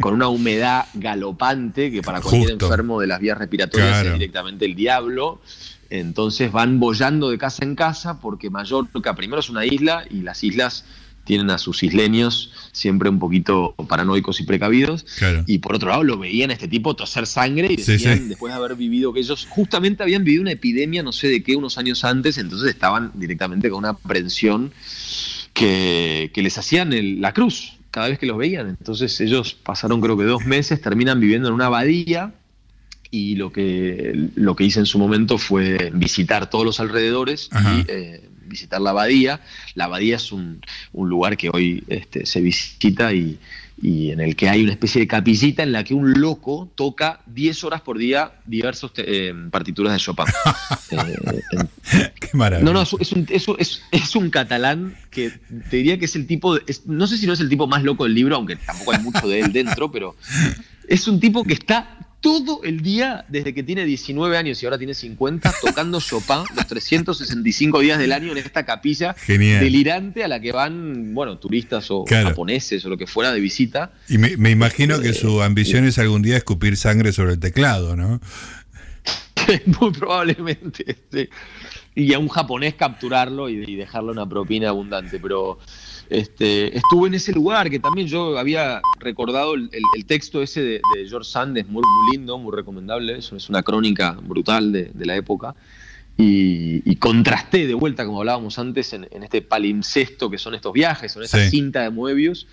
con 0.00 0.14
una 0.14 0.28
humedad 0.28 0.86
galopante 0.94 1.90
que 1.90 2.02
para 2.02 2.20
cualquier 2.20 2.52
enfermo 2.52 3.00
de 3.00 3.06
las 3.06 3.20
vías 3.20 3.38
respiratorias 3.38 4.04
es 4.04 4.12
directamente 4.14 4.64
el 4.64 4.74
diablo. 4.74 5.40
Entonces 5.88 6.50
van 6.50 6.80
bollando 6.80 7.30
de 7.30 7.38
casa 7.38 7.64
en 7.64 7.76
casa 7.76 8.20
porque 8.20 8.50
Mallorca 8.50 9.14
primero 9.14 9.40
es 9.40 9.48
una 9.48 9.64
isla 9.64 10.04
y 10.10 10.22
las 10.22 10.42
islas 10.42 10.84
tienen 11.26 11.50
a 11.50 11.58
sus 11.58 11.82
isleños 11.82 12.52
siempre 12.72 13.10
un 13.10 13.18
poquito 13.18 13.74
paranoicos 13.88 14.40
y 14.40 14.44
precavidos. 14.44 15.04
Y 15.46 15.58
por 15.58 15.74
otro 15.74 15.90
lado 15.90 16.04
lo 16.04 16.18
veían 16.18 16.50
a 16.50 16.54
este 16.54 16.68
tipo 16.68 16.94
toser 16.94 17.26
sangre 17.26 17.68
y 17.70 17.76
decían, 17.76 18.28
después 18.28 18.52
de 18.52 18.56
haber 18.56 18.76
vivido 18.76 19.12
que 19.12 19.20
ellos 19.20 19.46
justamente 19.50 20.02
habían 20.02 20.24
vivido 20.24 20.42
una 20.42 20.52
epidemia, 20.52 21.02
no 21.02 21.12
sé 21.12 21.28
de 21.28 21.42
qué, 21.42 21.56
unos 21.56 21.76
años 21.78 22.04
antes, 22.04 22.38
entonces 22.38 22.70
estaban 22.70 23.10
directamente 23.14 23.68
con 23.68 23.78
una 23.80 23.90
aprensión 23.90 24.72
que, 25.56 26.30
les 26.34 26.58
hacían 26.58 26.90
la 27.20 27.32
cruz 27.32 27.78
cada 27.90 28.08
vez 28.08 28.18
que 28.18 28.26
los 28.26 28.36
veían. 28.36 28.68
Entonces 28.68 29.20
ellos 29.20 29.54
pasaron 29.54 30.00
creo 30.00 30.16
que 30.16 30.24
dos 30.24 30.44
meses, 30.44 30.80
terminan 30.80 31.18
viviendo 31.18 31.48
en 31.48 31.54
una 31.54 31.66
abadía 31.66 32.34
y 33.10 33.36
lo 33.36 33.50
que, 33.50 34.28
lo 34.34 34.54
que 34.54 34.64
hice 34.64 34.80
en 34.80 34.86
su 34.86 34.98
momento 34.98 35.38
fue 35.38 35.90
visitar 35.94 36.50
todos 36.50 36.64
los 36.64 36.78
alrededores 36.78 37.48
y 37.52 37.90
eh, 37.90 38.28
visitar 38.44 38.80
la 38.80 38.90
abadía. 38.90 39.40
La 39.74 39.84
abadía 39.84 40.16
es 40.16 40.30
un, 40.30 40.60
un 40.92 41.08
lugar 41.08 41.36
que 41.38 41.50
hoy 41.50 41.82
este, 41.88 42.26
se 42.26 42.40
visita 42.40 43.14
y, 43.14 43.38
y 43.80 44.10
en 44.10 44.20
el 44.20 44.36
que 44.36 44.48
hay 44.48 44.62
una 44.62 44.72
especie 44.72 45.00
de 45.00 45.06
capillita 45.06 45.62
en 45.62 45.72
la 45.72 45.84
que 45.84 45.92
un 45.92 46.18
loco 46.18 46.70
toca 46.74 47.20
10 47.26 47.64
horas 47.64 47.82
por 47.82 47.98
día 47.98 48.32
diversas 48.46 48.90
eh, 48.96 49.34
partituras 49.50 49.92
de 49.92 49.98
Chopin. 49.98 50.26
Eh, 50.92 52.08
Qué 52.20 52.28
maravilla. 52.34 52.64
No, 52.64 52.72
no, 52.72 52.82
es 52.82 53.12
un, 53.12 53.26
es, 53.28 53.82
es, 53.90 54.16
un 54.16 54.30
catalán 54.30 54.96
que 55.10 55.32
te 55.68 55.78
diría 55.78 55.98
que 55.98 56.04
es 56.04 56.14
el 56.14 56.26
tipo, 56.26 56.56
no 56.86 57.06
sé 57.06 57.18
si 57.18 57.26
no 57.26 57.32
es 57.32 57.40
el 57.40 57.48
tipo 57.48 57.66
más 57.66 57.82
loco 57.82 58.04
del 58.04 58.14
libro, 58.14 58.36
aunque 58.36 58.56
tampoco 58.56 58.92
hay 58.92 59.02
mucho 59.02 59.26
de 59.26 59.40
él 59.40 59.52
dentro, 59.52 59.90
pero 59.90 60.14
es 60.88 61.08
un 61.08 61.18
tipo 61.18 61.44
que 61.44 61.54
está 61.54 62.05
todo 62.20 62.62
el 62.64 62.82
día, 62.82 63.24
desde 63.28 63.54
que 63.54 63.62
tiene 63.62 63.84
19 63.84 64.36
años 64.36 64.62
y 64.62 64.66
ahora 64.66 64.78
tiene 64.78 64.94
50, 64.94 65.52
tocando 65.62 66.00
Chopin 66.00 66.44
los 66.54 66.66
365 66.66 67.80
días 67.80 67.98
del 67.98 68.12
año 68.12 68.32
en 68.32 68.38
esta 68.38 68.64
capilla 68.64 69.14
delirante 69.26 70.24
a 70.24 70.28
la 70.28 70.40
que 70.40 70.52
van, 70.52 71.14
bueno, 71.14 71.38
turistas 71.38 71.90
o 71.90 72.04
japoneses 72.06 72.84
o 72.84 72.88
lo 72.88 72.96
que 72.96 73.06
fuera 73.06 73.32
de 73.32 73.40
visita. 73.40 73.92
Y 74.08 74.18
me, 74.18 74.50
imagino 74.50 75.00
que 75.00 75.12
su 75.12 75.42
ambición 75.42 75.86
es 75.86 75.98
algún 75.98 76.22
día 76.22 76.36
escupir 76.36 76.76
sangre 76.76 77.12
sobre 77.12 77.32
el 77.32 77.40
teclado, 77.40 77.96
¿no? 77.96 78.20
Muy 79.80 79.92
probablemente. 79.92 80.98
Y 81.94 82.12
a 82.12 82.18
un 82.18 82.28
japonés 82.28 82.74
capturarlo 82.74 83.48
y, 83.48 83.64
y 83.66 83.76
dejarle 83.76 84.10
una 84.10 84.28
propina 84.28 84.70
abundante, 84.70 85.18
pero 85.20 85.58
este, 86.08 86.76
estuve 86.76 87.08
en 87.08 87.14
ese 87.14 87.32
lugar 87.32 87.70
que 87.70 87.78
también 87.78 88.06
yo 88.06 88.38
había 88.38 88.80
recordado 88.98 89.54
el, 89.54 89.70
texto 90.06 90.42
ese 90.42 90.62
de, 90.62 90.80
George 91.08 91.30
Sand, 91.30 91.58
es 91.58 91.66
muy, 91.68 91.82
lindo, 92.12 92.38
muy 92.38 92.54
recomendable, 92.54 93.18
eso 93.18 93.36
es 93.36 93.48
una 93.48 93.62
crónica 93.62 94.12
brutal 94.22 94.72
de, 94.72 95.06
la 95.06 95.16
época. 95.16 95.54
Y, 96.18 96.96
contrasté 96.96 97.66
de 97.66 97.74
vuelta, 97.74 98.06
como 98.06 98.20
hablábamos 98.20 98.58
antes, 98.58 98.92
en, 98.92 99.06
en, 99.10 99.22
este 99.22 99.42
palimpsesto 99.42 100.30
que 100.30 100.38
son 100.38 100.54
estos 100.54 100.72
viajes, 100.72 101.12
son 101.12 101.22
esa 101.22 101.50
cinta 101.50 101.82
de 101.82 101.90
Moebius, 101.90 102.46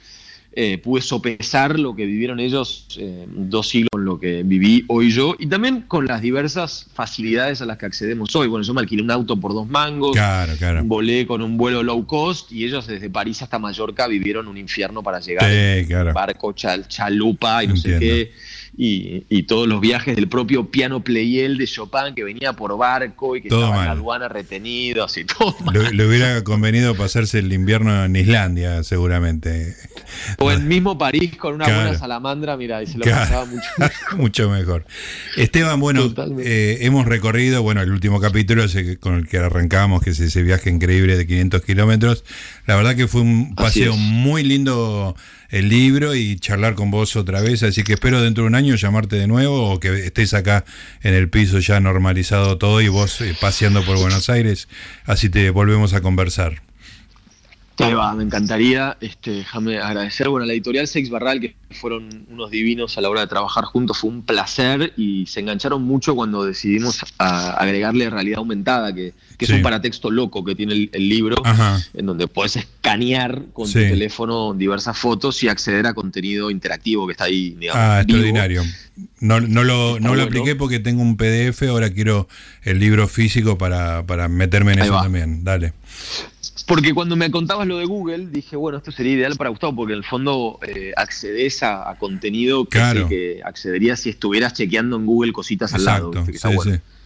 eh, 0.55 0.77
pude 0.77 1.01
sopesar 1.01 1.79
lo 1.79 1.95
que 1.95 2.05
vivieron 2.05 2.39
ellos 2.39 2.85
eh, 2.99 3.25
dos 3.27 3.69
siglos 3.69 3.89
con 3.91 4.05
lo 4.05 4.19
que 4.19 4.43
viví 4.43 4.85
hoy 4.87 5.11
yo 5.11 5.35
y 5.39 5.47
también 5.47 5.81
con 5.81 6.05
las 6.05 6.21
diversas 6.21 6.87
facilidades 6.93 7.61
a 7.61 7.65
las 7.65 7.77
que 7.77 7.87
accedemos 7.87 8.35
hoy. 8.35 8.47
Bueno, 8.47 8.63
yo 8.63 8.73
me 8.73 8.81
alquilé 8.81 9.01
un 9.01 9.11
auto 9.11 9.35
por 9.35 9.53
dos 9.53 9.67
mangos, 9.67 10.15
volé 10.83 11.25
con 11.25 11.41
un 11.41 11.57
vuelo 11.57 11.81
low 11.81 12.05
cost 12.05 12.51
y 12.51 12.65
ellos 12.65 12.85
desde 12.85 13.09
París 13.09 13.41
hasta 13.41 13.57
Mallorca 13.57 14.07
vivieron 14.07 14.47
un 14.47 14.57
infierno 14.57 15.01
para 15.01 15.19
llegar. 15.19 16.13
Barco, 16.13 16.53
chalupa 16.53 17.63
y 17.63 17.67
no 17.67 17.75
sé 17.75 17.97
qué 17.99 18.31
y, 18.76 19.43
todos 19.43 19.67
los 19.67 19.82
viajes 19.82 20.15
del 20.15 20.28
propio 20.28 20.69
piano 20.71 21.03
playel 21.03 21.57
de 21.57 21.67
Chopin 21.67 22.15
que 22.15 22.24
venía 22.24 22.53
por 22.53 22.76
barco 22.78 23.36
y 23.36 23.41
que 23.41 23.49
estaba 23.49 23.80
en 23.80 23.86
la 23.86 23.91
aduana 23.91 24.28
retenido, 24.30 25.03
así 25.03 25.26
todo. 25.26 25.55
Le, 25.91 26.07
hubiera 26.07 26.43
convenido 26.43 26.95
pasarse 26.95 27.39
el 27.39 27.51
invierno 27.53 28.05
en 28.05 28.15
Islandia, 28.15 28.84
seguramente. 28.84 29.76
O 30.39 30.51
en 30.51 30.67
mismo 30.67 30.97
París 30.97 31.36
con 31.38 31.55
una 31.55 31.65
buena 31.65 31.97
salamandra, 31.97 32.57
mira, 32.57 32.82
y 32.82 32.88
se 32.88 32.97
lo 32.97 33.05
pasaba 33.05 33.45
mucho 33.45 33.69
mejor. 33.78 34.17
mucho 34.17 34.49
mejor. 34.49 34.86
Esteban, 35.38 35.80
bueno, 35.80 36.11
eh, 36.39 36.80
hemos 36.82 37.05
recorrido, 37.05 37.61
bueno, 37.61 37.82
el 37.82 37.91
último 37.91 38.19
capítulo 38.19 38.63
con 38.99 39.15
el 39.15 39.28
que 39.28 39.38
arrancamos, 39.38 40.01
que 40.01 40.11
es 40.11 40.19
ese 40.19 40.41
viaje 40.41 40.69
increíble 40.69 41.15
de 41.17 41.28
500 41.28 41.61
kilómetros. 41.61 42.24
La 42.65 42.76
verdad 42.76 42.95
que 42.95 43.07
fue 43.07 43.21
un 43.21 43.55
paseo 43.55 43.95
muy 43.95 44.43
lindo 44.43 45.15
el 45.53 45.69
libro 45.69 46.15
y 46.15 46.35
charlar 46.37 46.73
con 46.73 46.89
vos 46.89 47.15
otra 47.15 47.39
vez. 47.39 47.61
Así 47.61 47.83
que 47.83 47.93
espero 47.93 48.21
dentro 48.21 48.43
de 48.43 48.47
un 48.47 48.55
año 48.55 48.73
llamarte 48.75 49.17
de 49.17 49.27
nuevo 49.27 49.69
o 49.69 49.79
que 49.79 50.07
estés 50.07 50.33
acá 50.33 50.65
en 51.03 51.13
el 51.13 51.29
piso 51.29 51.59
ya 51.59 51.79
normalizado 51.79 52.57
todo 52.57 52.81
y 52.81 52.87
vos 52.87 53.21
eh, 53.21 53.35
paseando 53.39 53.85
por 53.85 53.99
Buenos 53.99 54.31
Aires. 54.31 54.67
Así 55.05 55.29
te 55.29 55.51
volvemos 55.51 55.93
a 55.93 56.01
conversar. 56.01 56.63
Va, 57.80 58.13
me 58.13 58.24
encantaría. 58.24 58.97
Este, 59.01 59.32
déjame 59.32 59.80
agradecer 59.80 60.30
bueno, 60.30 60.43
a 60.43 60.47
la 60.47 60.53
editorial 60.53 60.88
Sex 60.88 61.09
Barral, 61.09 61.39
que 61.39 61.55
fueron 61.71 62.26
unos 62.30 62.51
divinos 62.51 62.97
a 62.97 63.01
la 63.01 63.09
hora 63.09 63.21
de 63.21 63.28
trabajar 63.28 63.65
juntos. 63.65 63.97
Fue 63.97 64.09
un 64.09 64.24
placer 64.24 64.93
y 64.97 65.26
se 65.26 65.39
engancharon 65.39 65.84
mucho 65.84 66.15
cuando 66.15 66.45
decidimos 66.45 67.03
agregarle 67.17 68.09
realidad 68.09 68.39
aumentada, 68.39 68.93
que 68.93 69.13
que 69.38 69.45
es 69.45 69.51
un 69.51 69.61
paratexto 69.61 70.11
loco 70.11 70.43
que 70.43 70.55
tiene 70.55 70.89
el, 70.91 71.09
libro, 71.09 71.41
en 71.93 72.05
donde 72.05 72.28
puedes 72.28 72.55
escanear 72.55 73.43
con 73.53 73.67
tu 73.67 73.74
teléfono 73.74 74.53
diversas 74.53 74.97
fotos 74.97 75.41
y 75.43 75.47
acceder 75.47 75.88
a 75.88 75.93
contenido 75.93 76.49
interactivo 76.49 77.05
que 77.07 77.13
está 77.13 77.26
ahí, 77.26 77.55
digamos. 77.59 77.82
Ah, 77.82 78.01
extraordinario. 78.01 78.63
No, 79.19 79.39
no 79.39 79.63
lo, 79.63 79.99
no 79.99 80.15
lo 80.15 80.24
apliqué 80.24 80.55
porque 80.55 80.80
tengo 80.80 81.01
un 81.01 81.17
PDF, 81.17 81.63
ahora 81.63 81.89
quiero 81.91 82.28
el 82.63 82.80
libro 82.80 83.07
físico 83.07 83.57
para, 83.57 84.03
meterme 84.30 84.74
en 84.74 84.80
eso 84.80 84.99
también. 85.01 85.43
Dale. 85.43 85.74
Porque 86.66 86.93
cuando 86.93 87.16
me 87.16 87.30
contabas 87.30 87.68
lo 87.68 87.78
de 87.78 87.86
Google, 87.86 88.28
dije, 88.28 88.55
bueno, 88.55 88.78
esto 88.78 88.91
sería 88.91 89.14
ideal 89.14 89.36
para 89.36 89.49
Gustavo, 89.49 89.76
porque 89.76 89.93
en 89.93 89.99
el 89.99 90.05
fondo 90.05 90.59
eh, 90.66 90.93
accedes 90.95 91.61
a, 91.64 91.95
contenido 91.99 92.66
que, 92.66 93.05
que 93.09 93.41
accederías 93.43 93.99
si 93.99 94.09
estuvieras 94.09 94.53
chequeando 94.53 94.95
en 94.95 95.05
Google 95.05 95.34
cositas 95.34 95.74
al 95.74 95.86
lado. 95.86 96.11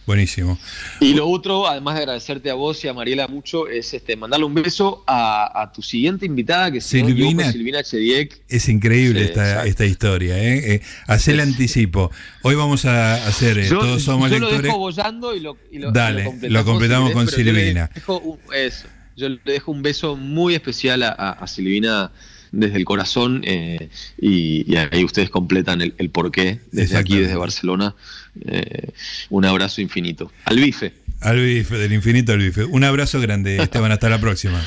Buenísimo. 0.08 0.58
Y 1.00 1.12
lo 1.12 1.28
otro, 1.28 1.68
además 1.68 1.96
de 1.96 2.00
agradecerte 2.00 2.50
a 2.50 2.54
vos 2.54 2.82
y 2.82 2.88
a 2.88 2.94
Mariela 2.94 3.28
mucho, 3.28 3.68
es 3.68 3.92
este 3.92 4.16
mandarle 4.16 4.46
un 4.46 4.54
beso 4.54 5.04
a, 5.06 5.70
tu 5.74 5.82
siguiente 5.82 6.24
invitada, 6.24 6.72
que 6.72 6.78
es 6.78 6.86
Silvina, 6.86 7.52
Silvina 7.52 7.82
Chediek. 7.82 8.40
Es 8.48 8.70
increíble 8.70 9.22
esta, 9.22 9.66
esta, 9.66 9.84
historia, 9.84 10.42
¿eh? 10.42 10.76
eh 10.76 10.82
hacer 11.06 11.34
el 11.34 11.40
anticipo. 11.40 12.10
Hoy 12.40 12.54
vamos 12.54 12.86
a 12.86 13.16
hacer 13.26 13.58
eh, 13.58 13.68
Todos 13.68 14.02
Somos 14.02 14.30
yo 14.30 14.38
Lectores. 14.38 14.56
Lo 14.56 14.62
dejo 14.62 14.78
bollando 14.78 15.36
y 15.36 15.40
lo, 15.40 15.58
y 15.70 15.78
Dale, 15.92 16.38
lo 16.40 16.64
completamos, 16.64 17.12
con 17.12 17.28
Silvina. 17.28 17.90
Yo 19.18 19.28
le, 19.28 19.38
dejo 19.44 19.72
un, 19.72 19.82
beso 19.82 20.16
muy 20.16 20.54
especial 20.54 21.02
a 21.02 21.46
Silvina 21.46 22.10
desde 22.52 22.76
el 22.76 22.84
corazón 22.84 23.42
eh, 23.44 23.88
y, 24.20 24.76
ahí 24.76 25.04
ustedes 25.04 25.30
completan 25.30 25.80
el, 25.82 26.10
porqué 26.10 26.60
desde 26.72 26.96
aquí, 26.96 27.18
desde 27.18 27.36
Barcelona. 27.36 27.94
Eh, 28.46 28.90
un 29.30 29.44
abrazo 29.44 29.80
infinito. 29.80 30.30
Al 30.44 30.58
bife. 30.58 30.92
Al 31.20 31.40
bife, 31.40 31.76
del 31.76 31.92
infinito 31.92 32.32
al 32.32 32.38
bife. 32.38 32.64
Un 32.64 32.84
abrazo 32.84 33.20
grande, 33.20 33.56
Esteban. 33.62 33.92
Hasta 33.92 34.08
la 34.08 34.20
próxima. 34.20 34.64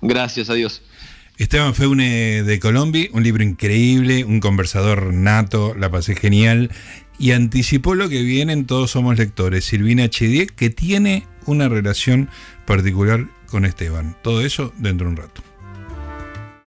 Gracias, 0.00 0.50
adiós. 0.50 0.82
Esteban 1.38 1.74
Feune 1.74 2.42
de 2.42 2.58
Colombia, 2.58 3.08
un 3.12 3.22
libro 3.22 3.44
increíble, 3.44 4.24
un 4.24 4.40
conversador 4.40 5.14
nato, 5.14 5.72
la 5.78 5.88
pasé 5.88 6.16
genial 6.16 6.70
y 7.16 7.30
anticipó 7.30 7.94
lo 7.94 8.08
que 8.08 8.22
viene 8.22 8.64
Todos 8.64 8.90
Somos 8.90 9.18
Lectores, 9.18 9.64
Silvina 9.64 10.08
Chediek, 10.08 10.52
que 10.56 10.70
tiene 10.70 11.28
una 11.46 11.68
relación 11.68 12.28
particular 12.66 13.28
con 13.50 13.64
Esteban. 13.64 14.16
Todo 14.22 14.42
eso 14.42 14.72
dentro 14.76 15.06
de 15.06 15.10
un 15.10 15.16
rato. 15.16 15.42